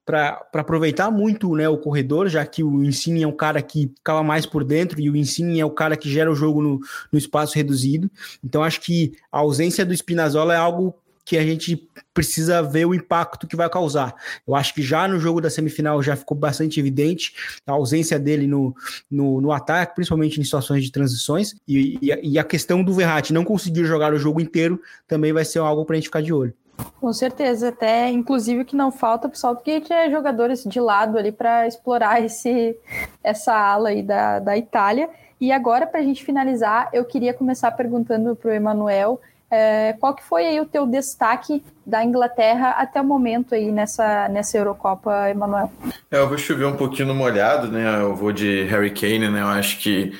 para 0.05 0.45
aproveitar 0.53 1.09
muito 1.09 1.55
né, 1.55 1.67
o 1.69 1.77
corredor, 1.77 2.27
já 2.27 2.45
que 2.45 2.61
o 2.61 2.83
Insigne 2.83 3.23
é 3.23 3.27
um 3.27 3.35
cara 3.35 3.61
que 3.61 3.89
ficava 3.95 4.21
mais 4.21 4.45
por 4.45 4.63
dentro 4.63 4.99
e 4.99 5.09
o 5.09 5.15
Insigne 5.15 5.61
é 5.61 5.65
o 5.65 5.71
cara 5.71 5.95
que 5.95 6.11
gera 6.11 6.29
o 6.29 6.35
jogo 6.35 6.61
no, 6.61 6.79
no 7.09 7.17
espaço 7.17 7.55
reduzido. 7.55 8.11
Então 8.43 8.63
acho 8.63 8.81
que 8.81 9.13
a 9.31 9.39
ausência 9.39 9.85
do 9.85 9.93
Spinazzola 9.93 10.53
é 10.53 10.57
algo 10.57 10.93
que 11.25 11.37
a 11.37 11.43
gente 11.43 11.89
precisa 12.13 12.61
ver 12.61 12.85
o 12.85 12.93
impacto 12.93 13.47
que 13.47 13.55
vai 13.55 13.69
causar. 13.69 14.13
Eu 14.47 14.55
acho 14.55 14.73
que 14.73 14.81
já 14.81 15.07
no 15.07 15.19
jogo 15.19 15.41
da 15.41 15.49
semifinal 15.49 16.01
já 16.03 16.15
ficou 16.15 16.37
bastante 16.37 16.79
evidente 16.79 17.33
a 17.65 17.71
ausência 17.71 18.19
dele 18.19 18.45
no, 18.45 18.75
no, 19.09 19.41
no 19.41 19.51
ataque, 19.51 19.95
principalmente 19.95 20.39
em 20.39 20.43
situações 20.43 20.83
de 20.83 20.91
transições, 20.91 21.55
e, 21.67 21.97
e, 22.01 22.31
e 22.33 22.39
a 22.39 22.43
questão 22.43 22.83
do 22.83 22.93
Verratti 22.93 23.33
não 23.33 23.43
conseguir 23.43 23.85
jogar 23.85 24.13
o 24.13 24.19
jogo 24.19 24.41
inteiro 24.41 24.79
também 25.07 25.31
vai 25.31 25.45
ser 25.45 25.59
algo 25.59 25.85
para 25.85 25.95
a 25.95 25.97
gente 25.97 26.07
ficar 26.07 26.21
de 26.21 26.33
olho. 26.33 26.53
Com 26.99 27.13
certeza, 27.13 27.69
até 27.69 28.09
inclusive 28.09 28.65
que 28.65 28.75
não 28.75 28.91
falta, 28.91 29.29
pessoal, 29.29 29.55
porque 29.55 29.81
tinha 29.81 30.09
jogadores 30.09 30.63
de 30.63 30.79
lado 30.79 31.17
ali 31.17 31.31
para 31.31 31.67
explorar 31.67 32.23
esse, 32.23 32.75
essa 33.23 33.53
ala 33.53 33.89
aí 33.89 34.01
da, 34.01 34.39
da 34.39 34.57
Itália. 34.57 35.09
E 35.39 35.51
agora, 35.51 35.85
para 35.85 35.99
a 35.99 36.03
gente 36.03 36.23
finalizar, 36.23 36.89
eu 36.93 37.05
queria 37.05 37.33
começar 37.33 37.71
perguntando 37.71 38.35
para 38.35 38.49
o 38.49 38.53
Emanuel 38.53 39.19
é, 39.53 39.93
qual 39.99 40.15
que 40.15 40.23
foi 40.23 40.47
aí 40.47 40.59
o 40.59 40.65
teu 40.65 40.87
destaque 40.87 41.63
da 41.85 42.03
Inglaterra 42.03 42.71
até 42.71 42.99
o 42.99 43.03
momento 43.05 43.53
aí 43.53 43.71
nessa, 43.71 44.27
nessa 44.29 44.57
Eurocopa, 44.57 45.29
Emanuel? 45.29 45.71
É, 46.09 46.17
eu 46.17 46.27
vou 46.27 46.39
chover 46.39 46.65
um 46.65 46.75
pouquinho 46.75 47.09
no 47.09 47.13
molhado, 47.13 47.67
né? 47.67 48.01
Eu 48.01 48.15
vou 48.15 48.31
de 48.31 48.63
Harry 48.63 48.89
Kane, 48.89 49.29
né? 49.29 49.41
Eu 49.41 49.47
acho 49.47 49.77
que 49.77 50.17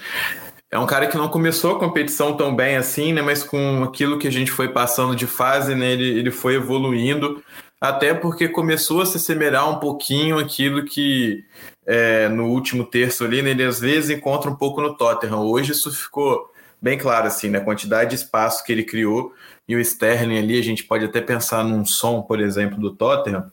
é 0.70 0.78
um 0.78 0.86
cara 0.86 1.08
que 1.08 1.18
não 1.18 1.28
começou 1.30 1.76
a 1.76 1.80
competição 1.80 2.38
tão 2.38 2.56
bem 2.56 2.76
assim, 2.76 3.12
né? 3.12 3.24
Mas 3.24 3.44
com 3.44 3.84
aquilo 3.84 4.20
que 4.20 4.28
a 4.28 4.32
gente 4.32 4.52
foi 4.52 4.70
passando 4.70 5.16
de 5.16 5.26
fase, 5.26 5.74
né? 5.74 5.94
Ele, 5.94 6.20
ele 6.20 6.30
foi 6.30 6.54
evoluindo, 6.54 7.44
até 7.82 8.14
porque 8.14 8.48
começou 8.48 9.02
a 9.02 9.06
se 9.08 9.18
assemelhar 9.18 9.68
um 9.68 9.80
pouquinho 9.80 10.38
aquilo 10.38 10.86
que 10.86 11.44
é, 11.88 12.30
no 12.30 12.50
último 12.50 12.84
terço 12.84 13.24
ali, 13.24 13.42
né? 13.42 13.50
Ele 13.50 13.64
às 13.64 13.80
vezes 13.80 14.12
encontra 14.12 14.48
um 14.52 14.56
pouco 14.56 14.80
no 14.80 14.96
Tottenham. 14.96 15.40
Hoje 15.40 15.72
isso 15.72 15.92
ficou 15.92 16.53
bem 16.84 16.98
claro, 16.98 17.28
assim, 17.28 17.50
né? 17.50 17.60
A 17.60 17.64
quantidade 17.64 18.10
de 18.10 18.18
espaço 18.18 18.62
que 18.66 18.72
ele 18.72 18.84
criou 18.84 19.34
e 19.66 19.74
o 19.74 19.80
Sterling 19.80 20.38
ali, 20.38 20.60
a 20.60 20.64
gente 20.64 20.84
pode 20.84 21.06
até 21.06 21.22
pensar 21.22 21.64
num 21.64 21.86
som, 21.86 22.22
por 22.22 22.42
exemplo, 22.42 22.78
do 22.78 22.92
Tottenham, 22.94 23.50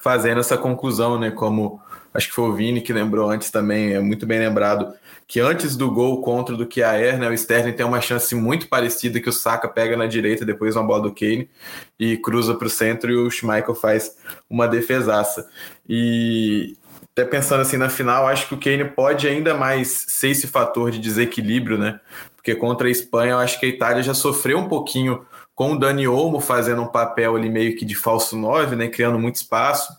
fazendo 0.00 0.38
essa 0.38 0.56
conclusão, 0.56 1.18
né? 1.18 1.32
Como 1.32 1.80
acho 2.14 2.28
que 2.28 2.34
foi 2.34 2.48
o 2.48 2.54
Vini 2.54 2.80
que 2.80 2.92
lembrou 2.92 3.28
antes 3.28 3.50
também, 3.50 3.94
é 3.94 3.98
muito 3.98 4.24
bem 4.24 4.38
lembrado, 4.38 4.94
que 5.26 5.40
antes 5.40 5.74
do 5.74 5.90
gol 5.90 6.22
contra 6.22 6.54
do 6.54 6.68
Air, 6.80 7.18
né, 7.18 7.28
o 7.28 7.32
Sterling 7.32 7.72
tem 7.72 7.84
uma 7.84 8.00
chance 8.00 8.32
muito 8.36 8.68
parecida 8.68 9.18
que 9.18 9.28
o 9.28 9.32
Saka 9.32 9.66
pega 9.66 9.96
na 9.96 10.06
direita, 10.06 10.44
depois 10.44 10.76
uma 10.76 10.86
bola 10.86 11.02
do 11.02 11.14
Kane 11.14 11.50
e 11.98 12.16
cruza 12.16 12.54
para 12.54 12.68
o 12.68 12.70
centro 12.70 13.10
e 13.10 13.16
o 13.16 13.28
Schmeichel 13.28 13.74
faz 13.74 14.16
uma 14.48 14.68
defesaça. 14.68 15.48
E 15.88 16.76
até 17.12 17.24
pensando 17.24 17.62
assim 17.62 17.78
na 17.78 17.88
final, 17.88 18.28
acho 18.28 18.46
que 18.46 18.54
o 18.54 18.60
Kane 18.60 18.84
pode 18.84 19.26
ainda 19.26 19.54
mais 19.54 20.04
ser 20.08 20.28
esse 20.28 20.46
fator 20.46 20.92
de 20.92 21.00
desequilíbrio, 21.00 21.78
né? 21.78 21.98
Porque 22.44 22.54
contra 22.54 22.88
a 22.88 22.90
Espanha 22.90 23.32
eu 23.32 23.38
acho 23.38 23.58
que 23.58 23.64
a 23.64 23.68
Itália 23.70 24.02
já 24.02 24.12
sofreu 24.12 24.58
um 24.58 24.68
pouquinho 24.68 25.24
com 25.54 25.72
o 25.72 25.78
Dani 25.78 26.06
Olmo 26.06 26.40
fazendo 26.40 26.82
um 26.82 26.86
papel 26.86 27.36
ali 27.36 27.48
meio 27.48 27.74
que 27.74 27.86
de 27.86 27.94
falso 27.94 28.36
9, 28.36 28.76
né, 28.76 28.88
criando 28.88 29.18
muito 29.18 29.36
espaço. 29.36 29.90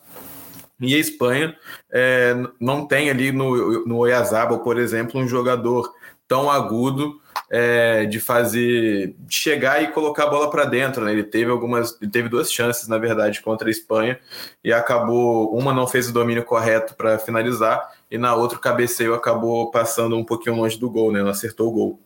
E 0.79 0.93
a 0.93 0.99
Espanha 0.99 1.57
é, 1.91 2.35
não 2.59 2.85
tem 2.85 3.09
ali 3.09 3.31
no, 3.31 3.83
no 3.87 3.97
Oyarzabal, 3.97 4.59
por 4.59 4.77
exemplo, 4.77 5.19
um 5.19 5.27
jogador 5.27 5.91
tão 6.27 6.51
agudo 6.51 7.19
é, 7.49 8.05
de 8.05 8.19
fazer 8.19 9.15
de 9.17 9.35
chegar 9.35 9.81
e 9.81 9.87
colocar 9.87 10.25
a 10.25 10.29
bola 10.29 10.47
para 10.51 10.65
dentro. 10.65 11.03
Né? 11.03 11.13
Ele 11.13 11.23
teve 11.23 11.49
algumas, 11.49 11.99
ele 11.99 12.11
teve 12.11 12.29
duas 12.29 12.53
chances 12.53 12.87
na 12.87 12.99
verdade 12.99 13.41
contra 13.41 13.67
a 13.67 13.71
Espanha 13.71 14.19
e 14.63 14.71
acabou 14.71 15.51
uma 15.57 15.73
não 15.73 15.87
fez 15.87 16.09
o 16.09 16.13
domínio 16.13 16.43
correto 16.43 16.93
para 16.93 17.17
finalizar 17.17 17.91
e 18.11 18.19
na 18.19 18.35
outra 18.35 18.59
o 18.59 18.61
cabeceio 18.61 19.15
acabou 19.15 19.71
passando 19.71 20.15
um 20.15 20.23
pouquinho 20.23 20.57
longe 20.57 20.77
do 20.77 20.91
gol, 20.91 21.11
né? 21.11 21.23
Não 21.23 21.29
acertou 21.29 21.69
o 21.69 21.71
gol. 21.71 21.99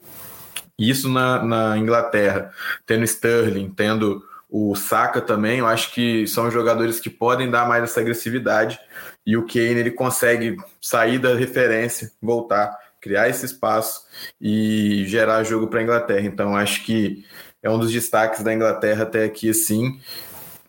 Isso 0.80 1.09
na, 1.09 1.43
na 1.43 1.77
Inglaterra, 1.77 2.51
tendo 2.86 3.03
Sterling, 3.03 3.69
tendo 3.71 4.23
o 4.49 4.75
Saka 4.75 5.21
também, 5.21 5.59
eu 5.59 5.67
acho 5.67 5.93
que 5.93 6.25
são 6.25 6.49
jogadores 6.49 6.99
que 6.99 7.09
podem 7.09 7.51
dar 7.51 7.67
mais 7.67 7.84
essa 7.84 7.99
agressividade 7.99 8.80
e 9.25 9.38
o 9.38 9.45
Kane 9.45 9.80
ele 9.80 9.91
consegue 9.91 10.57
sair 10.82 11.19
da 11.19 11.36
referência, 11.36 12.11
voltar, 12.19 12.75
criar 12.99 13.30
esse 13.30 13.45
espaço 13.45 14.05
e 14.41 15.05
gerar 15.07 15.43
jogo 15.43 15.67
para 15.67 15.82
a 15.82 15.84
Inglaterra. 15.84 16.25
Então 16.25 16.55
acho 16.55 16.84
que 16.84 17.23
é 17.61 17.69
um 17.69 17.77
dos 17.77 17.91
destaques 17.91 18.43
da 18.43 18.53
Inglaterra 18.53 19.03
até 19.03 19.25
aqui 19.25 19.49
assim, 19.49 19.99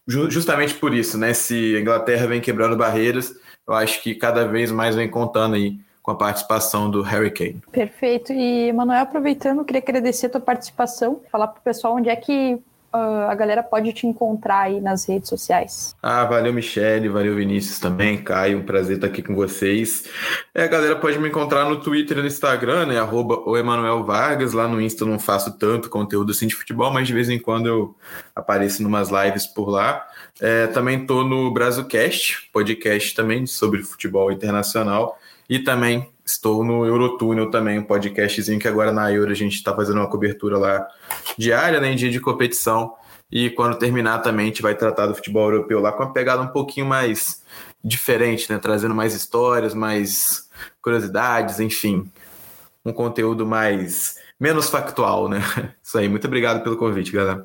justamente 0.07 0.75
por 0.75 0.93
isso, 0.93 1.17
né? 1.17 1.33
Se 1.33 1.77
a 1.77 1.81
Inglaterra 1.81 2.27
vem 2.27 2.41
quebrando 2.41 2.77
barreiras, 2.77 3.33
eu 3.67 3.73
acho 3.73 4.03
que 4.03 4.15
cada 4.15 4.47
vez 4.47 4.71
mais 4.71 4.95
vem 4.95 5.09
contando 5.09 5.55
aí 5.55 5.79
com 6.11 6.13
a 6.13 6.15
participação 6.17 6.91
do 6.91 7.03
Harry 7.03 7.31
Kane. 7.31 7.63
Perfeito. 7.71 8.33
E, 8.33 8.73
Manuel, 8.73 9.03
aproveitando, 9.03 9.65
queria 9.65 9.83
agradecer 9.83 10.27
a 10.27 10.31
tua 10.31 10.41
participação, 10.41 11.21
falar 11.31 11.49
para 11.49 11.61
o 11.61 11.63
pessoal 11.63 11.95
onde 11.95 12.09
é 12.09 12.17
que 12.17 12.55
uh, 12.93 13.29
a 13.29 13.35
galera 13.35 13.63
pode 13.63 13.93
te 13.93 14.07
encontrar 14.07 14.63
aí 14.63 14.81
nas 14.81 15.09
redes 15.09 15.29
sociais. 15.29 15.95
Ah, 16.03 16.25
valeu, 16.25 16.53
Michele, 16.53 17.09
valeu, 17.09 17.37
Vinícius 17.37 17.79
também, 17.79 18.19
Caio, 18.19 18.59
um 18.59 18.65
prazer 18.65 18.97
estar 18.97 19.07
aqui 19.07 19.23
com 19.23 19.35
vocês. 19.35 20.09
É, 20.55 20.65
a 20.65 20.67
galera 20.67 20.97
pode 20.97 21.19
me 21.19 21.29
encontrar 21.29 21.65
no 21.69 21.81
Twitter 21.81 22.19
e 22.19 22.21
no 22.23 22.27
Instagram, 22.27 22.87
né, 22.87 22.99
arroba 22.99 23.43
o 23.47 23.57
Emanuel 23.57 24.03
Vargas, 24.05 24.53
lá 24.53 24.67
no 24.67 24.81
Insta 24.81 25.05
eu 25.05 25.09
não 25.09 25.19
faço 25.19 25.57
tanto 25.59 25.89
conteúdo 25.89 26.33
assim 26.33 26.47
de 26.47 26.55
futebol, 26.55 26.93
mas 26.93 27.07
de 27.07 27.15
vez 27.15 27.29
em 27.29 27.39
quando 27.39 27.67
eu 27.67 27.97
apareço 28.35 28.83
em 28.83 28.87
umas 28.87 29.11
lives 29.11 29.47
por 29.47 29.69
lá. 29.69 30.05
É, 30.41 30.67
também 30.69 31.03
estou 31.03 31.23
no 31.23 31.53
Brasilcast, 31.53 32.49
podcast 32.53 33.15
também 33.15 33.47
sobre 33.47 33.83
futebol 33.83 34.33
internacional, 34.33 35.19
e 35.51 35.59
também 35.59 36.09
estou 36.25 36.63
no 36.63 36.87
Eurotúnel 36.87 37.51
também, 37.51 37.81
um 37.81 37.83
podcastzinho 37.83 38.61
que 38.61 38.69
agora 38.69 38.93
na 38.93 39.13
Euro 39.13 39.33
a 39.33 39.35
gente 39.35 39.57
está 39.57 39.75
fazendo 39.75 39.97
uma 39.97 40.09
cobertura 40.09 40.57
lá 40.57 40.87
diária, 41.37 41.81
né, 41.81 41.91
em 41.91 41.97
dia 41.97 42.09
de 42.09 42.21
competição. 42.21 42.95
E 43.33 43.51
quando 43.51 43.77
terminar 43.77 44.21
também 44.21 44.45
a 44.45 44.49
gente 44.49 44.63
vai 44.63 44.77
tratar 44.77 45.07
do 45.07 45.15
futebol 45.15 45.51
europeu 45.51 45.81
lá 45.81 45.91
com 45.91 46.05
uma 46.05 46.13
pegada 46.13 46.41
um 46.41 46.47
pouquinho 46.47 46.87
mais 46.87 47.43
diferente, 47.83 48.51
né, 48.53 48.61
trazendo 48.61 48.95
mais 48.95 49.13
histórias, 49.13 49.75
mais 49.75 50.49
curiosidades, 50.81 51.59
enfim, 51.59 52.09
um 52.85 52.93
conteúdo 52.93 53.45
mais 53.45 54.15
menos 54.39 54.71
factual, 54.71 55.29
né? 55.29 55.41
Isso 55.83 55.99
aí. 55.99 56.09
Muito 56.09 56.29
obrigado 56.29 56.63
pelo 56.63 56.77
convite, 56.77 57.11
galera. 57.11 57.45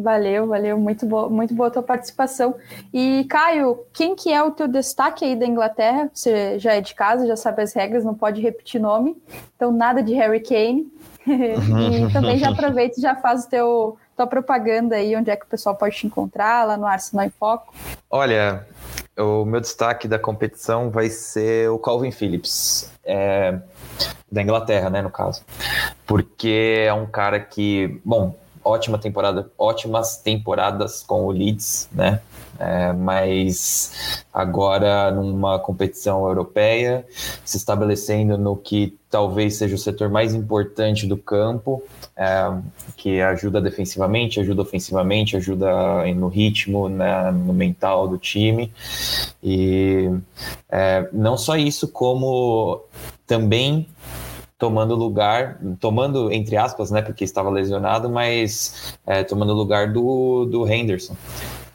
Valeu, 0.00 0.46
valeu, 0.46 0.78
muito 0.78 1.06
boa, 1.06 1.28
muito 1.28 1.54
boa 1.54 1.68
a 1.68 1.70
tua 1.70 1.82
participação. 1.82 2.54
E 2.92 3.24
Caio, 3.24 3.80
quem 3.92 4.14
que 4.14 4.32
é 4.32 4.42
o 4.42 4.50
teu 4.50 4.66
destaque 4.66 5.24
aí 5.24 5.36
da 5.36 5.46
Inglaterra? 5.46 6.10
Você 6.12 6.58
já 6.58 6.74
é 6.74 6.80
de 6.80 6.94
casa, 6.94 7.26
já 7.26 7.36
sabe 7.36 7.62
as 7.62 7.72
regras, 7.72 8.04
não 8.04 8.14
pode 8.14 8.40
repetir 8.40 8.80
nome. 8.80 9.16
Então 9.56 9.70
nada 9.70 10.02
de 10.02 10.14
Harry 10.14 10.40
Kane. 10.40 10.90
e 11.26 12.10
também 12.12 12.38
já 12.38 12.50
aproveita 12.50 12.98
e 12.98 13.02
já 13.02 13.14
faz 13.14 13.44
o 13.44 13.48
teu 13.48 13.98
tua 14.16 14.26
propaganda 14.26 14.96
aí, 14.96 15.16
onde 15.16 15.30
é 15.30 15.36
que 15.36 15.46
o 15.46 15.48
pessoal 15.48 15.74
pode 15.74 15.96
te 15.96 16.06
encontrar 16.06 16.66
lá 16.66 16.76
no 16.76 16.84
Arsenal 16.84 17.24
em 17.24 17.30
Foco. 17.30 17.72
Olha, 18.10 18.66
o 19.16 19.46
meu 19.46 19.60
destaque 19.60 20.06
da 20.06 20.18
competição 20.18 20.90
vai 20.90 21.08
ser 21.08 21.70
o 21.70 21.78
Calvin 21.78 22.10
Phillips. 22.10 22.92
É, 23.02 23.58
da 24.30 24.42
Inglaterra, 24.42 24.88
né, 24.88 25.02
no 25.02 25.10
caso. 25.10 25.42
Porque 26.06 26.84
é 26.86 26.92
um 26.92 27.06
cara 27.06 27.40
que, 27.40 28.00
bom, 28.04 28.34
ótima 28.64 28.98
temporada, 28.98 29.50
ótimas 29.58 30.16
temporadas 30.18 31.02
com 31.02 31.26
o 31.26 31.30
Leeds, 31.30 31.88
né? 31.92 32.20
É, 32.58 32.92
mas 32.92 34.22
agora 34.30 35.10
numa 35.10 35.58
competição 35.58 36.26
europeia, 36.26 37.06
se 37.42 37.56
estabelecendo 37.56 38.36
no 38.36 38.54
que 38.54 38.98
talvez 39.08 39.56
seja 39.56 39.74
o 39.74 39.78
setor 39.78 40.10
mais 40.10 40.34
importante 40.34 41.06
do 41.06 41.16
campo, 41.16 41.82
é, 42.14 42.52
que 42.98 43.18
ajuda 43.22 43.62
defensivamente, 43.62 44.40
ajuda 44.40 44.60
ofensivamente, 44.60 45.38
ajuda 45.38 46.04
no 46.14 46.28
ritmo, 46.28 46.86
né, 46.86 47.30
no 47.30 47.54
mental 47.54 48.06
do 48.06 48.18
time. 48.18 48.70
E 49.42 50.10
é, 50.68 51.08
não 51.14 51.38
só 51.38 51.56
isso, 51.56 51.88
como 51.88 52.82
também 53.26 53.88
tomando 54.60 54.94
lugar, 54.94 55.58
tomando 55.80 56.30
entre 56.30 56.56
aspas, 56.56 56.90
né, 56.90 57.00
porque 57.00 57.24
estava 57.24 57.48
lesionado, 57.48 58.10
mas 58.10 58.94
é, 59.06 59.24
tomando 59.24 59.54
lugar 59.54 59.90
do, 59.90 60.44
do 60.44 60.70
Henderson, 60.70 61.16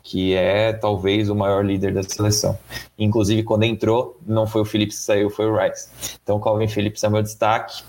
que 0.05 0.35
é 0.35 0.71
talvez 0.71 1.31
o 1.31 1.35
maior 1.35 1.65
líder 1.65 1.91
da 1.91 2.03
seleção. 2.03 2.55
Inclusive, 2.97 3.41
quando 3.41 3.63
entrou, 3.63 4.15
não 4.23 4.45
foi 4.45 4.61
o 4.61 4.65
Phillips 4.65 4.99
que 4.99 5.03
saiu, 5.03 5.31
foi 5.31 5.47
o 5.47 5.57
Rice. 5.57 5.89
Então, 6.21 6.39
Calvin 6.39 6.67
Phillips 6.67 7.03
é 7.03 7.09
meu 7.09 7.23
destaque. 7.23 7.83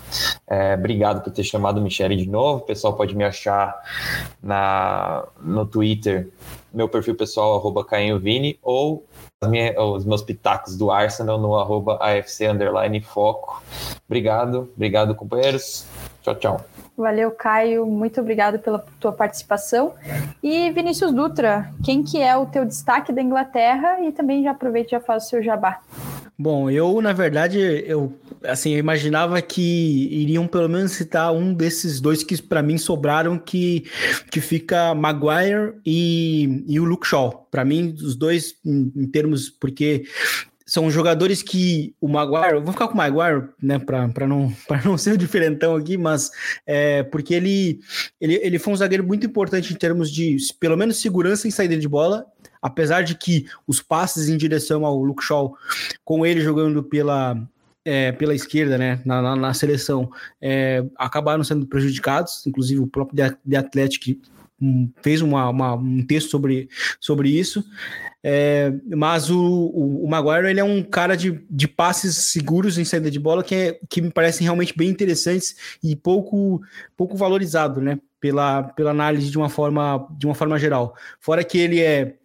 É, 0.47 0.73
obrigado 0.73 1.23
por 1.23 1.31
ter 1.31 1.43
chamado 1.43 1.77
o 1.77 1.81
Michele 1.81 2.15
de 2.15 2.27
novo. 2.27 2.63
O 2.63 2.65
pessoal 2.65 2.93
pode 2.93 3.15
me 3.15 3.23
achar 3.23 3.71
na, 4.41 5.27
no 5.39 5.63
Twitter, 5.67 6.27
meu 6.73 6.89
perfil 6.89 7.13
pessoal, 7.13 7.55
arroba 7.55 7.85
Vini, 8.19 8.57
ou 8.63 9.05
os 9.95 10.03
meus 10.03 10.23
pitacos 10.23 10.75
do 10.75 10.89
Arsenal 10.89 11.39
no 11.39 11.55
arroba 11.55 11.99
AFC 12.01 12.45
foco. 13.05 13.61
Obrigado, 14.07 14.67
obrigado, 14.75 15.13
companheiros. 15.13 15.85
Tchau, 16.27 16.35
tchau. 16.35 16.65
Valeu, 16.97 17.31
Caio. 17.31 17.85
Muito 17.85 18.19
obrigado 18.19 18.59
pela 18.59 18.83
tua 18.99 19.13
participação. 19.13 19.93
E 20.43 20.69
Vinícius 20.71 21.13
Dutra, 21.13 21.71
quem 21.83 22.03
que 22.03 22.21
é 22.21 22.35
o 22.35 22.45
teu 22.45 22.65
destaque 22.65 23.13
da 23.13 23.21
Inglaterra? 23.21 24.01
E 24.01 24.11
também 24.11 24.43
já 24.43 24.51
aproveita 24.51 24.89
e 24.89 24.91
já 24.91 24.99
faz 24.99 25.25
o 25.25 25.29
seu 25.29 25.43
jabá. 25.43 25.79
Bom, 26.37 26.69
eu, 26.69 27.01
na 27.01 27.13
verdade, 27.13 27.59
eu 27.59 28.13
assim, 28.43 28.73
eu 28.73 28.79
imaginava 28.79 29.41
que 29.41 30.07
iriam 30.11 30.47
pelo 30.47 30.69
menos 30.69 30.91
citar 30.91 31.33
um 31.33 31.53
desses 31.53 31.99
dois 31.99 32.23
que 32.23 32.39
para 32.41 32.61
mim 32.61 32.77
sobraram, 32.77 33.37
que, 33.37 33.85
que 34.31 34.41
fica 34.41 34.93
Maguire 34.93 35.73
e, 35.85 36.63
e 36.67 36.79
o 36.79 36.83
Luke 36.83 37.07
Shaw. 37.07 37.47
Para 37.49 37.63
mim, 37.63 37.93
os 37.93 38.15
dois, 38.15 38.55
em, 38.65 38.91
em 38.95 39.07
termos, 39.07 39.49
porque 39.49 40.03
são 40.67 40.91
jogadores 40.91 41.41
que 41.41 41.95
o 42.01 42.09
Maguire, 42.09 42.59
vou 42.59 42.73
ficar 42.73 42.89
com 42.89 42.93
o 42.93 42.97
Maguire, 42.97 43.47
né, 43.63 43.79
para 43.79 44.27
não, 44.27 44.53
não 44.83 44.97
ser 44.97 45.13
o 45.13 45.17
diferentão 45.17 45.77
aqui, 45.77 45.97
mas 45.97 46.29
é, 46.65 47.03
porque 47.03 47.33
ele, 47.33 47.79
ele, 48.19 48.35
ele 48.43 48.59
foi 48.59 48.73
um 48.73 48.77
zagueiro 48.77 49.05
muito 49.05 49.25
importante 49.25 49.73
em 49.73 49.77
termos 49.77 50.11
de, 50.11 50.35
pelo 50.59 50.75
menos, 50.75 50.97
segurança 50.97 51.47
em 51.47 51.51
saída 51.51 51.77
de 51.77 51.87
bola, 51.87 52.25
apesar 52.61 53.01
de 53.01 53.15
que 53.15 53.45
os 53.65 53.81
passes 53.81 54.27
em 54.27 54.35
direção 54.35 54.85
ao 54.85 55.01
Luke 55.01 55.23
Shaw, 55.23 55.55
com 56.03 56.25
ele 56.25 56.41
jogando 56.41 56.83
pela, 56.83 57.41
é, 57.85 58.11
pela 58.11 58.35
esquerda, 58.35 58.77
né, 58.77 58.99
na, 59.05 59.21
na, 59.21 59.35
na 59.37 59.53
seleção, 59.53 60.11
é, 60.41 60.83
acabaram 60.97 61.45
sendo 61.45 61.65
prejudicados, 61.65 62.45
inclusive 62.45 62.81
o 62.81 62.87
próprio 62.87 63.37
The 63.49 63.55
Athletic 63.55 64.19
fez 65.01 65.21
uma, 65.21 65.49
uma, 65.49 65.75
um 65.75 66.05
texto 66.05 66.29
sobre, 66.29 66.69
sobre 66.99 67.29
isso. 67.29 67.63
É, 68.23 68.73
mas 68.95 69.29
o, 69.29 69.39
o, 69.39 70.05
o, 70.05 70.09
Maguire 70.09 70.49
ele 70.49 70.59
é 70.59 70.63
um 70.63 70.83
cara 70.83 71.15
de, 71.15 71.43
de 71.49 71.67
passes 71.67 72.31
seguros 72.31 72.77
em 72.77 72.83
saída 72.83 73.11
de 73.11 73.19
bola 73.19 73.43
que, 73.43 73.55
é, 73.55 73.79
que 73.89 74.01
me 74.01 74.11
parecem 74.11 74.43
realmente 74.43 74.75
bem 74.75 74.89
interessantes 74.89 75.55
e 75.83 75.95
pouco, 75.95 76.61
pouco 76.95 77.15
valorizado, 77.15 77.79
né? 77.79 77.99
Pela, 78.19 78.63
pela 78.63 78.89
análise 78.89 79.29
de 79.29 79.37
uma 79.37 79.47
forma 79.47 80.07
de 80.17 80.25
uma 80.25 80.33
forma 80.33 80.57
geral. 80.57 80.95
Fora 81.19 81.43
que 81.43 81.57
ele 81.57 81.79
é 81.79 82.15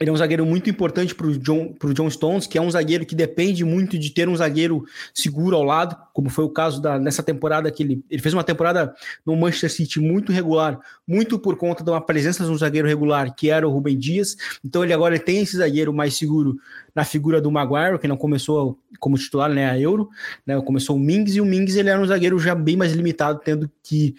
ele 0.00 0.10
é 0.10 0.12
um 0.12 0.16
zagueiro 0.16 0.46
muito 0.46 0.70
importante 0.70 1.14
para 1.14 1.26
o 1.26 1.36
John, 1.36 1.74
John 1.92 2.08
Stones, 2.08 2.46
que 2.46 2.56
é 2.56 2.60
um 2.60 2.70
zagueiro 2.70 3.04
que 3.04 3.16
depende 3.16 3.64
muito 3.64 3.98
de 3.98 4.10
ter 4.10 4.28
um 4.28 4.36
zagueiro 4.36 4.84
seguro 5.12 5.56
ao 5.56 5.64
lado, 5.64 5.96
como 6.12 6.30
foi 6.30 6.44
o 6.44 6.48
caso 6.48 6.80
da, 6.80 6.98
nessa 7.00 7.22
temporada 7.22 7.68
que 7.70 7.82
ele, 7.82 8.04
ele 8.08 8.22
fez 8.22 8.32
uma 8.32 8.44
temporada 8.44 8.94
no 9.26 9.34
Manchester 9.34 9.72
City 9.72 9.98
muito 9.98 10.30
regular, 10.30 10.78
muito 11.06 11.36
por 11.36 11.56
conta 11.56 11.82
de 11.82 11.90
uma 11.90 12.00
presença 12.00 12.44
de 12.44 12.50
um 12.50 12.56
zagueiro 12.56 12.86
regular, 12.86 13.34
que 13.34 13.50
era 13.50 13.66
o 13.66 13.72
Rubem 13.72 13.98
Dias. 13.98 14.36
Então 14.64 14.84
ele 14.84 14.92
agora 14.92 15.18
tem 15.18 15.42
esse 15.42 15.56
zagueiro 15.56 15.92
mais 15.92 16.16
seguro 16.16 16.56
na 16.94 17.04
figura 17.04 17.40
do 17.40 17.50
Maguire, 17.50 17.98
que 17.98 18.06
não 18.06 18.16
começou 18.16 18.78
como 19.00 19.18
titular 19.18 19.50
né, 19.50 19.68
a 19.68 19.78
Euro, 19.78 20.08
né, 20.46 20.60
começou 20.62 20.96
o 20.96 20.98
Mings, 20.98 21.34
e 21.34 21.40
o 21.40 21.44
Mings 21.44 21.74
ele 21.74 21.88
era 21.88 22.00
um 22.00 22.06
zagueiro 22.06 22.38
já 22.38 22.54
bem 22.54 22.76
mais 22.76 22.92
limitado, 22.92 23.40
tendo 23.44 23.70
que 23.82 24.14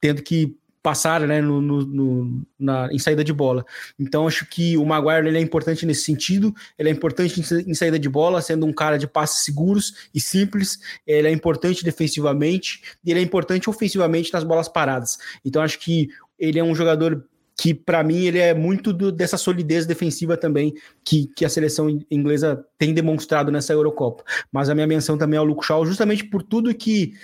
tendo 0.00 0.22
que 0.22 0.56
passar 0.86 1.22
né, 1.22 1.40
no, 1.40 1.60
no, 1.60 1.84
no, 1.84 2.46
na, 2.56 2.88
em 2.92 2.98
saída 3.00 3.24
de 3.24 3.32
bola. 3.32 3.66
Então, 3.98 4.24
acho 4.24 4.46
que 4.46 4.76
o 4.76 4.86
Maguire 4.86 5.26
ele 5.26 5.36
é 5.36 5.40
importante 5.40 5.84
nesse 5.84 6.02
sentido, 6.02 6.54
ele 6.78 6.88
é 6.88 6.92
importante 6.92 7.40
em, 7.40 7.74
saída 7.74 7.98
de 7.98 8.08
bola, 8.08 8.40
sendo 8.40 8.64
um 8.64 8.72
cara 8.72 8.96
de 8.96 9.08
passes 9.08 9.44
seguros 9.44 10.08
e 10.14 10.20
simples, 10.20 10.78
ele 11.04 11.26
é 11.26 11.32
importante 11.32 11.82
defensivamente 11.82 12.82
e 13.04 13.10
ele 13.10 13.18
é 13.18 13.22
importante 13.24 13.68
ofensivamente 13.68 14.32
nas 14.32 14.44
bolas 14.44 14.68
paradas. 14.68 15.18
Então, 15.44 15.60
acho 15.60 15.80
que 15.80 16.06
ele 16.38 16.60
é 16.60 16.62
um 16.62 16.72
jogador 16.72 17.24
que 17.58 17.74
para 17.74 18.04
mim 18.04 18.24
ele 18.24 18.38
é 18.38 18.54
muito 18.54 18.92
do, 18.92 19.10
dessa 19.10 19.36
solidez 19.36 19.86
defensiva 19.86 20.36
também 20.36 20.72
que, 21.04 21.26
que 21.34 21.44
a 21.44 21.48
seleção 21.48 21.88
inglesa 22.08 22.64
tem 22.78 22.94
demonstrado 22.94 23.50
nessa 23.50 23.72
Eurocopa. 23.72 24.22
Mas 24.52 24.68
a 24.68 24.74
minha 24.74 24.86
menção 24.86 25.18
também 25.18 25.36
é 25.36 25.40
ao 25.40 25.44
Luke 25.44 25.66
Shaw, 25.66 25.84
justamente 25.84 26.24
por 26.24 26.44
tudo 26.44 26.72
que 26.72 27.14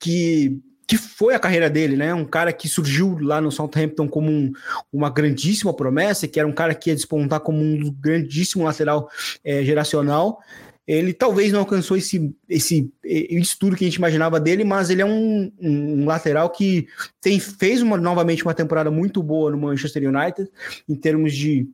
que 0.00 0.60
que 0.86 0.96
foi 0.96 1.34
a 1.34 1.38
carreira 1.38 1.70
dele, 1.70 1.96
né? 1.96 2.12
Um 2.12 2.24
cara 2.24 2.52
que 2.52 2.68
surgiu 2.68 3.18
lá 3.20 3.40
no 3.40 3.50
Southampton 3.50 4.08
como 4.08 4.30
um, 4.30 4.52
uma 4.92 5.10
grandíssima 5.10 5.72
promessa, 5.72 6.28
que 6.28 6.38
era 6.38 6.48
um 6.48 6.52
cara 6.52 6.74
que 6.74 6.90
ia 6.90 6.96
despontar 6.96 7.40
como 7.40 7.60
um 7.60 7.90
grandíssimo 7.90 8.64
lateral 8.64 9.08
é, 9.44 9.64
geracional. 9.64 10.40
Ele 10.86 11.12
talvez 11.12 11.52
não 11.52 11.60
alcançou 11.60 11.96
esse, 11.96 12.34
esse, 12.48 12.92
esse 13.04 13.58
tudo 13.58 13.76
que 13.76 13.84
a 13.84 13.86
gente 13.86 13.96
imaginava 13.96 14.40
dele, 14.40 14.64
mas 14.64 14.90
ele 14.90 15.00
é 15.00 15.06
um, 15.06 15.50
um, 15.60 16.04
lateral 16.04 16.50
que 16.50 16.88
tem, 17.20 17.38
fez 17.38 17.80
uma, 17.80 17.96
novamente 17.96 18.44
uma 18.44 18.52
temporada 18.52 18.90
muito 18.90 19.22
boa 19.22 19.50
no 19.52 19.58
Manchester 19.58 20.02
United, 20.08 20.50
em 20.88 20.96
termos 20.96 21.34
de 21.34 21.68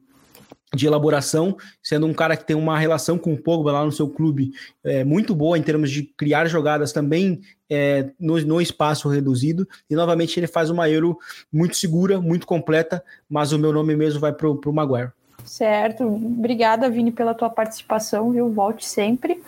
de 0.74 0.86
elaboração, 0.86 1.56
sendo 1.82 2.06
um 2.06 2.14
cara 2.14 2.36
que 2.36 2.44
tem 2.44 2.56
uma 2.56 2.78
relação 2.78 3.18
com 3.18 3.32
o 3.32 3.38
Pogba 3.38 3.72
lá 3.72 3.84
no 3.84 3.92
seu 3.92 4.08
clube 4.08 4.52
é, 4.84 5.04
muito 5.04 5.34
boa 5.34 5.58
em 5.58 5.62
termos 5.62 5.90
de 5.90 6.02
criar 6.02 6.46
jogadas 6.46 6.92
também 6.92 7.40
é, 7.70 8.10
no, 8.18 8.40
no, 8.42 8.60
espaço 8.60 9.08
reduzido. 9.08 9.66
E 9.88 9.94
novamente 9.94 10.38
ele 10.38 10.46
faz 10.46 10.70
uma 10.70 10.88
Euro 10.88 11.18
muito 11.52 11.76
segura, 11.76 12.20
muito 12.20 12.46
completa, 12.46 13.02
mas 13.28 13.52
o 13.52 13.58
meu 13.58 13.72
nome 13.72 13.96
mesmo 13.96 14.20
vai 14.20 14.32
para 14.32 14.48
o 14.48 14.72
Maguire. 14.72 15.10
Certo, 15.44 16.04
obrigada 16.04 16.90
Vini 16.90 17.10
pela 17.10 17.34
tua 17.34 17.48
participação, 17.48 18.30
viu? 18.32 18.50
Volte 18.50 18.86
sempre. 18.86 19.42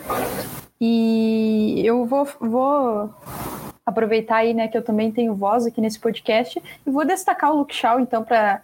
E 0.81 1.83
eu 1.85 2.07
vou, 2.07 2.27
vou 2.41 3.15
aproveitar 3.85 4.37
aí, 4.37 4.55
né, 4.55 4.69
que 4.69 4.77
eu 4.77 4.83
também 4.83 5.11
tenho 5.11 5.35
voz 5.35 5.67
aqui 5.67 5.81
nesse 5.81 5.99
podcast. 5.99 6.63
E 6.87 6.91
vou 6.91 7.05
destacar 7.05 7.53
o 7.53 7.59
Luke 7.59 7.75
Shaw, 7.75 8.01
então, 8.01 8.25
para 8.25 8.63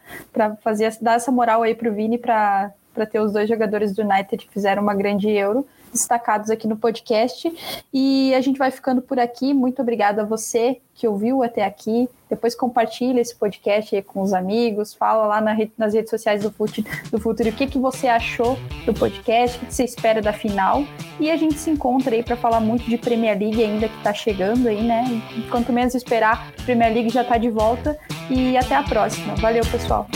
fazer 0.63 0.97
dar 1.01 1.15
essa 1.15 1.33
moral 1.33 1.63
aí 1.63 1.75
pro 1.75 1.93
Vini 1.93 2.19
para 2.19 2.73
ter 3.11 3.21
os 3.21 3.33
dois 3.33 3.49
jogadores 3.49 3.95
do 3.95 4.03
United 4.03 4.47
que 4.47 4.53
fizeram 4.53 4.83
uma 4.83 4.95
grande 4.95 5.29
Euro 5.29 5.67
destacados 6.01 6.51
aqui 6.51 6.67
no 6.67 6.77
podcast. 6.77 7.53
E 7.93 8.35
a 8.35 8.41
gente 8.41 8.59
vai 8.59 8.71
ficando 8.71 9.03
por 9.03 9.19
aqui. 9.19 9.53
Muito 9.53 9.83
obrigada 9.83 10.23
a 10.23 10.25
você 10.25 10.81
que 10.95 11.07
ouviu 11.07 11.43
até 11.43 11.65
aqui. 11.65 12.09
Depois 12.29 12.55
compartilha 12.55 13.21
esse 13.21 13.35
podcast 13.35 14.01
com 14.03 14.23
os 14.23 14.33
amigos, 14.33 14.95
fala 14.95 15.27
lá 15.27 15.41
na 15.41 15.57
nas 15.77 15.95
redes 15.95 16.11
sociais 16.11 16.43
do 16.43 16.51
Futuro, 16.51 16.87
do 17.11 17.21
Futuro 17.21 17.51
o 17.51 17.53
que, 17.53 17.67
que 17.67 17.79
você 17.79 18.09
achou 18.09 18.59
do 18.85 18.93
podcast, 18.93 19.59
o 19.59 19.67
que 19.67 19.75
você 19.75 19.85
espera 19.85 20.21
da 20.21 20.33
final. 20.33 20.85
E 21.21 21.31
a 21.31 21.37
gente 21.37 21.59
se 21.59 21.71
encontra 21.71 22.15
aí 22.15 22.23
para 22.23 22.37
falar 22.37 22.61
muito 22.61 22.85
de 22.85 22.99
Premier 22.99 23.39
League 23.39 23.63
ainda 23.63 23.89
que 23.89 23.97
está 23.99 24.13
chegando 24.13 24.69
aí, 24.69 24.83
né? 24.83 25.05
Quanto 25.51 25.73
menos 25.73 25.95
esperar, 25.95 26.51
Premier 26.65 26.93
League 26.93 27.11
já 27.11 27.23
está 27.23 27.39
de 27.39 27.51
volta. 27.51 27.97
E 28.29 28.57
até 28.57 28.75
a 28.75 28.83
próxima. 28.83 29.37
Valeu, 29.37 29.65
pessoal. 29.71 30.09